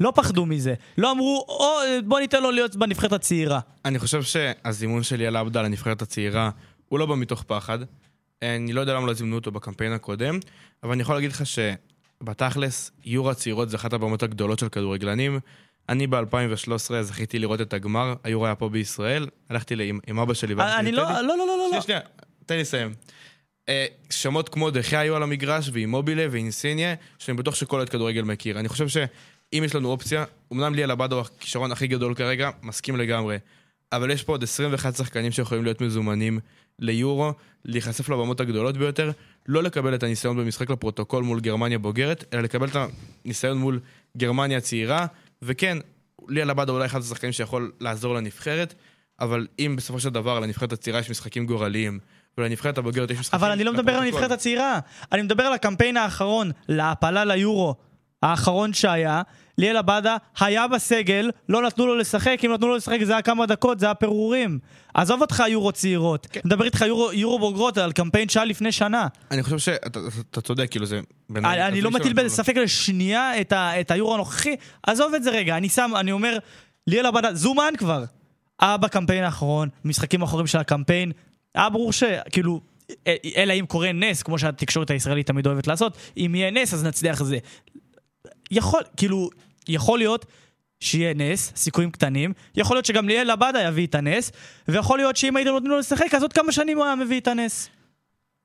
לא 0.00 0.12
פחדו 0.14 0.46
מזה. 0.46 0.74
לא 0.98 1.12
אמרו, 1.12 1.44
או, 1.48 1.66
בוא 2.04 2.20
ניתן 2.20 2.42
לו 2.42 2.50
להיות 2.50 2.76
בנבחרת 2.76 3.12
הצעירה. 3.12 3.60
אני 3.84 3.98
חושב 3.98 4.22
שהזימון 4.22 5.02
של 5.02 5.16
ליאל 5.16 5.36
עבדה 5.36 5.62
לנבחרת 5.62 6.02
הצעירה, 6.02 6.50
הוא 6.88 6.98
לא 6.98 7.06
בא 7.06 7.16
מתוך 7.16 7.42
פחד. 7.42 7.78
אני 8.42 8.72
לא 8.72 8.80
יודע 8.80 8.94
למה 8.94 9.06
לא 9.06 9.14
זימנו 9.14 9.36
אותו 9.36 9.50
בקמפיין 9.50 9.92
הקודם, 9.92 10.38
אבל 10.82 10.92
אני 10.92 11.02
יכול 11.02 11.14
להגיד 11.14 11.30
לך 11.30 11.46
שבתכלס, 12.22 12.90
יורו 13.04 13.30
הצעירות 13.30 13.70
זה 13.70 13.76
אחת 13.76 13.92
הבמות 13.92 14.22
הגדולות 14.22 14.58
של 14.58 14.68
כדורגלנים. 14.68 15.38
אני 15.88 16.06
ב-2013 16.06 17.02
זכיתי 17.02 17.38
לראות 17.38 17.60
את 17.60 17.72
הגמר, 17.72 18.14
היורו 18.24 18.46
היה 18.46 18.54
פה 18.54 18.68
בישראל, 18.68 19.26
הלכתי 19.50 19.88
עם, 19.88 19.98
עם 20.06 20.18
אבא 20.18 20.34
שלי. 20.34 20.54
ואבא 20.54 20.78
אני 20.78 20.88
שלי, 20.88 20.96
לא, 20.96 21.04
"תן 21.04 21.14
לי-" 21.14 21.22
לא, 21.22 21.36
לא, 21.38 21.46
לא, 21.46 21.56
לא. 21.58 21.68
שנייה, 21.68 21.82
שנייה, 21.82 22.00
תן 22.46 22.54
לי 22.54 22.60
לסיים. 22.60 22.94
אה, 23.68 23.86
שמות 24.10 24.48
כמו 24.48 24.70
דחיה 24.70 25.00
היו 25.00 25.16
על 25.16 25.22
המגרש, 25.22 25.70
ואימובילה 25.72 26.26
ואינסיניה, 26.30 26.94
שאני 27.18 27.36
בטוח 27.36 27.54
שכל 27.54 27.78
עוד 27.78 27.88
כדורגל 27.88 28.22
מכיר. 28.22 28.58
אני 28.58 28.68
חושב 28.68 28.88
שאם 28.88 29.62
יש 29.64 29.74
לנו 29.74 29.88
אופציה, 29.88 30.24
אמנם 30.52 30.74
ליאל 30.74 30.90
עבדה 30.90 31.14
הוא 31.14 31.22
הכישרון 31.22 31.72
הכי 31.72 31.86
גדול 31.86 32.14
כרגע, 32.14 32.50
מסכים 32.62 32.96
לגמרי. 32.96 33.38
אבל 33.92 34.10
יש 34.10 34.22
פה 34.22 34.32
עוד 34.32 34.42
21 34.42 34.96
שחקנים 34.96 35.32
שיכולים 35.32 35.64
להיות 35.64 35.80
מזומנים 35.80 36.40
ליורו, 36.78 37.32
להיחשף 37.64 38.08
לבמות 38.08 38.40
הגדולות 38.40 38.76
ביותר, 38.76 39.10
לא 39.48 39.62
לקבל 39.62 39.94
את 39.94 40.02
הניסיון 40.02 40.36
במשחק 40.36 40.70
לפרוטוקול 40.70 41.24
מול 41.24 41.40
גרמניה 41.40 41.78
בוגרת, 41.78 42.24
אלא 42.32 42.42
לקבל 42.42 42.68
את 42.68 42.76
הניסיון 43.24 43.58
מול 43.58 43.80
גרמניה 44.16 44.60
צעירה, 44.60 45.06
וכן, 45.42 45.78
ליאל 46.28 46.50
עבדה 46.50 46.72
אולי 46.72 46.86
אחד 46.86 47.00
השחקנים 47.00 47.32
שיכול 47.32 47.72
לעזור 47.80 48.14
לנבחרת, 48.14 48.74
אבל 49.20 49.46
אם 49.58 49.74
בסופו 49.76 50.00
של 50.00 50.10
דבר 50.10 50.40
לנבחרת 50.40 50.72
הצעירה 50.72 51.00
יש 51.00 51.10
משחקים 51.10 51.46
גורליים, 51.46 51.98
ולנבחרת 52.38 52.78
הבוגרת 52.78 53.10
יש 53.10 53.18
משחקים... 53.18 53.40
אבל 53.40 53.50
אני 53.50 53.64
לא 53.64 53.72
מדבר 53.72 53.92
על. 53.92 54.02
הנבחרת 54.02 54.30
הצעירה, 54.30 54.78
אני 55.12 55.22
מדבר 55.22 55.42
על 55.42 55.52
הקמפיין 55.52 55.96
האחרון, 55.96 56.50
להעפלה 56.68 57.24
ליורו, 57.24 57.74
האחרון 58.22 58.72
שהיה. 58.72 59.22
ליאל 59.58 59.76
עבדה 59.76 60.16
היה 60.40 60.68
בסגל, 60.68 61.30
לא 61.48 61.62
נתנו 61.62 61.86
לו 61.86 61.96
לשחק, 61.96 62.38
אם 62.44 62.52
נתנו 62.52 62.68
לו 62.68 62.76
לשחק 62.76 62.98
זה 63.02 63.12
היה 63.12 63.22
כמה 63.22 63.46
דקות, 63.46 63.80
זה 63.80 63.86
היה 63.86 63.94
פירורים. 63.94 64.58
עזוב 64.94 65.20
אותך 65.20 65.42
יורו 65.48 65.72
צעירות, 65.72 66.26
כן. 66.30 66.40
מדבר 66.44 66.64
איתך 66.64 66.80
יורו, 66.80 67.12
יורו 67.12 67.38
בוגרות 67.38 67.78
על 67.78 67.92
קמפיין 67.92 68.28
שהיה 68.28 68.44
לפני 68.44 68.72
שנה. 68.72 69.06
אני 69.30 69.42
חושב 69.42 69.58
שאתה 69.58 70.00
אתה 70.30 70.40
צודק, 70.40 70.66
כאילו 70.70 70.86
זה... 70.86 71.00
אני, 71.36 71.66
אני 71.66 71.80
לא 71.80 71.90
מטיל 71.90 72.12
בזה 72.12 72.28
ספק 72.28 72.56
לשנייה 72.56 73.40
את, 73.40 73.52
ה, 73.52 73.80
את 73.80 73.90
היורו 73.90 74.14
הנוכחי, 74.14 74.56
עזוב 74.82 75.14
את 75.14 75.22
זה 75.22 75.30
רגע, 75.30 75.56
אני 75.56 75.68
שם, 75.68 75.90
אני 75.96 76.12
אומר, 76.12 76.38
ליאל 76.86 77.06
עבדה, 77.06 77.34
זומן 77.34 77.72
כבר. 77.78 78.04
היה 78.60 78.76
בקמפיין 78.76 79.24
האחרון, 79.24 79.68
משחקים 79.84 80.22
אחרונים 80.22 80.46
של 80.46 80.58
הקמפיין, 80.58 81.12
היה 81.54 81.68
ברור 81.68 81.92
שכאילו, 81.92 82.60
א- 83.08 83.10
אלא 83.36 83.52
אם 83.52 83.66
קורה 83.66 83.92
נס, 83.92 84.22
כמו 84.22 84.38
שהתקשורת 84.38 84.90
הישראלית 84.90 85.26
תמיד 85.26 85.46
אוהבת 85.46 85.66
לעשות, 85.66 85.96
אם 86.16 86.34
יהיה 86.34 86.50
נס 86.50 86.74
אז 86.74 86.84
נצליח 86.84 87.22
זה. 87.22 87.38
יכול, 88.50 88.80
כאילו, 88.96 89.30
יכול 89.68 89.98
להיות 89.98 90.26
שיהיה 90.80 91.14
נס, 91.14 91.52
סיכויים 91.56 91.90
קטנים, 91.90 92.32
יכול 92.56 92.76
להיות 92.76 92.84
שגם 92.86 93.08
ליאל 93.08 93.30
עבדה 93.30 93.62
יביא 93.62 93.86
את 93.86 93.94
הנס, 93.94 94.32
ויכול 94.68 94.98
להיות 94.98 95.16
שאם 95.16 95.36
הייתם 95.36 95.50
נותנים 95.50 95.70
לו 95.70 95.78
לשחק, 95.78 96.14
אז 96.16 96.22
עוד 96.22 96.32
כמה 96.32 96.52
שנים 96.52 96.76
הוא 96.78 96.84
היה 96.86 96.94
מביא 96.94 97.20
את 97.20 97.28
הנס. 97.28 97.68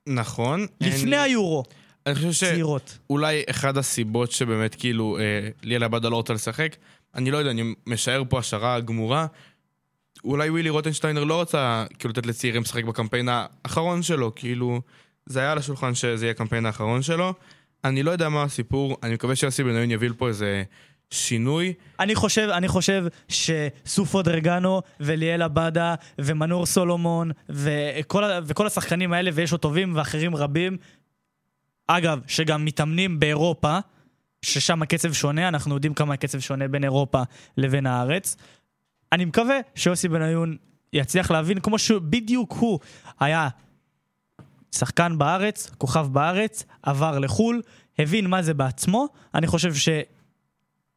נכון. 0.07 0.67
לפני 0.81 1.01
אני- 1.17 1.17
היורו, 1.17 1.63
אני 2.05 2.15
חושב 2.15 2.31
ש... 2.31 2.39
צעירות. 2.43 2.97
אולי 3.09 3.43
אחד 3.49 3.77
הסיבות 3.77 4.31
שבאמת 4.31 4.75
כאילו 4.75 5.17
אה, 5.19 5.49
ליאל 5.63 5.83
עבדה 5.83 6.09
לא 6.09 6.15
רוצה 6.15 6.33
לשחק, 6.33 6.75
אני 7.15 7.31
לא 7.31 7.37
יודע, 7.37 7.51
אני 7.51 7.73
משער 7.87 8.23
פה 8.29 8.39
השערה 8.39 8.79
גמורה. 8.79 9.25
אולי 10.23 10.49
ווילי 10.49 10.69
רוטנשטיינר 10.69 11.23
לא 11.23 11.35
רוצה 11.35 11.85
כאילו 11.99 12.11
לתת 12.11 12.25
לצעירים 12.25 12.61
לשחק 12.61 12.83
בקמפיין 12.83 13.29
האחרון 13.31 14.03
שלו, 14.03 14.35
כאילו 14.35 14.81
זה 15.25 15.39
היה 15.39 15.51
על 15.51 15.57
השולחן 15.57 15.95
שזה 15.95 16.25
יהיה 16.25 16.31
הקמפיין 16.31 16.65
האחרון 16.65 17.01
שלו. 17.01 17.33
אני 17.83 18.03
לא 18.03 18.11
יודע 18.11 18.29
מה 18.29 18.43
הסיפור, 18.43 18.97
אני 19.03 19.13
מקווה 19.13 19.35
שיוסי 19.35 19.63
בניון 19.63 19.91
יביא 19.91 20.09
פה 20.17 20.27
איזה 20.27 20.63
שינוי. 21.11 21.73
אני 21.99 22.15
חושב, 22.15 22.49
אני 22.49 22.67
חושב 22.67 23.05
שסופו 23.27 24.21
דרגנו 24.21 24.81
וליאל 24.99 25.41
עבדה 25.41 25.95
ומנור 26.19 26.65
סולומון 26.65 27.31
וכל, 27.49 28.23
וכל 28.45 28.67
השחקנים 28.67 29.13
האלה, 29.13 29.31
ויש 29.33 29.51
עוד 29.51 29.61
טובים 29.61 29.95
ואחרים 29.95 30.35
רבים, 30.35 30.77
אגב, 31.87 32.21
שגם 32.27 32.65
מתאמנים 32.65 33.19
באירופה, 33.19 33.79
ששם 34.41 34.81
הקצב 34.81 35.13
שונה, 35.13 35.47
אנחנו 35.47 35.75
יודעים 35.75 35.93
כמה 35.93 36.13
הקצב 36.13 36.39
שונה 36.39 36.67
בין 36.67 36.83
אירופה 36.83 37.21
לבין 37.57 37.85
הארץ. 37.85 38.37
אני 39.11 39.25
מקווה 39.25 39.59
שיוסי 39.75 40.07
בניון 40.07 40.57
יצליח 40.93 41.31
להבין, 41.31 41.59
כמו 41.59 41.77
שבדיוק 41.79 42.53
הוא 42.53 42.79
היה 43.19 43.47
שחקן 44.71 45.17
בארץ, 45.17 45.69
כוכב 45.77 46.07
בארץ, 46.11 46.63
עבר 46.83 47.19
לחו"ל, 47.19 47.61
הבין 47.99 48.27
מה 48.27 48.41
זה 48.41 48.53
בעצמו. 48.53 49.07
אני 49.35 49.47
חושב 49.47 49.75
ש... 49.75 49.89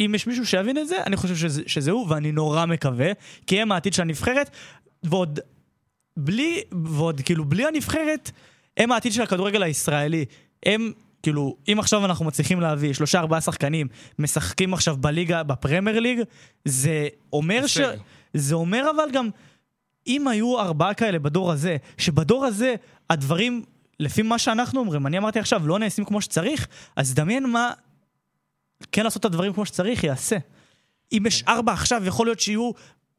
אם 0.00 0.14
יש 0.14 0.26
מישהו 0.26 0.46
שיבין 0.46 0.78
את 0.78 0.88
זה, 0.88 1.02
אני 1.06 1.16
חושב 1.16 1.36
שזה, 1.36 1.62
שזה 1.66 1.90
הוא, 1.90 2.06
ואני 2.08 2.32
נורא 2.32 2.66
מקווה, 2.66 3.12
כי 3.46 3.62
הם 3.62 3.72
העתיד 3.72 3.92
של 3.92 4.02
הנבחרת, 4.02 4.50
ועוד 5.02 5.40
בלי, 6.16 6.62
ועוד 6.84 7.20
כאילו 7.20 7.44
בלי 7.44 7.66
הנבחרת, 7.66 8.30
הם 8.76 8.92
העתיד 8.92 9.12
של 9.12 9.22
הכדורגל 9.22 9.62
הישראלי. 9.62 10.24
הם, 10.66 10.92
כאילו, 11.22 11.56
אם 11.72 11.78
עכשיו 11.78 12.04
אנחנו 12.04 12.24
מצליחים 12.24 12.60
להביא 12.60 12.92
שלושה 12.92 13.20
ארבעה 13.20 13.40
שחקנים, 13.40 13.88
משחקים 14.18 14.74
עכשיו 14.74 14.96
בליגה, 14.96 15.42
בפרמייר 15.42 16.00
ליג, 16.00 16.20
זה 16.64 17.08
אומר 17.32 17.66
ש... 17.66 17.78
זה 18.34 18.54
אומר 18.54 18.90
אבל 18.96 19.10
גם 19.12 19.28
אם 20.06 20.28
היו 20.28 20.60
ארבעה 20.60 20.94
כאלה 20.94 21.18
בדור 21.18 21.52
הזה, 21.52 21.76
שבדור 21.98 22.44
הזה 22.44 22.74
הדברים, 23.10 23.62
לפי 24.00 24.22
מה 24.22 24.38
שאנחנו 24.38 24.80
אומרים, 24.80 25.06
אני 25.06 25.18
אמרתי 25.18 25.38
עכשיו, 25.38 25.66
לא 25.66 25.78
נעשים 25.78 26.04
כמו 26.04 26.20
שצריך, 26.20 26.66
אז 26.96 27.14
דמיין 27.14 27.50
מה 27.50 27.70
כן 28.92 29.04
לעשות 29.04 29.20
את 29.20 29.24
הדברים 29.24 29.52
כמו 29.52 29.66
שצריך, 29.66 30.04
יעשה. 30.04 30.36
אם 31.12 31.22
יש 31.26 31.44
ארבע 31.48 31.72
עכשיו, 31.72 32.02
יכול 32.06 32.26
להיות 32.26 32.40
שיהיו 32.40 32.70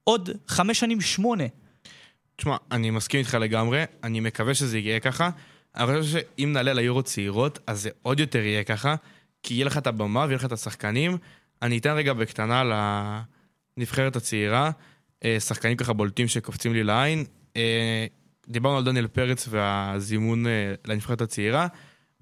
עוד 0.03 0.29
חמש 0.47 0.79
שנים 0.79 1.01
שמונה. 1.01 1.43
תשמע, 2.35 2.57
אני 2.71 2.89
מסכים 2.89 3.19
איתך 3.19 3.33
לגמרי, 3.33 3.83
אני 4.03 4.19
מקווה 4.19 4.53
שזה 4.53 4.77
יהיה 4.77 4.99
ככה, 4.99 5.29
אני 5.75 6.01
חושב 6.01 6.19
שאם 6.19 6.53
נעלה 6.53 6.73
ליורו 6.73 7.03
צעירות, 7.03 7.59
אז 7.67 7.81
זה 7.81 7.89
עוד 8.01 8.19
יותר 8.19 8.39
יהיה 8.39 8.63
ככה, 8.63 8.95
כי 9.43 9.53
יהיה 9.53 9.65
לך 9.65 9.77
את 9.77 9.87
הבמה 9.87 10.25
ויהיה 10.25 10.35
לך 10.35 10.45
את 10.45 10.51
השחקנים. 10.51 11.17
אני 11.61 11.77
אתן 11.77 11.95
רגע 11.95 12.13
בקטנה 12.13 12.63
לנבחרת 13.77 14.15
הצעירה, 14.15 14.71
אה, 15.25 15.39
שחקנים 15.39 15.77
ככה 15.77 15.93
בולטים 15.93 16.27
שקופצים 16.27 16.73
לי 16.73 16.83
לעין. 16.83 17.25
אה, 17.55 18.05
דיברנו 18.47 18.77
על 18.77 18.83
דניאל 18.83 19.07
פרץ 19.07 19.47
והזימון 19.49 20.47
אה, 20.47 20.73
לנבחרת 20.85 21.21
הצעירה. 21.21 21.67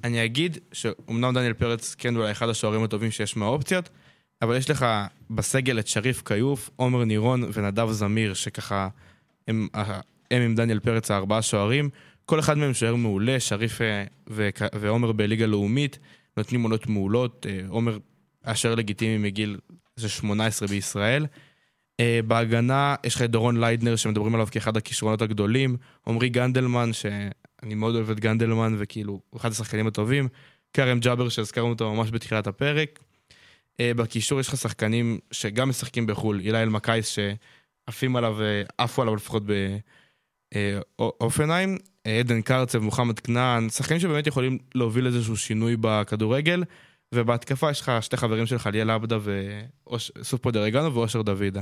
אני 0.03 0.25
אגיד 0.25 0.57
שאומנם 0.71 1.33
דניאל 1.33 1.53
פרץ 1.53 1.95
כן 1.95 2.15
אולי 2.15 2.31
אחד 2.31 2.49
השוערים 2.49 2.83
הטובים 2.83 3.11
שיש 3.11 3.37
מהאופציות, 3.37 3.89
אבל 4.41 4.57
יש 4.57 4.69
לך 4.69 4.85
בסגל 5.29 5.79
את 5.79 5.87
שריף 5.87 6.21
כיוף, 6.21 6.69
עומר 6.75 7.03
נירון 7.03 7.43
ונדב 7.53 7.91
זמיר, 7.91 8.33
שככה 8.33 8.87
הם, 9.47 9.67
הם 10.31 10.41
עם 10.41 10.55
דניאל 10.55 10.79
פרץ 10.79 11.11
הארבעה 11.11 11.41
שוערים. 11.41 11.89
כל 12.25 12.39
אחד 12.39 12.57
מהם 12.57 12.73
שוער 12.73 12.95
מעולה, 12.95 13.39
שריף 13.39 13.81
אה, 13.81 14.03
ועומר 14.73 15.11
בליגה 15.11 15.45
לאומית, 15.45 15.99
נותנים 16.37 16.63
עונות 16.63 16.87
מעולות. 16.87 17.45
אה, 17.49 17.59
עומר 17.67 17.97
היה 18.43 18.55
שוער 18.55 18.75
לגיטימי 18.75 19.17
מגיל 19.17 19.57
איזה 19.97 20.09
18 20.09 20.67
בישראל. 20.67 21.25
אה, 21.99 22.19
בהגנה 22.27 22.95
יש 23.03 23.15
לך 23.15 23.21
את 23.21 23.31
דורון 23.31 23.59
ליידנר 23.59 23.95
שמדברים 23.95 24.35
עליו 24.35 24.47
כאחד 24.51 24.77
הכישרונות 24.77 25.21
הגדולים, 25.21 25.77
עמרי 26.07 26.29
גנדלמן, 26.29 26.93
שאני 26.93 27.75
מאוד 27.75 27.95
אוהב 27.95 28.09
את 28.09 28.19
גנדלמן 28.19 28.75
וכאילו 28.77 29.21
הוא 29.29 29.39
אחד 29.39 29.51
השחקנים 29.51 29.87
הטובים, 29.87 30.27
כרם 30.73 30.99
ג'אבר 30.99 31.29
שהזכרנו 31.29 31.69
אותו 31.69 31.93
ממש 31.93 32.11
בתחילת 32.11 32.47
הפרק. 32.47 32.99
אה, 33.79 33.93
בקישור 33.93 34.39
יש 34.39 34.47
לך 34.47 34.57
שחקנים 34.57 35.19
שגם 35.31 35.69
משחקים 35.69 36.07
בחו"ל, 36.07 36.39
אילי 36.39 36.61
אלמקייס 36.61 37.07
שעפים 37.07 38.15
עליו, 38.15 38.41
אה, 38.41 38.61
עפו 38.77 39.01
עליו 39.01 39.15
לפחות 39.15 39.43
באופנהיים, 40.99 41.77
עדן 42.19 42.41
קרצב, 42.41 42.79
מוחמד 42.79 43.19
כנען, 43.19 43.69
שחקנים 43.69 43.99
שבאמת 43.99 44.27
יכולים 44.27 44.57
להוביל 44.75 45.07
איזשהו 45.07 45.37
שינוי 45.37 45.75
בכדורגל, 45.81 46.63
ובהתקפה 47.15 47.71
יש 47.71 47.81
לך 47.81 47.91
שתי 48.01 48.17
חברים 48.17 48.45
שלך, 48.45 48.69
ליאל 48.73 48.89
עבדה 48.89 49.17
וסופו 49.23 50.51
דרגנו 50.51 50.93
ואושר 50.93 51.21
דוידה. 51.21 51.61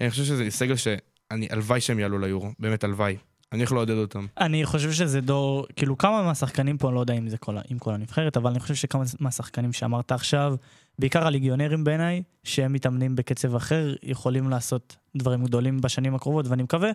אני 0.00 0.10
חושב 0.10 0.24
שזה 0.24 0.50
סגל 0.50 0.76
שאני, 0.76 1.48
הלוואי 1.50 1.80
שהם 1.80 1.98
יעלו 1.98 2.18
ליורו, 2.18 2.50
באמת 2.58 2.84
הלוואי. 2.84 3.16
אני 3.52 3.62
יכול 3.62 3.76
לעודד 3.76 3.94
אותם. 3.94 4.26
אני 4.40 4.64
חושב 4.64 4.92
שזה 4.92 5.20
דור, 5.20 5.66
כאילו 5.76 5.98
כמה 5.98 6.22
מהשחקנים 6.22 6.78
פה, 6.78 6.88
אני 6.88 6.94
לא 6.94 7.00
יודע 7.00 7.14
אם 7.14 7.28
זה 7.28 7.38
כל, 7.38 7.56
עם 7.68 7.78
כל 7.78 7.94
הנבחרת, 7.94 8.36
אבל 8.36 8.50
אני 8.50 8.60
חושב 8.60 8.74
שכמה 8.74 9.04
מהשחקנים 9.20 9.72
שאמרת 9.72 10.12
עכשיו, 10.12 10.54
בעיקר 10.98 11.26
הליגיונרים 11.26 11.84
בעיניי, 11.84 12.22
שהם 12.44 12.72
מתאמנים 12.72 13.16
בקצב 13.16 13.54
אחר, 13.54 13.94
יכולים 14.02 14.50
לעשות 14.50 14.96
דברים 15.16 15.44
גדולים 15.44 15.80
בשנים 15.80 16.14
הקרובות, 16.14 16.46
ואני 16.48 16.62
מקווה 16.62 16.90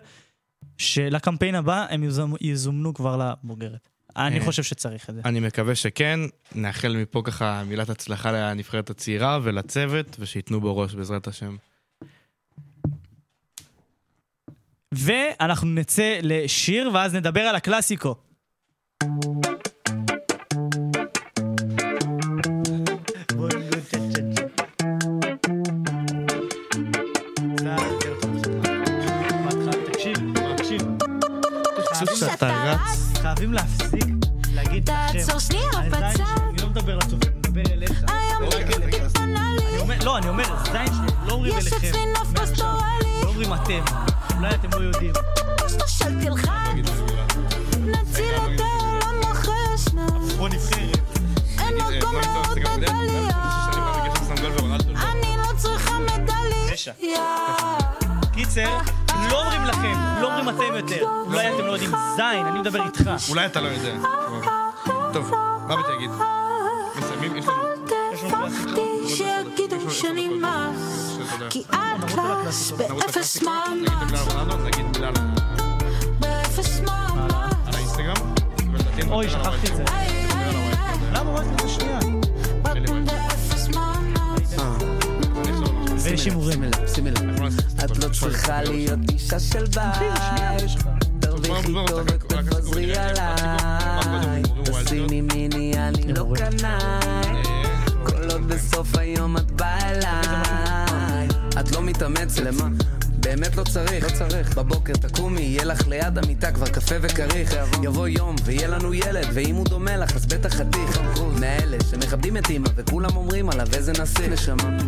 שלקמפיין 0.78 1.54
הבא 1.54 1.86
הם 1.90 2.04
יזומ, 2.04 2.34
יזומנו 2.40 2.94
כבר 2.94 3.16
לבוגרת. 3.44 3.88
אני 4.16 4.38
אה, 4.38 4.44
חושב 4.44 4.62
שצריך 4.62 5.10
את 5.10 5.14
זה. 5.14 5.20
אני 5.24 5.40
מקווה 5.40 5.74
שכן, 5.74 6.20
נאחל 6.54 6.96
מפה 6.96 7.22
ככה 7.24 7.62
מילת 7.64 7.88
הצלחה 7.88 8.32
לנבחרת 8.32 8.90
הצעירה 8.90 9.38
ולצוות, 9.42 10.16
ושייתנו 10.20 10.60
בראש 10.60 10.94
בעזרת 10.94 11.26
השם. 11.26 11.56
ואנחנו 14.94 15.68
נצא 15.68 16.18
לשיר, 16.22 16.90
ואז 16.94 17.14
נדבר 17.14 17.40
על 17.40 17.56
הקלאסיקו. 17.56 18.14
שאתה 32.16 32.46
רץ. 32.64 33.18
חייבים 33.22 33.52
להפסיק 33.52 34.04
להגיד 34.54 34.90
השם. 34.90 35.18
תעצור 35.18 35.38
שנייה 35.40 35.62
בצד. 35.90 36.10
שלי, 36.16 36.24
אני 36.50 36.62
לא 36.62 36.68
מדבר 36.68 36.96
לצופים, 36.96 37.18
אני 37.32 37.38
מדבר 37.38 37.72
אליך. 37.72 38.04
היום 38.08 38.42
לא. 38.42 38.58
אני 39.68 39.78
אומר- 39.78 40.04
לא, 40.04 40.18
אני 40.18 40.28
אומר, 40.28 40.44
זין 40.72 40.86
שלי, 40.86 41.16
לא 41.26 41.32
אומרים 41.32 41.58
יש 41.58 41.72
אליכם. 41.72 41.86
אצלי 41.88 42.06
נוף. 42.12 42.32
פסטורלי. 42.40 43.05
לא 43.36 43.44
אומרים 43.44 43.62
אתם. 43.62 43.94
אולי 44.36 44.54
אתם 44.54 44.68
לא 44.72 44.76
יודעים. 44.76 45.12
של 45.86 46.20
תלחץ. 46.24 46.50
נציל 47.80 48.34
את 48.34 48.60
העולם 48.60 49.32
אחרי 49.32 49.54
השנץ. 49.74 50.32
פה 50.38 50.48
נבחרת. 50.48 50.98
אין 51.58 51.74
מקום 51.74 52.14
לעוד 52.14 52.58
מדליה. 52.58 53.28
אני 55.02 55.36
לא 55.36 55.56
צריכה 55.56 55.98
מדליה. 55.98 56.96
קיצר, 58.32 58.78
לא 59.30 59.42
אומרים 59.42 59.64
לכם, 59.64 59.94
לא 60.20 60.38
אומרים 60.38 60.48
אתם 60.48 60.76
יותר. 60.76 61.08
אולי 61.26 61.54
אתם 61.54 61.66
לא 61.66 61.72
יודעים 61.72 61.90
זין, 62.16 62.46
אני 62.46 62.60
מדבר 62.60 62.84
איתך. 62.84 63.10
אולי 63.28 63.46
אתה 63.46 63.60
לא 63.60 63.68
יודע. 63.68 63.94
טוב, 65.12 65.30
מה 65.68 65.76
באתי 65.76 65.88
להגיד? 65.92 66.10
מסיימים? 66.96 67.36
יש 67.36 67.46
לנו... 67.46 68.48
תפחתי 68.48 69.08
שיגידו 69.16 69.90
שאני 69.90 70.28
מס. 70.28 70.65
כי 71.50 71.62
את 71.70 72.10
קלאס 72.14 72.70
באפס 72.70 73.42
מאמץ. 73.42 74.22
באפס 76.20 76.80
מאמץ. 76.80 77.96
אוי, 79.08 79.30
שכחתי 79.30 79.66
את 79.66 79.76
זה. 79.76 79.84
למה 81.12 81.42
את 81.42 81.60
זה 81.60 81.68
שנייה? 81.68 81.98
ויש 86.02 86.24
הימורים. 86.24 86.64
את 87.84 88.04
לא 88.04 88.08
צריכה 88.20 88.62
להיות 88.62 88.98
אישה 89.12 89.40
של 89.40 89.64
בית. 89.66 90.72
תרוויחי 91.20 91.72
טוב 91.86 92.06
ותפזרי 92.06 92.96
עליי. 92.96 94.42
תשימי 94.64 95.20
מיני 95.20 95.72
אני 95.76 96.12
לא 96.12 96.26
קנאי. 96.36 97.42
כל 98.06 98.30
עוד 98.30 98.48
בסוף 98.48 98.96
היום 98.96 99.36
את 99.36 99.50
באה 99.50 99.90
אליי 99.90 100.45
את 101.60 101.72
לא 101.72 101.82
מתאמצת 101.82 102.38
למה? 102.40 102.95
באמת 103.26 103.56
לא 103.56 103.64
צריך, 103.64 104.04
לא 104.04 104.10
צריך. 104.18 104.54
בבוקר 104.54 104.92
תקומי, 104.92 105.40
יהיה 105.40 105.64
לך 105.64 105.86
ליד 105.88 106.18
המיטה 106.18 106.52
כבר 106.52 106.66
קפה 106.66 106.94
וכריך. 107.00 107.56
יבוא 107.82 108.08
יום 108.08 108.36
ויהיה 108.44 108.68
לנו 108.68 108.94
ילד, 108.94 109.26
ואם 109.32 109.54
הוא 109.54 109.64
דומה 109.64 109.96
לך 109.96 110.16
אז 110.16 110.26
בטח 110.26 110.54
חתיך. 110.54 111.00
מאלה 111.40 111.76
שמכבדים 111.90 112.36
את 112.36 112.50
אמא 112.50 112.68
וכולם 112.76 113.16
אומרים 113.16 113.50
עליו 113.50 113.66
איזה 113.74 113.92
נשיא. 113.92 114.28
נשמה. 114.28 114.78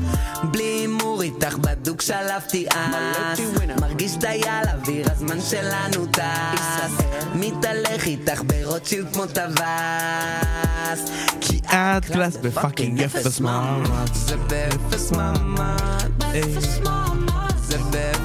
בלי 0.44 0.62
הימור 0.62 1.22
איתך 1.22 1.56
בדוק 1.56 2.02
שלפתי 2.02 2.66
אס. 2.68 3.40
מרגיש 3.80 4.16
דייל 4.16 4.68
אוויר, 4.74 5.06
הזמן 5.12 5.40
שלנו 5.40 6.06
טס. 6.06 7.04
מתהלך 7.34 8.06
איתך 8.06 8.42
ברוטשילד 8.46 9.12
כמו 9.12 9.26
טווס. 9.26 11.10
כי 11.40 11.60
את 11.68 12.04
קלאס 12.04 12.36
ב 12.36 12.45
fucking 12.45 13.02
אפס 13.02 13.40
מאמץ. 13.40 14.10
זה 14.14 14.36
באפס 14.36 15.12
מאמץ. 15.12 15.80
באפס 16.18 16.78
מאמץ. 16.84 17.32
זה 17.60 17.78
באפס 17.78 17.98
מאמץ. 17.98 18.17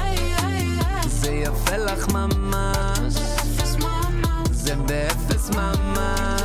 איי, 0.00 0.34
איי. 0.34 0.78
זה 1.08 1.30
יפה 1.30 1.76
לך 1.76 2.08
ממש. 2.08 3.14
מאמץ. 3.78 4.50
זה 4.52 4.74
באפס 4.76 5.50
מאמץ. 5.50 6.37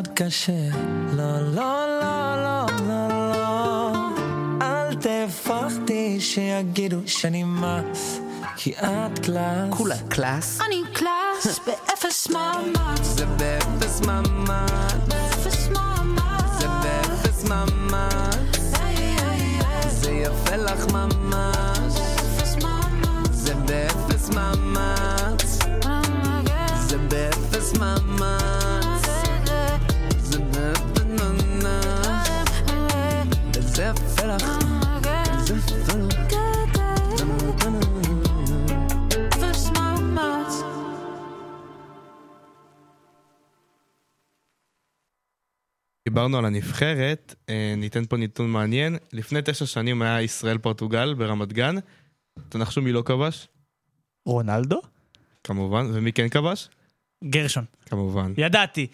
מאוד 0.00 0.08
קשה. 0.14 0.52
לא, 1.12 1.40
לא, 1.40 2.00
לא, 2.00 2.36
לא, 2.36 2.66
לא, 2.88 3.08
לא. 3.32 3.92
אל 4.62 4.94
תפחדי 4.94 6.20
שיגידו 6.20 6.96
שאני 7.06 7.44
מס, 7.44 8.20
כי 8.56 8.72
את 8.72 9.18
קלאס. 9.18 9.70
כולה 9.70 9.96
קלאס? 10.08 10.60
אני 10.66 10.82
קלאס, 10.92 11.60
באפס 11.66 12.30
מאמץ. 12.30 13.00
זה 13.02 13.26
באפס 13.26 14.00
מאמץ. 14.00 14.70
באפס 15.08 15.68
מאמץ. 15.68 16.60
זה 16.60 16.66
באפס 16.82 17.44
מאמץ. 17.44 18.60
זה 19.88 20.10
יפה 20.10 20.56
לך 20.56 20.92
ממש. 20.92 21.92
זה 23.32 23.54
באפס 23.54 24.30
מאמץ. 24.30 25.58
זה 26.88 26.98
באפס 26.98 27.76
מאמץ. 27.78 28.39
דיברנו 46.08 46.38
על 46.38 46.44
הנבחרת, 46.44 47.34
אה, 47.48 47.74
ניתן 47.76 48.04
פה 48.06 48.16
נתון 48.16 48.50
מעניין. 48.50 48.96
לפני 49.12 49.40
תשע 49.44 49.66
שנים 49.66 50.02
היה 50.02 50.22
ישראל-פורטוגל 50.22 51.14
ברמת 51.14 51.52
גן. 51.52 51.74
תנחשו 52.48 52.82
מי 52.82 52.92
לא 52.92 53.02
כבש? 53.02 53.48
רונלדו? 54.26 54.80
כמובן, 55.44 55.86
ומי 55.92 56.12
כן 56.12 56.28
כבש? 56.28 56.68
גרשון. 57.24 57.64
כמובן. 57.86 58.32
ידעתי. 58.36 58.86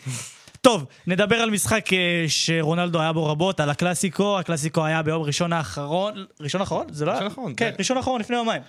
טוב, 0.67 0.87
נדבר 1.07 1.37
על 1.37 1.51
משחק 1.51 1.93
אה, 1.93 2.25
שרונלדו 2.29 3.01
היה 3.01 3.13
בו 3.13 3.27
רבות, 3.27 3.61
על 3.61 3.71
הקלאסיקו. 3.71 4.39
הקלאסיקו 4.39 4.85
היה 4.85 5.03
ביום 5.03 5.23
ראשון 5.23 5.53
האחרון. 5.53 6.27
ראשון 6.41 6.61
האחרון? 6.61 6.87
זה 6.91 7.05
לא 7.05 7.11
היה? 7.11 7.19
ראשון 7.21 7.31
האחרון, 7.31 7.55
כן, 7.57 7.71
כן. 7.71 7.77
ראשון 7.79 7.97
האחרון 7.97 8.21
לפני 8.21 8.37
יומיים. 8.37 8.63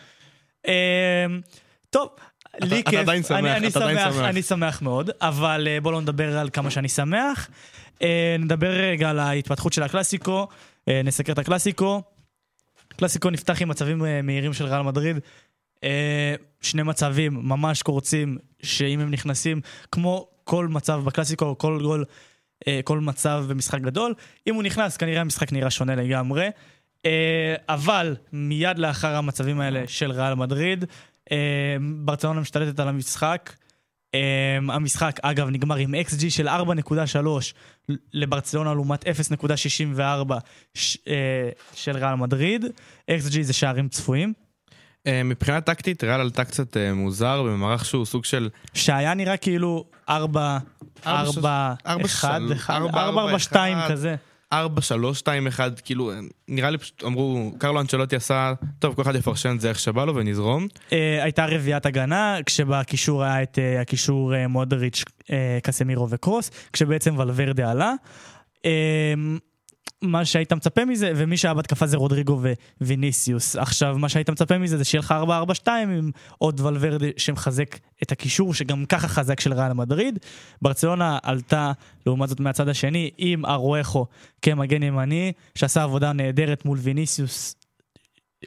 אה, 0.67 1.25
טוב, 1.89 2.09
לי 2.61 2.79
אתה 2.79 2.89
כיף. 2.91 2.99
עדיין 2.99 3.23
שמח, 3.23 3.39
אני- 3.57 3.67
אתה 3.67 3.79
שמח. 3.79 4.15
אני 4.19 4.41
שמח 4.41 4.81
מאוד, 4.81 5.09
אבל 5.21 5.67
אה, 5.69 5.81
בואו 5.81 5.93
לא 5.93 6.01
נדבר 6.01 6.37
על 6.37 6.49
כמה 6.53 6.71
שאני 6.71 6.89
שמח. 6.89 7.49
אה, 8.01 8.35
נדבר 8.39 8.69
רגע 8.71 9.09
על 9.09 9.19
ההתפתחות 9.19 9.73
של 9.73 9.83
הקלאסיקו, 9.83 10.47
נסקר 11.03 11.33
את 11.33 11.39
הקלאסיקו. 11.39 12.01
קלאסיקו 12.97 13.29
נפתח 13.29 13.61
עם 13.61 13.69
מצבים 13.69 14.03
מהירים 14.23 14.53
של 14.53 14.65
ריאל 14.65 14.81
מדריד. 14.81 15.17
שני 16.61 16.83
מצבים 16.83 17.33
ממש 17.43 17.81
קורצים, 17.81 18.37
שאם 18.63 18.99
הם 18.99 19.11
נכנסים, 19.11 19.61
כמו 19.91 20.27
כל 20.47 20.67
מצב 20.67 21.01
בקלאסיקו, 21.05 21.57
כל 21.57 21.79
גול, 21.81 22.05
אה, 22.67 22.79
כל 22.83 22.99
מצב 22.99 23.45
במשחק 23.49 23.81
גדול, 23.81 24.13
אם 24.47 24.55
הוא 24.55 24.63
נכנס, 24.63 24.97
כנראה 24.97 25.21
המשחק 25.21 25.53
נראה 25.53 25.69
שונה 25.69 25.95
לגמרי. 25.95 26.47
אה, 27.05 27.55
אבל 27.69 28.15
מיד 28.33 28.79
לאחר 28.79 29.15
המצבים 29.15 29.59
האלה 29.59 29.83
של 29.87 30.11
ריאל 30.11 30.33
מדריד, 30.33 30.85
אה, 31.31 31.37
ברצלונה 32.05 32.41
משתלטת 32.41 32.79
על 32.79 32.87
המשחק. 32.87 33.53
המשחק, 34.69 35.19
אגב, 35.21 35.49
נגמר 35.49 35.75
עם 35.75 35.95
XG 35.95 36.29
של 36.29 36.47
4.3 36.47 37.53
לברצלונה 38.13 38.73
לעומת 38.73 39.05
0.64 39.07 40.37
ש- 40.73 40.97
של 41.73 41.97
ריאל 41.97 42.15
מדריד. 42.15 42.65
XG 43.11 43.41
זה 43.41 43.53
שערים 43.53 43.89
צפויים. 43.89 44.33
אה, 45.07 45.23
מבחינה 45.23 45.61
טקטית, 45.61 46.03
ריאל 46.03 46.19
עלתה 46.21 46.45
קצת 46.45 46.77
אה, 46.77 46.93
מוזר 46.93 47.43
במערך 47.43 47.85
שהוא 47.85 48.05
סוג 48.05 48.25
של... 48.25 48.49
שהיה 48.73 49.13
נראה 49.13 49.37
כאילו 49.37 49.85
4, 50.09 50.57
ארבע, 51.05 51.19
4, 51.37 51.73
ארבע, 51.87 52.05
1, 52.05 52.39
של- 52.47 52.53
1, 52.53 52.73
ארבע, 52.73 52.87
4, 52.87 53.01
4, 53.01 53.21
ארבע, 53.21 53.39
2 53.39 53.77
אחד. 53.77 53.91
כזה. 53.91 54.15
4, 54.53 54.81
3, 54.81 55.19
2, 55.19 55.47
1, 55.47 55.79
כאילו, 55.79 56.11
אה, 56.11 56.17
נראה 56.47 56.69
לי 56.69 56.77
פשוט 56.77 57.03
אמרו, 57.03 57.51
קרלו 57.57 57.81
אנצ'לוטי 57.81 58.15
עשה, 58.15 58.53
טוב, 58.79 58.95
כל 58.95 59.01
אחד 59.01 59.15
יפרשן 59.15 59.55
את 59.55 59.61
זה 59.61 59.69
איך 59.69 59.79
שבא 59.79 60.05
לו 60.05 60.15
ונזרום. 60.15 60.67
הייתה 61.21 61.45
רביעיית 61.45 61.85
הגנה, 61.85 62.37
כשבקישור 62.45 63.23
היה 63.23 63.43
את 63.43 63.59
הקישור 63.81 64.47
מודריץ', 64.49 65.03
קסמירו 65.63 66.07
וקרוס, 66.09 66.51
כשבעצם 66.73 67.15
ולוורדה 67.19 67.71
עלה. 67.71 67.93
מה 70.01 70.25
שהיית 70.25 70.53
מצפה 70.53 70.85
מזה, 70.85 71.11
ומי 71.15 71.37
שהיה 71.37 71.53
בהתקפה 71.53 71.87
זה 71.87 71.97
רודריגו 71.97 72.41
וויניסיוס. 72.81 73.55
עכשיו, 73.55 73.97
מה 73.97 74.09
שהיית 74.09 74.29
מצפה 74.29 74.57
מזה 74.57 74.77
זה 74.77 74.83
שיהיה 74.83 74.99
לך 74.99 75.13
4-4-2 75.65 75.67
עם 75.69 76.11
עוד 76.37 76.59
ולוורדה 76.61 77.07
שמחזק 77.17 77.77
את 78.03 78.11
הקישור, 78.11 78.53
שגם 78.53 78.85
ככה 78.85 79.07
חזק 79.07 79.39
של 79.39 79.53
ריאל 79.53 79.73
מדריד. 79.73 80.19
ברצלונה 80.61 81.17
עלתה, 81.23 81.71
לעומת 82.05 82.29
זאת 82.29 82.39
מהצד 82.39 82.69
השני, 82.69 83.09
עם 83.17 83.45
ארואכו 83.45 84.05
כמגן 84.41 84.83
ימני, 84.83 85.31
שעשה 85.55 85.83
עבודה 85.83 86.13
נהדרת 86.13 86.65
מול 86.65 86.77
ויניסיוס. 86.81 87.55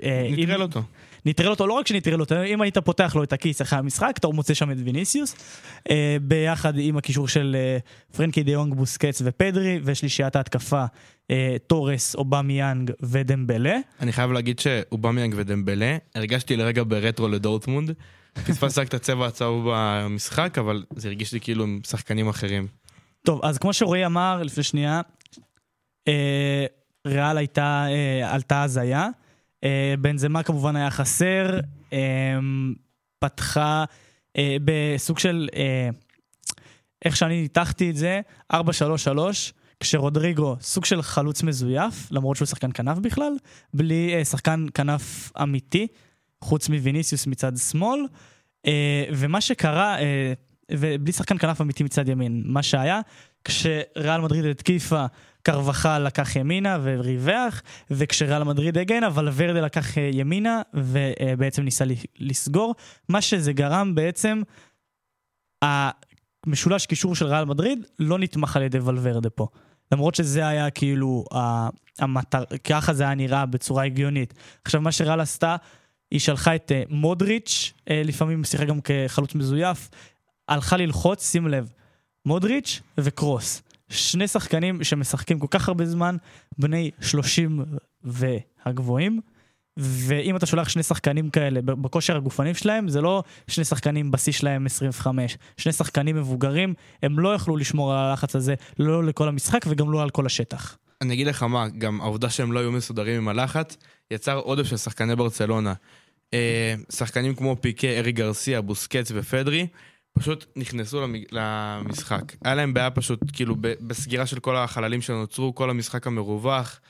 אה, 0.03 0.23
עם- 0.29 0.41
נטרל 0.41 0.63
אותו. 0.63 0.83
נטרל 1.27 1.51
אותו, 1.51 1.67
לא 1.67 1.73
רק 1.73 1.87
שנטרל 1.87 2.21
אותו, 2.21 2.43
אם 2.43 2.61
היית 2.61 2.79
פותח 2.79 3.17
לו 3.17 3.23
את 3.23 3.33
הכיס 3.33 3.63
אחרי 3.63 3.79
המשחק, 3.79 4.15
אתה 4.19 4.29
מוצא 4.29 4.55
שם 4.55 4.71
את 4.71 4.77
ויניסיוס, 4.85 5.37
אה, 5.91 6.17
ביחד 6.23 6.73
עם 6.79 6.97
הקישור 6.97 7.29
של 7.29 7.57
אה, 7.59 7.79
פרנקי 8.17 8.43
דיונג, 8.43 8.75
בוסקץ 8.75 9.23
ופדרי, 9.25 9.81
ושלישיית 9.85 10.37
ההתקפה, 10.37 10.85
אה, 11.31 11.57
תורס, 11.67 12.15
אובמיאנג 12.15 12.91
ודמבלה. 13.03 13.79
אני 14.01 14.13
חייב 14.13 14.33
להגיד 14.33 14.59
שאובמיאנג 14.59 15.35
ודמבלה, 15.37 15.97
הרגשתי 16.15 16.57
לרגע 16.57 16.83
ברטרו 16.87 17.29
לדורטמונד. 17.29 17.93
פספסתי 18.47 18.81
רק 18.81 18.89
את 18.89 18.95
הצבע 18.95 19.27
הצהוב 19.27 19.69
במשחק, 19.73 20.59
אבל 20.59 20.85
זה 20.97 21.09
הרגיש 21.09 21.33
לי 21.33 21.41
כאילו 21.41 21.65
עם 21.65 21.81
שחקנים 21.87 22.29
אחרים. 22.29 22.67
טוב, 23.23 23.41
אז 23.43 23.59
כמו 23.59 23.73
שרועי 23.73 24.07
אמר 24.07 24.43
לפני 24.43 24.63
שנייה, 24.63 25.01
אה, 26.09 26.67
ריאל 27.07 27.39
הייתה, 27.39 27.87
אה, 27.89 28.35
עלתה 28.35 28.63
הזיה. 28.63 29.09
אה, 29.65 29.95
בנזמה 30.01 30.43
כמובן 30.43 30.77
היה 30.77 30.91
חסר, 30.91 31.61
אה, 31.93 32.39
פתחה 33.19 33.85
אה, 34.37 34.57
בסוג 34.65 35.19
של, 35.19 35.49
איך 37.05 37.17
שאני 37.17 37.43
ניתחתי 37.43 37.91
את 37.91 37.97
זה, 37.97 38.21
4-3-3, 38.53 38.57
כשרודריגו 39.81 40.57
סוג 40.61 40.85
של 40.85 41.03
חלוץ 41.03 41.43
מזויף, 41.43 42.13
למרות 42.13 42.37
שהוא 42.37 42.47
שחקן 42.47 42.71
כנף 42.75 42.99
בכלל, 42.99 43.33
בלי 43.75 44.15
אה, 44.15 44.25
שחקן 44.25 44.67
כנף 44.75 45.33
אמיתי, 45.43 45.87
חוץ 46.41 46.69
מוויניסיוס 46.69 47.27
מצד 47.27 47.57
שמאל. 47.57 48.01
אה, 48.67 49.05
ומה 49.13 49.41
שקרה, 49.41 49.99
אה, 49.99 50.33
ובלי 50.73 51.13
שחקן 51.13 51.39
כנף 51.39 51.61
אמיתי 51.61 51.85
מצד 51.85 52.09
ימין, 52.09 52.43
מה 52.47 52.63
שהיה, 52.63 53.01
כשריאל 53.45 54.21
מדריד 54.21 54.45
התקיפה, 54.45 55.07
קרבחל 55.43 55.99
לקח 55.99 56.37
ימינה 56.37 56.79
וריווח, 56.83 57.63
וכשריאל 57.91 58.45
מדריד 58.45 58.79
הגנה, 58.79 59.09
ולוורדה 59.15 59.61
לקח 59.61 59.99
אה, 59.99 60.11
ימינה 60.13 60.63
ובעצם 60.75 61.63
ניסה 61.63 61.85
ל- 61.85 61.93
לסגור, 62.19 62.75
מה 63.09 63.21
שזה 63.21 63.53
גרם 63.53 63.95
בעצם, 63.95 64.43
המשולש 65.63 66.87
קישור 66.87 67.15
של 67.15 67.27
ריאל 67.27 67.45
מדריד 67.45 67.87
לא 67.99 68.19
נתמך 68.19 68.57
על 68.57 68.63
ידי 68.63 68.79
ולוורדה 68.79 69.31
פה. 69.31 69.47
למרות 69.93 70.15
שזה 70.15 70.49
היה 70.49 70.71
כאילו, 70.71 71.25
המטר, 71.99 72.45
ככה 72.65 72.93
זה 72.93 73.03
היה 73.03 73.15
נראה 73.15 73.47
בצורה 73.47 73.85
הגיונית. 73.85 74.35
עכשיו 74.65 74.81
מה 74.81 74.93
שריאל 74.93 75.21
עשתה, 75.21 75.57
היא 76.11 76.21
שלחה 76.21 76.55
את 76.55 76.73
אה, 76.73 76.83
מודריץ', 76.89 77.73
אה, 77.91 78.03
לפעמים 78.05 78.45
שיחק 78.45 78.67
גם 78.67 78.81
כחלוץ 78.81 79.35
מזויף, 79.35 79.89
הלכה 80.49 80.77
ללחוץ, 80.77 81.31
שים 81.31 81.49
לב, 81.49 81.73
מודריץ' 82.27 82.81
וקרוס. 82.99 83.63
שני 83.91 84.29
שחקנים 84.29 84.85
שמשחקים 84.85 85.39
כל 85.39 85.47
כך 85.51 85.69
הרבה 85.69 85.87
זמן, 85.87 86.17
בני 86.59 86.91
30 87.01 87.65
והגבוהים, 88.05 89.21
ואם 89.77 90.37
אתה 90.37 90.47
שולח 90.47 90.69
שני 90.69 90.83
שחקנים 90.83 91.31
כאלה 91.31 91.61
בכושר 91.63 92.17
הגופני 92.17 92.55
שלהם, 92.55 92.89
זה 92.89 93.01
לא 93.01 93.23
שני 93.47 93.65
שחקנים 93.65 94.11
בשיא 94.11 94.33
שלהם 94.33 94.67
25. 94.67 95.37
שני 95.57 95.73
שחקנים 95.73 96.17
מבוגרים, 96.17 96.75
הם 97.03 97.19
לא 97.19 97.35
יכלו 97.35 97.57
לשמור 97.57 97.93
על 97.93 97.99
הלחץ 97.99 98.37
הזה, 98.37 98.55
לא 98.79 99.05
לכל 99.05 99.29
המשחק 99.29 99.61
וגם 99.69 99.93
לא 99.93 100.03
על 100.03 100.11
כל 100.11 100.27
השטח. 100.27 100.77
אני 101.01 101.15
אגיד 101.15 101.27
לך 101.27 101.43
מה, 101.43 101.69
גם 101.69 102.01
העובדה 102.01 102.31
שהם 102.31 102.53
לא 102.53 102.61
היו 102.61 102.73
מסודרים 102.73 103.17
עם 103.17 103.29
הלחץ, 103.29 103.77
יצר 104.11 104.37
עודף 104.37 104.67
של 104.67 104.77
שחקני 104.77 105.17
ברצלונה. 105.17 105.75
אה, 106.35 106.75
שחקנים 106.93 107.35
כמו 107.35 107.57
פיקה, 107.61 107.89
ארי 107.89 108.13
גרסיה, 108.13 108.61
בוסקץ 108.61 109.13
ופדרי, 109.15 109.67
פשוט 110.19 110.47
נכנסו 110.57 111.01
למ- 111.01 111.15
למשחק. 111.33 112.23
היה 112.45 112.55
להם 112.55 112.75
בעיה 112.75 112.91
פשוט, 112.91 113.21
כאילו, 113.33 113.57
בסגירה 113.81 114.27
של 114.27 114.41
כל 114.41 114.57
החללים 114.57 115.03
שנוצרו, 115.03 115.55
כל 115.55 115.71
המשחק 115.71 116.07
המרווח. 116.07 116.81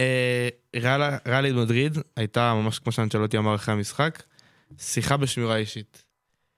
אה, 0.00 0.48
ריאל- 0.76 1.18
ריאל 1.26 1.52
מדריד 1.52 1.98
הייתה 2.16 2.54
ממש 2.54 2.78
כמו 2.78 2.92
שאנצ'לוטי 2.92 3.38
אמר 3.38 3.54
אחרי 3.54 3.74
המשחק, 3.74 4.22
שיחה 4.78 5.16
בשמירה 5.16 5.56
אישית. 5.56 6.04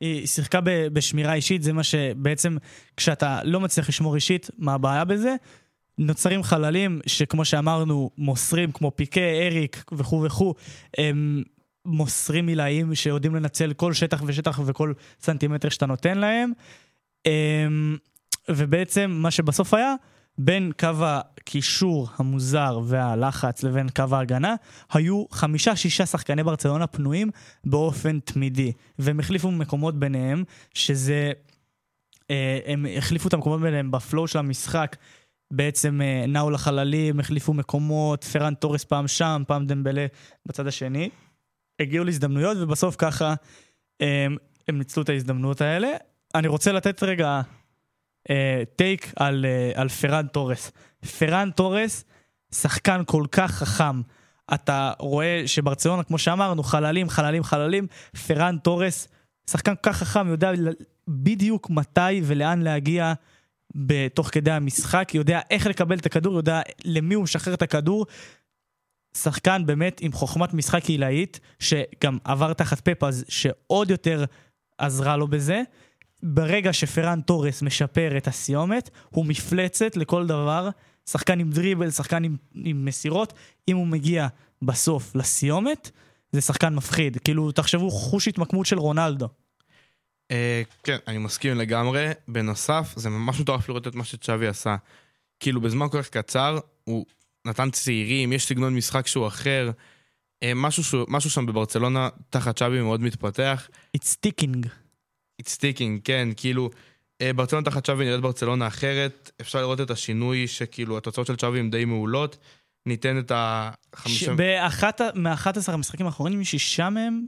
היא 0.00 0.26
שיחקה 0.26 0.60
בשמירה 0.92 1.34
אישית, 1.34 1.62
זה 1.62 1.72
מה 1.72 1.82
שבעצם, 1.82 2.56
כשאתה 2.96 3.40
לא 3.44 3.60
מצליח 3.60 3.88
לשמור 3.88 4.14
אישית, 4.14 4.50
מה 4.58 4.74
הבעיה 4.74 5.04
בזה? 5.04 5.34
נוצרים 5.98 6.42
חללים 6.42 7.00
שכמו 7.06 7.44
שאמרנו, 7.44 8.10
מוסרים, 8.18 8.72
כמו 8.72 8.92
פיקה, 8.96 9.20
אריק 9.20 9.84
וכו' 9.92 10.22
וכו', 10.22 10.54
הם 10.98 11.42
מוסרים 11.84 12.48
עילאים 12.48 12.94
שיודעים 12.94 13.34
לנצל 13.34 13.72
כל 13.72 13.92
שטח 13.92 14.22
ושטח 14.26 14.60
וכל 14.66 14.92
סנטימטר 15.20 15.68
שאתה 15.68 15.86
נותן 15.86 16.18
להם. 16.18 16.52
אמ, 17.26 17.96
ובעצם 18.48 19.10
מה 19.10 19.30
שבסוף 19.30 19.74
היה, 19.74 19.94
בין 20.38 20.72
קו 20.78 20.88
הקישור 21.00 22.08
המוזר 22.16 22.80
והלחץ 22.84 23.62
לבין 23.62 23.88
קו 23.88 24.04
ההגנה, 24.12 24.54
היו 24.92 25.24
חמישה-שישה 25.30 26.06
שחקני 26.06 26.42
ברצלונה 26.42 26.86
פנויים 26.86 27.30
באופן 27.64 28.20
תמידי, 28.20 28.72
והם 28.98 29.20
החליפו 29.20 29.50
מקומות 29.50 29.98
ביניהם, 29.98 30.44
שזה... 30.74 31.32
אה, 32.30 32.58
הם 32.66 32.86
החליפו 32.96 33.28
את 33.28 33.34
המקומות 33.34 33.60
ביניהם 33.60 33.90
בפלואו 33.90 34.28
של 34.28 34.38
המשחק. 34.38 34.96
בעצם 35.52 36.00
אה, 36.02 36.24
נעו 36.28 36.50
לחללים, 36.50 37.20
החליפו 37.20 37.54
מקומות, 37.54 38.24
פרן 38.24 38.54
תורס 38.54 38.84
פעם 38.84 39.08
שם, 39.08 39.42
פעם 39.46 39.66
דמבלה 39.66 40.06
בצד 40.46 40.66
השני. 40.66 41.10
הגיעו 41.80 42.04
להזדמנויות, 42.04 42.56
ובסוף 42.60 42.96
ככה 42.98 43.34
הם, 44.00 44.36
הם 44.68 44.78
ניצלו 44.78 45.02
את 45.02 45.08
ההזדמנויות 45.08 45.60
האלה. 45.60 45.88
אני 46.34 46.48
רוצה 46.48 46.72
לתת 46.72 47.02
רגע 47.02 47.40
אה, 48.30 48.62
טייק 48.76 49.12
על, 49.16 49.46
אה, 49.48 49.72
על 49.74 49.88
פרן 49.88 50.26
תורס. 50.26 50.72
פרן 51.18 51.50
תורס, 51.50 52.04
שחקן 52.54 53.02
כל 53.06 53.24
כך 53.32 53.50
חכם. 53.50 54.00
אתה 54.54 54.92
רואה 54.98 55.42
שברצלונה, 55.46 56.02
כמו 56.02 56.18
שאמרנו, 56.18 56.62
חללים, 56.62 57.08
חללים, 57.08 57.42
חללים. 57.42 57.86
פרן 58.26 58.56
תורס, 58.58 59.08
שחקן 59.50 59.74
כל 59.74 59.90
כך 59.90 59.96
חכם, 59.96 60.28
יודע 60.28 60.52
בדיוק 61.08 61.70
מתי 61.70 62.20
ולאן 62.24 62.62
להגיע 62.62 63.12
בתוך 63.74 64.28
כדי 64.32 64.50
המשחק, 64.50 65.14
יודע 65.14 65.40
איך 65.50 65.66
לקבל 65.66 65.98
את 65.98 66.06
הכדור, 66.06 66.34
יודע 66.34 66.60
למי 66.84 67.14
הוא 67.14 67.24
משחרר 67.24 67.54
את 67.54 67.62
הכדור. 67.62 68.06
שחקן 69.16 69.62
באמת 69.66 70.00
עם 70.00 70.12
חוכמת 70.12 70.54
משחק 70.54 70.84
עילאית, 70.84 71.40
שגם 71.58 72.18
עבר 72.24 72.52
תחת 72.52 72.88
פפאז, 72.88 73.24
שעוד 73.28 73.90
יותר 73.90 74.24
עזרה 74.78 75.16
לו 75.16 75.28
בזה. 75.28 75.62
ברגע 76.22 76.72
שפרן 76.72 77.20
תורס 77.20 77.62
משפר 77.62 78.16
את 78.16 78.28
הסיומת, 78.28 78.90
הוא 79.10 79.26
מפלצת 79.26 79.96
לכל 79.96 80.26
דבר. 80.26 80.68
שחקן 81.10 81.40
עם 81.40 81.50
דריבל, 81.50 81.90
שחקן 81.90 82.24
עם, 82.24 82.36
עם 82.54 82.84
מסירות. 82.84 83.32
אם 83.68 83.76
הוא 83.76 83.86
מגיע 83.86 84.26
בסוף 84.62 85.14
לסיומת, 85.14 85.90
זה 86.32 86.40
שחקן 86.40 86.74
מפחיד. 86.74 87.18
כאילו, 87.24 87.52
תחשבו, 87.52 87.90
חוש 87.90 88.28
התמקמות 88.28 88.66
של 88.66 88.78
רונלדו. 88.78 89.28
אה, 90.30 90.62
כן, 90.84 90.96
אני 91.08 91.18
מסכים 91.18 91.56
לגמרי. 91.56 92.10
בנוסף, 92.28 92.92
זה 92.96 93.10
ממש 93.10 93.40
מטורף 93.40 93.68
לראות 93.68 93.86
את 93.86 93.94
מה 93.94 94.04
שצ'אבי 94.04 94.46
עשה. 94.46 94.76
כאילו, 95.40 95.60
בזמן 95.60 95.88
כל 95.88 96.02
כך 96.02 96.08
קצר, 96.08 96.58
הוא 96.84 97.06
נתן 97.44 97.70
צעירים, 97.70 98.32
יש 98.32 98.46
סגנון 98.46 98.74
משחק 98.74 99.06
שהוא 99.06 99.26
אחר. 99.26 99.70
אה, 100.42 100.52
משהו, 100.56 101.04
משהו 101.08 101.30
שם 101.30 101.46
בברצלונה, 101.46 102.08
תחת 102.30 102.58
צ'אבי 102.58 102.82
מאוד 102.82 103.00
מתפתח. 103.00 103.68
It's 103.96 104.00
sticking. 104.16 104.66
It's 105.42 105.48
sticking, 105.56 106.00
כן, 106.04 106.28
כאילו, 106.36 106.70
אה, 107.20 107.32
ברצלונה 107.32 107.64
תחת 107.64 107.86
צ'אבי 107.86 108.04
נראית 108.04 108.20
ברצלונה 108.20 108.66
אחרת. 108.66 109.30
אפשר 109.40 109.60
לראות 109.60 109.80
את 109.80 109.90
השינוי 109.90 110.46
שכאילו, 110.46 110.98
התוצאות 110.98 111.26
של 111.26 111.36
צ'אבי 111.36 111.58
הן 111.58 111.70
די 111.70 111.84
מעולות. 111.84 112.36
ניתן 112.86 113.18
את 113.18 113.32
החמישה... 113.34 114.34
באחת, 114.34 115.00
ה- 115.00 115.08
מ-11 115.14 115.72
המשחקים 115.72 116.06
האחרונים, 116.06 116.44
שישה 116.44 116.90
מהם 116.90 117.26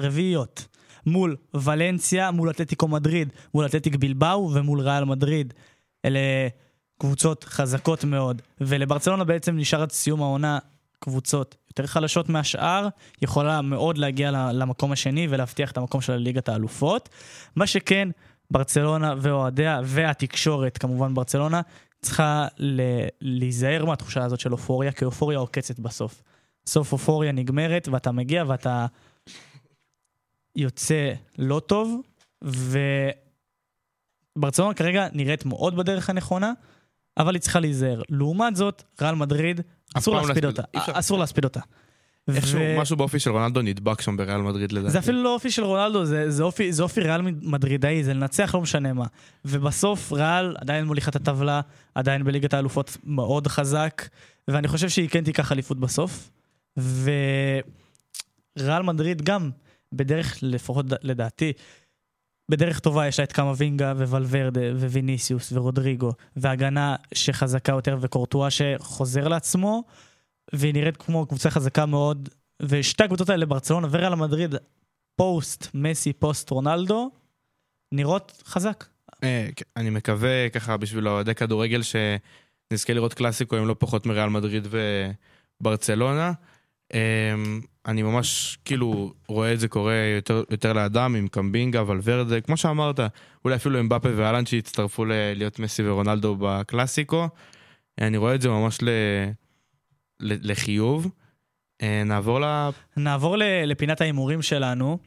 רביעיות. 0.00 0.66
מול 1.06 1.36
ולנסיה, 1.54 2.30
מול 2.30 2.50
אתלטיקו 2.50 2.88
מדריד, 2.88 3.32
מול 3.54 3.66
אתלטיק 3.66 3.96
בלבאו 3.96 4.50
ומול 4.54 4.80
ריאל 4.80 5.04
מדריד. 5.04 5.54
אלה 6.04 6.20
קבוצות 7.02 7.44
חזקות 7.44 8.04
מאוד. 8.04 8.42
ולברצלונה 8.60 9.24
בעצם 9.24 9.56
נשאר 9.56 9.82
עד 9.82 9.92
סיום 9.92 10.22
העונה 10.22 10.58
קבוצות 10.98 11.56
יותר 11.68 11.86
חלשות 11.86 12.28
מהשאר, 12.28 12.88
יכולה 13.22 13.62
מאוד 13.62 13.98
להגיע 13.98 14.30
למקום 14.30 14.92
השני 14.92 15.26
ולהבטיח 15.30 15.70
את 15.70 15.76
המקום 15.76 16.00
של 16.00 16.16
ליגת 16.16 16.48
האלופות. 16.48 17.08
מה 17.56 17.66
שכן, 17.66 18.08
ברצלונה 18.50 19.14
ואוהדיה 19.20 19.80
והתקשורת, 19.84 20.78
כמובן 20.78 21.14
ברצלונה, 21.14 21.60
צריכה 22.02 22.46
להיזהר 23.20 23.84
מהתחושה 23.84 24.24
הזאת 24.24 24.40
של 24.40 24.52
אופוריה, 24.52 24.92
כי 24.92 25.04
אופוריה 25.04 25.38
עוקצת 25.38 25.78
בסוף. 25.78 26.22
סוף 26.66 26.92
אופוריה 26.92 27.32
נגמרת, 27.32 27.88
ואתה 27.92 28.12
מגיע 28.12 28.44
ואתה 28.46 28.86
יוצא 30.56 31.12
לא 31.38 31.60
טוב, 31.60 32.00
וברצלונה 34.36 34.74
כרגע 34.74 35.06
נראית 35.12 35.44
מאוד 35.44 35.76
בדרך 35.76 36.10
הנכונה, 36.10 36.52
אבל 37.16 37.34
היא 37.34 37.40
צריכה 37.40 37.60
להיזהר. 37.60 38.02
לעומת 38.08 38.56
זאת, 38.56 38.82
ריאל 39.00 39.14
מדריד, 39.14 39.60
אסור 39.94 40.14
פעם 40.14 40.28
להספיד 40.28 40.44
אותה. 40.44 40.62
אסור 40.74 41.18
להספיד 41.18 41.44
אותה. 41.44 41.60
איכשהו 42.28 42.60
ו- 42.60 42.80
משהו 42.80 42.96
באופי 42.96 43.18
של 43.18 43.30
רונלדו 43.30 43.62
נדבק 43.62 44.00
שם 44.00 44.16
בריאל 44.16 44.40
מדריד 44.40 44.72
לדעתי. 44.72 44.92
זה 44.92 44.98
אפילו 44.98 45.22
לא 45.22 45.34
אופי 45.34 45.50
של 45.50 45.64
רונלדו, 45.64 46.04
זה, 46.04 46.30
זה, 46.30 46.42
אופי, 46.42 46.72
זה 46.72 46.82
אופי 46.82 47.00
ריאל 47.00 47.20
מדרידאי, 47.42 48.04
זה 48.04 48.14
לנצח 48.14 48.54
לא 48.54 48.60
משנה 48.60 48.92
מה. 48.92 49.06
ובסוף 49.44 50.12
ריאל 50.12 50.56
עדיין 50.60 50.84
מוליכה 50.84 51.10
את 51.10 51.16
הטבלה, 51.16 51.60
עדיין 51.94 52.24
בליגת 52.24 52.54
האלופות 52.54 52.96
מאוד 53.04 53.46
חזק, 53.46 54.08
ואני 54.48 54.68
חושב 54.68 54.88
שהיא 54.88 55.08
כן 55.08 55.24
תיקח 55.24 55.52
אליפות 55.52 55.80
בסוף. 55.80 56.30
וריאל 56.76 57.62
מדריד 58.82 59.22
גם, 59.22 59.50
בדרך, 59.92 60.38
לפחות 60.42 60.86
לדעתי, 61.02 61.52
בדרך 62.48 62.78
טובה 62.78 63.06
יש 63.06 63.18
לה 63.18 63.24
את 63.24 63.32
קמבינגה 63.32 63.92
ו-ואלוורדה 63.96 64.60
וויניסיוס 64.76 65.52
ורודריגו, 65.52 66.12
והגנה 66.36 66.96
שחזקה 67.14 67.72
יותר 67.72 67.98
וקורטואה 68.00 68.48
שחוזר 68.50 69.28
לעצמו, 69.28 69.84
והיא 70.52 70.74
נראית 70.74 70.96
כמו 70.96 71.26
קבוצה 71.26 71.50
חזקה 71.50 71.86
מאוד, 71.86 72.28
ושתי 72.62 73.04
הקבוצות 73.04 73.30
האלה, 73.30 73.46
ברצלונה 73.46 73.88
וריאל 73.90 74.14
מדריד, 74.14 74.54
פוסט 75.16 75.68
מסי, 75.74 76.12
פוסט 76.12 76.50
רונלדו, 76.50 77.10
נראות 77.92 78.42
חזק. 78.46 78.84
אה, 79.24 79.48
אני 79.76 79.90
מקווה 79.90 80.48
ככה 80.48 80.76
בשביל 80.76 81.08
אוהדי 81.08 81.34
כדורגל 81.34 81.80
שנזכה 81.82 82.92
לראות 82.92 83.14
קלאסיקו 83.14 83.56
עם 83.56 83.68
לא 83.68 83.76
פחות 83.78 84.06
מריאל 84.06 84.28
מדריד 84.28 84.68
וברצלונה. 85.60 86.32
אה, 86.94 87.34
אני 87.86 88.02
ממש 88.02 88.58
כאילו 88.64 89.12
רואה 89.28 89.52
את 89.52 89.60
זה 89.60 89.68
קורה 89.68 89.94
יותר, 90.16 90.42
יותר 90.50 90.72
לאדם 90.72 91.14
עם 91.14 91.28
קמבינגה, 91.28 91.82
ולוורדה, 91.86 92.40
כמו 92.40 92.56
שאמרת, 92.56 93.00
אולי 93.44 93.56
אפילו 93.56 93.78
עם 93.78 93.88
באפה 93.88 94.08
ואלן 94.16 94.46
שיצטרפו 94.46 95.04
ל- 95.04 95.12
להיות 95.34 95.58
מסי 95.58 95.88
ורונלדו 95.88 96.36
בקלאסיקו. 96.40 97.28
אני 98.00 98.16
רואה 98.16 98.34
את 98.34 98.40
זה 98.42 98.48
ממש 98.48 98.78
ל, 98.82 98.88
ל, 100.20 100.50
לחיוב. 100.50 101.06
אה, 101.82 102.02
נעבור 102.04 102.40
ל... 102.40 102.44
נעבור 102.96 103.36
ל- 103.36 103.64
לפינת 103.64 104.00
ההימורים 104.00 104.42
שלנו. 104.42 104.98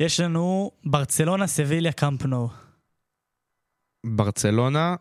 יש 0.00 0.20
לנו 0.20 0.70
ברצלונה, 0.84 1.46
סביליה, 1.46 1.92
קמפנו. 1.92 2.48
ברצלונה 4.06 4.94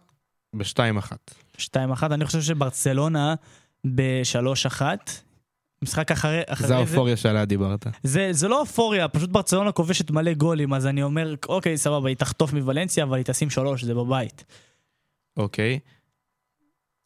ב-2-1. 0.55 1.11
2-1. 1.57 1.67
אני 2.11 2.25
חושב 2.25 2.41
שברצלונה 2.41 3.35
ב-3-1. 3.95 4.81
משחק 5.85 6.11
אחרי, 6.11 6.41
אחרי 6.47 6.67
זה 6.67 6.75
האופוריה 6.75 7.17
שעליה 7.17 7.45
דיברת. 7.45 7.87
זה, 8.03 8.27
זה 8.31 8.47
לא 8.47 8.59
אופוריה, 8.59 9.07
פשוט 9.07 9.29
ברצלונה 9.29 9.71
כובשת 9.71 10.11
מלא 10.11 10.33
גולים, 10.33 10.73
אז 10.73 10.85
אני 10.87 11.03
אומר, 11.03 11.35
אוקיי, 11.49 11.77
סבבה, 11.77 12.09
היא 12.09 12.17
תחטוף 12.17 12.53
מוולנסיה, 12.53 13.03
אבל 13.03 13.17
היא 13.17 13.25
תשים 13.25 13.49
שלוש, 13.49 13.83
זה 13.83 13.93
בבית. 13.93 14.43
אוקיי. 15.37 15.79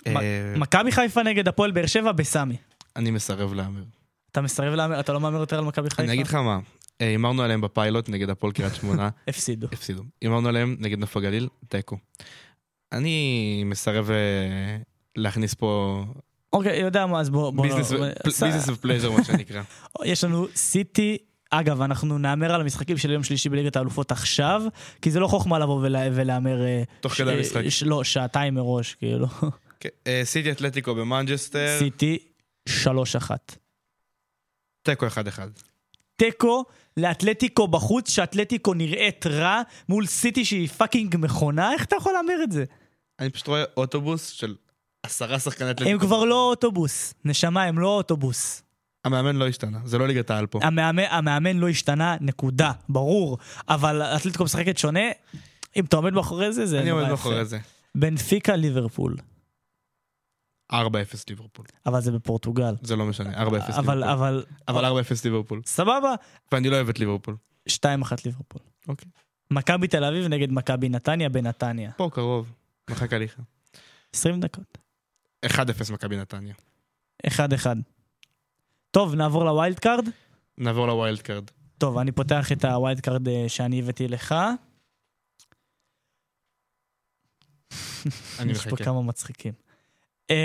אה, 0.07 0.53
מכבי 0.57 0.91
חיפה 0.91 1.23
נגד 1.23 1.47
הפועל 1.47 1.71
באר 1.71 1.86
שבע 1.86 2.11
בסמי. 2.11 2.55
אני 2.95 3.11
מסרב 3.11 3.53
להמר. 3.53 3.84
אתה 4.32 4.41
מסרב 4.41 4.73
להמר, 4.73 4.99
אתה 4.99 5.13
לא 5.13 5.19
מהמר 5.19 5.39
יותר 5.39 5.57
על 5.57 5.65
מכבי 5.65 5.89
חיפה? 5.89 6.03
אני 6.03 6.13
אגיד 6.13 6.27
לך 6.27 6.36
מה, 6.36 6.59
אה, 7.01 7.07
הימרנו 7.07 7.43
עליהם 7.43 7.61
בפיילוט 7.61 8.09
נגד 8.09 8.30
הפועל 8.30 8.53
קריית 8.53 8.75
שמונה, 8.75 9.09
הפסידו. 9.27 9.67
הפסידו. 9.71 10.03
הימרנו 10.21 10.49
עליהם 10.49 10.75
נגד 10.80 10.99
נוף 10.99 11.17
הגליל, 11.17 11.47
תיקו. 11.67 11.97
אני 12.91 13.63
מסרב 13.65 14.11
אה, 14.11 14.77
להכניס 15.15 15.53
פה 15.53 16.03
אוקיי, 16.54 16.80
יודע 16.82 17.06
מה, 17.06 17.20
אז 17.20 17.30
בוא... 17.30 17.52
בוא 17.52 17.64
business 17.67 17.91
ו- 17.91 18.32
ס- 18.32 18.43
business 18.43 18.70
ו 18.70 18.74
pleasure 18.74 19.11
מה 19.12 19.24
שנקרא. 19.24 19.62
יש 20.06 20.24
לנו 20.24 20.47
סיטי, 20.56 21.18
אגב, 21.52 21.82
אנחנו 21.82 22.18
נהמר 22.18 22.54
על 22.54 22.62
המשחקים 22.62 22.97
של 22.97 23.12
יום 23.12 23.24
שלישי 23.24 23.50
בליגת 23.50 23.76
האלופות 23.76 24.12
עכשיו, 24.12 24.62
כי 25.02 25.12
זה 25.12 25.20
לא 25.20 25.28
חוכמה 25.28 25.60
לבוא 25.60 25.80
ולה- 25.82 26.10
ולהמר... 26.14 26.62
אה, 26.66 26.84
תוך 27.00 27.14
כדי 27.14 27.30
אה, 27.30 27.38
המשחק. 27.38 27.62
לא, 27.86 28.04
שעתיים 28.04 28.54
מראש, 28.54 28.93
כאילו. 28.95 29.28
כן, 29.80 29.89
אה, 30.08 30.22
סיטי 30.24 30.52
אתלטיקו 30.52 30.95
במנג'סטר, 30.95 31.76
סיטי, 31.80 32.18
שלוש 32.70 33.16
אחת. 33.16 33.56
תיקו 34.84 35.06
1-1. 35.08 35.10
תיקו 36.16 36.66
לאתלטיקו 36.97 37.68
בחוץ, 37.68 38.10
שאתלטיקו 38.10 38.74
נראית 38.74 39.28
רע 39.28 39.62
מול 39.89 40.06
סיטי 40.06 40.45
שהיא 40.45 40.68
fucking 40.67 41.15
מכונה, 41.20 41.74
איך 41.74 41.86
אתה 41.86 41.95
יכול 41.95 42.14
להמר 42.14 42.43
את 42.43 42.52
זה? 42.52 42.64
אני 43.20 43.30
פשוט 43.30 43.47
רואה 43.47 43.64
אוטובוס 43.78 44.30
של 44.30 44.56
עשרה 45.04 45.39
שחקני 45.39 45.72
אתלטיקו. 45.72 45.89
הם 45.89 46.00
כבר 46.00 46.24
לא 46.26 46.50
אוטובוס, 46.50 47.14
נשמה, 47.26 47.64
הם 47.64 47.80
לא 47.80 47.97
אוטובוס. 47.97 48.64
המאמן 49.06 49.36
לא 49.36 49.47
השתנה, 49.47 49.80
זה 49.86 49.97
לא 49.97 50.08
ליגת 50.08 50.30
העל 50.32 50.47
פה. 50.47 50.60
המאמן, 50.64 51.04
המאמן 51.10 51.58
לא 51.58 51.70
השתנה, 51.70 52.18
נקודה, 52.22 52.72
ברור. 52.89 53.38
אבל 53.70 54.02
אתלטיקו 54.02 54.43
משחקת 54.43 54.78
שונה, 54.78 55.00
אם 55.76 55.86
אתה 55.86 55.97
עומד 55.97 56.14
מאחורי 56.14 56.54
זה, 56.54 56.66
זה 56.66 56.82
אני 56.82 56.89
עומד. 56.89 57.10
מאחורי 57.10 57.45
זה. 57.45 57.60
בנפיקה 57.95 58.56
ליברפול, 58.56 59.16
4-0 60.74 60.76
ליברפול. 61.30 61.66
אבל 61.86 62.02
זה 62.02 62.12
בפורטוגל. 62.12 62.76
זה 62.82 62.95
לא 62.95 63.06
משנה, 63.06 63.34
4-0 63.34 63.38
אבל, 63.38 63.97
ליברפול. 63.97 64.04
אבל, 64.04 64.43
אבל 64.68 64.86
4-0 64.86 65.26
ליברפול. 65.26 65.62
סבבה, 65.66 66.14
ואני 66.52 66.70
לא 66.70 66.76
אוהב 66.76 66.89
את 66.89 67.00
ליברפול. 67.00 67.36
2-1 67.70 67.72
ליברפול. 68.26 68.62
אוקיי. 68.88 69.08
מכבי 69.52 69.88
תל 69.88 70.04
אביב 70.04 70.26
נגד 70.28 70.52
מכבי 70.52 70.89
נתניה 70.89 71.30
בנתניה. 71.30 71.91
פה 71.97 72.10
קרוב, 72.14 72.52
מרחק 72.89 73.14
הליכה. 73.14 73.41
20 74.14 74.39
דקות. 74.39 74.78
1-0 75.45 75.93
מכבי 75.93 76.17
נתניה. 76.17 76.53
1-1. 77.27 77.29
טוב, 78.91 79.15
נעבור 79.15 79.45
לווילד 79.45 79.79
קארד. 79.79 80.05
נעבור 80.57 80.87
לווילד 80.87 81.21
קארד. 81.21 81.51
טוב, 81.77 81.97
אני 81.97 82.11
פותח 82.11 82.51
את 82.51 82.65
הwild 82.65 82.99
card 82.99 83.28
אה, 83.27 83.45
שאני 83.47 83.79
הבאתי 83.79 84.07
לך. 84.07 84.35
אני 88.39 88.51
יש 88.51 88.63
פה 88.63 88.69
מחכה. 88.71 88.83
כמה 88.83 89.01
מצחיקים. 89.01 89.53
Um, 90.31 90.35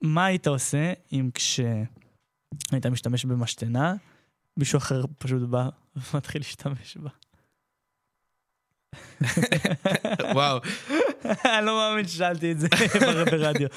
מה 0.00 0.24
היית 0.24 0.46
עושה 0.46 0.92
אם 1.12 1.30
כשהיית 1.34 2.86
משתמש 2.90 3.24
במשתנה, 3.24 3.94
מישהו 4.56 4.76
אחר 4.76 5.04
פשוט 5.18 5.42
בא 5.42 5.68
ומתחיל 5.96 6.40
להשתמש 6.40 6.96
בה? 6.96 7.10
וואו, 10.34 10.58
אני 11.58 11.66
לא 11.66 11.76
מאמין 11.76 12.08
ששאלתי 12.08 12.52
את 12.52 12.60
זה 12.60 12.68
ברדיו. 13.30 13.68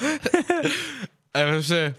אני 1.34 1.60
חושב 1.60 1.74
ש... 1.74 1.92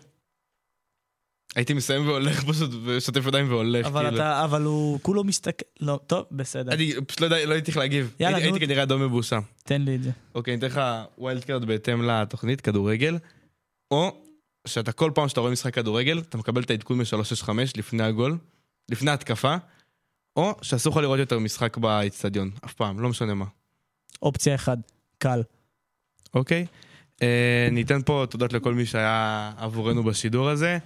הייתי 1.55 1.73
מסיים 1.73 2.07
והולך 2.07 2.43
פשוט, 2.43 2.71
ושוטף 2.85 3.25
ידיים 3.27 3.49
והולך, 3.49 3.85
אבל 3.85 4.03
כאילו. 4.03 4.15
אתה, 4.17 4.43
אבל 4.43 4.61
הוא 4.63 4.99
כולו 5.01 5.23
מסתכל, 5.23 5.65
לא, 5.79 5.99
טוב, 6.07 6.25
בסדר. 6.31 6.71
אני 6.71 6.93
פשוט 7.07 7.21
לא 7.21 7.25
יודע, 7.25 7.45
לא 7.45 7.53
הייתי 7.53 7.71
איך 7.71 7.77
להגיב. 7.77 8.13
יאללה, 8.19 8.37
הייתי- 8.37 8.49
נו. 8.49 8.55
הייתי 8.55 8.65
כנראה 8.65 8.83
אדום 8.83 9.01
מבושם. 9.01 9.39
תן 9.63 9.81
לי 9.81 9.95
את 9.95 10.03
זה. 10.03 10.11
אוקיי, 10.35 10.53
אני 10.53 10.59
אתן 10.59 10.67
לך 10.67 10.81
wild 11.17 11.43
card 11.43 11.65
בהתאם 11.65 12.03
לתוכנית, 12.09 12.61
כדורגל, 12.61 13.17
או 13.91 14.21
שאתה 14.67 14.91
כל 14.91 15.11
פעם 15.15 15.27
שאתה 15.29 15.39
רואה 15.41 15.51
משחק 15.51 15.73
כדורגל, 15.73 16.19
אתה 16.19 16.37
מקבל 16.37 16.61
את 16.63 16.69
העדכון 16.69 16.97
מ-365 16.97 17.49
לפני 17.77 18.03
הגול, 18.03 18.37
לפני 18.91 19.11
ההתקפה, 19.11 19.55
או 20.39 20.53
שאסור 20.61 20.93
לך 20.93 20.99
לראות 21.01 21.19
יותר 21.19 21.39
משחק 21.39 21.77
באיצטדיון, 21.77 22.49
אף 22.65 22.73
פעם, 22.73 22.99
לא 22.99 23.09
משנה 23.09 23.33
מה. 23.33 23.45
אופציה 24.21 24.55
אחד, 24.55 24.77
קל. 25.17 25.41
אוקיי? 26.33 26.65
אה, 27.21 27.67
ניתן 27.71 28.01
פה 28.05 28.25
תודות 28.29 28.53
לכל 28.53 28.73
מי 28.73 28.85
שהיה 28.85 29.51
עבורנו 29.57 30.03
בשידור 30.03 30.49
הזה. 30.49 30.77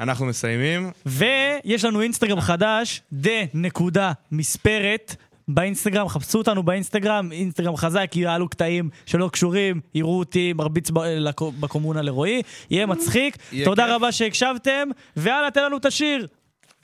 אנחנו 0.00 0.26
מסיימים. 0.26 0.90
ויש 1.06 1.84
לנו 1.84 2.00
אינסטגרם 2.00 2.40
חדש, 2.40 3.02
דה 3.12 3.30
נקודה 3.54 4.12
מספרת. 4.32 5.16
באינסטגרם, 5.48 6.08
חפשו 6.08 6.38
אותנו 6.38 6.62
באינסטגרם, 6.62 7.32
אינסטגרם 7.32 7.76
חזק, 7.76 8.10
יעלו 8.16 8.48
קטעים 8.48 8.90
שלא 9.06 9.28
קשורים, 9.32 9.80
יראו 9.94 10.18
אותי 10.18 10.52
מרביץ 10.52 10.90
לקו- 11.18 11.52
בקומונה 11.60 12.02
לרועי, 12.02 12.42
יהיה 12.70 12.86
מצחיק. 12.86 13.36
יהיה 13.52 13.64
תודה 13.64 13.84
כיף. 13.84 13.94
רבה 13.94 14.12
שהקשבתם, 14.12 14.88
ויאללה, 15.16 15.50
תן 15.50 15.64
לנו 15.64 15.76
את 15.76 15.84
השיר. 15.86 16.26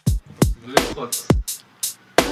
Easy 0.08 1.41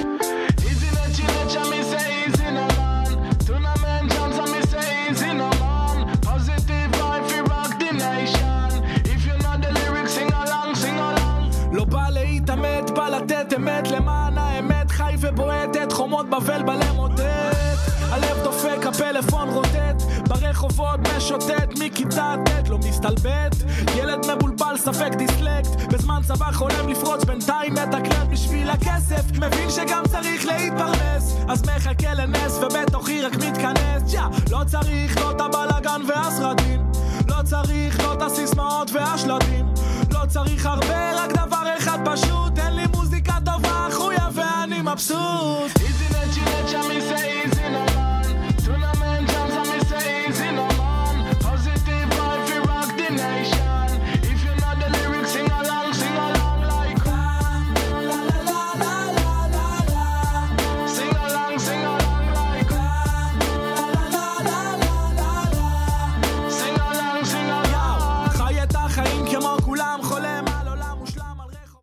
let 0.00 1.18
you 1.18 1.26
let 1.36 1.48
you 1.54 1.64
me 1.70 1.80
say 1.90 2.06
easy 2.26 2.50
no 2.58 2.66
man. 2.78 3.08
Tournament 3.46 4.12
Johnson 4.12 4.48
me 4.52 4.60
say 4.72 5.10
easy 5.10 5.32
no 5.40 5.50
man. 5.62 5.96
Positive 6.20 6.90
vibe 6.98 7.24
fi 7.30 7.40
rock 7.50 7.70
the 7.78 7.90
nation. 7.92 8.68
If 9.12 9.20
you 9.26 9.36
know 9.42 9.56
the 9.62 9.70
lyrics, 9.78 10.12
sing 10.16 10.32
along, 10.32 10.74
sing 10.74 10.98
along. 10.98 11.50
לא 11.72 11.84
בא 11.84 12.08
להתעמת, 12.10 12.90
בא 12.90 13.08
לתת 13.08 13.52
אמת 13.56 13.90
למען 13.90 14.38
האמת 14.38 14.90
חי 14.90 15.14
ובועטת, 15.20 15.92
חומות 15.92 16.30
בבל 16.30 16.62
בלם 16.62 16.96
עודד 16.96 17.76
הלב 18.10 18.42
דופק, 18.44 18.86
הפלאפון 18.86 19.48
רוטט 19.48 20.02
ברחובות 20.51 20.99
משוטט 21.17 21.79
מכיתה 21.79 22.35
ט' 22.45 22.69
לא 22.69 22.77
מסתלבט. 22.77 23.55
ילד 23.95 24.19
מבולבל, 24.31 24.77
ספק 24.77 25.11
דיסלקט. 25.17 25.69
בזמן 25.93 26.21
צבא 26.27 26.51
חולם 26.51 26.89
לפרוץ 26.89 27.23
בינתיים 27.23 27.73
מתקלט 27.73 28.27
בשביל 28.29 28.69
הכסף. 28.69 29.31
מבין 29.31 29.69
שגם 29.69 30.03
צריך 30.11 30.45
להתפרנס. 30.45 31.35
אז 31.49 31.63
מחכה 31.63 32.13
לנס 32.13 32.57
ובתוכי 32.57 33.21
רק 33.21 33.35
מתכנס. 33.35 34.13
יא, 34.13 34.21
לא 34.51 34.61
צריך 34.67 35.17
לא 35.17 35.31
את 35.31 35.41
הבלאגן 35.41 36.01
והסרטים. 36.07 36.91
לא 37.27 37.43
צריך 37.43 37.99
לא 38.03 38.13
את 38.13 38.21
הסיסמאות 38.21 38.91
והשלטים. 38.93 39.65
לא 40.13 40.19
צריך 40.27 40.65
הרבה, 40.65 41.23
רק 41.23 41.31
דבר 41.31 41.63
אחד 41.77 41.99
פשוט. 42.05 42.55
תן 42.55 42.73
לי 42.73 42.83
מוזיקה 42.95 43.33
טובה, 43.45 43.87
חויה 43.91 44.27
ואני 44.33 44.81
מבסוט. 44.81 45.71
Let 46.11 46.37
you 46.37 46.43
let 46.45 46.71
you 46.73 46.89
me 46.89 46.99
say 47.09 47.50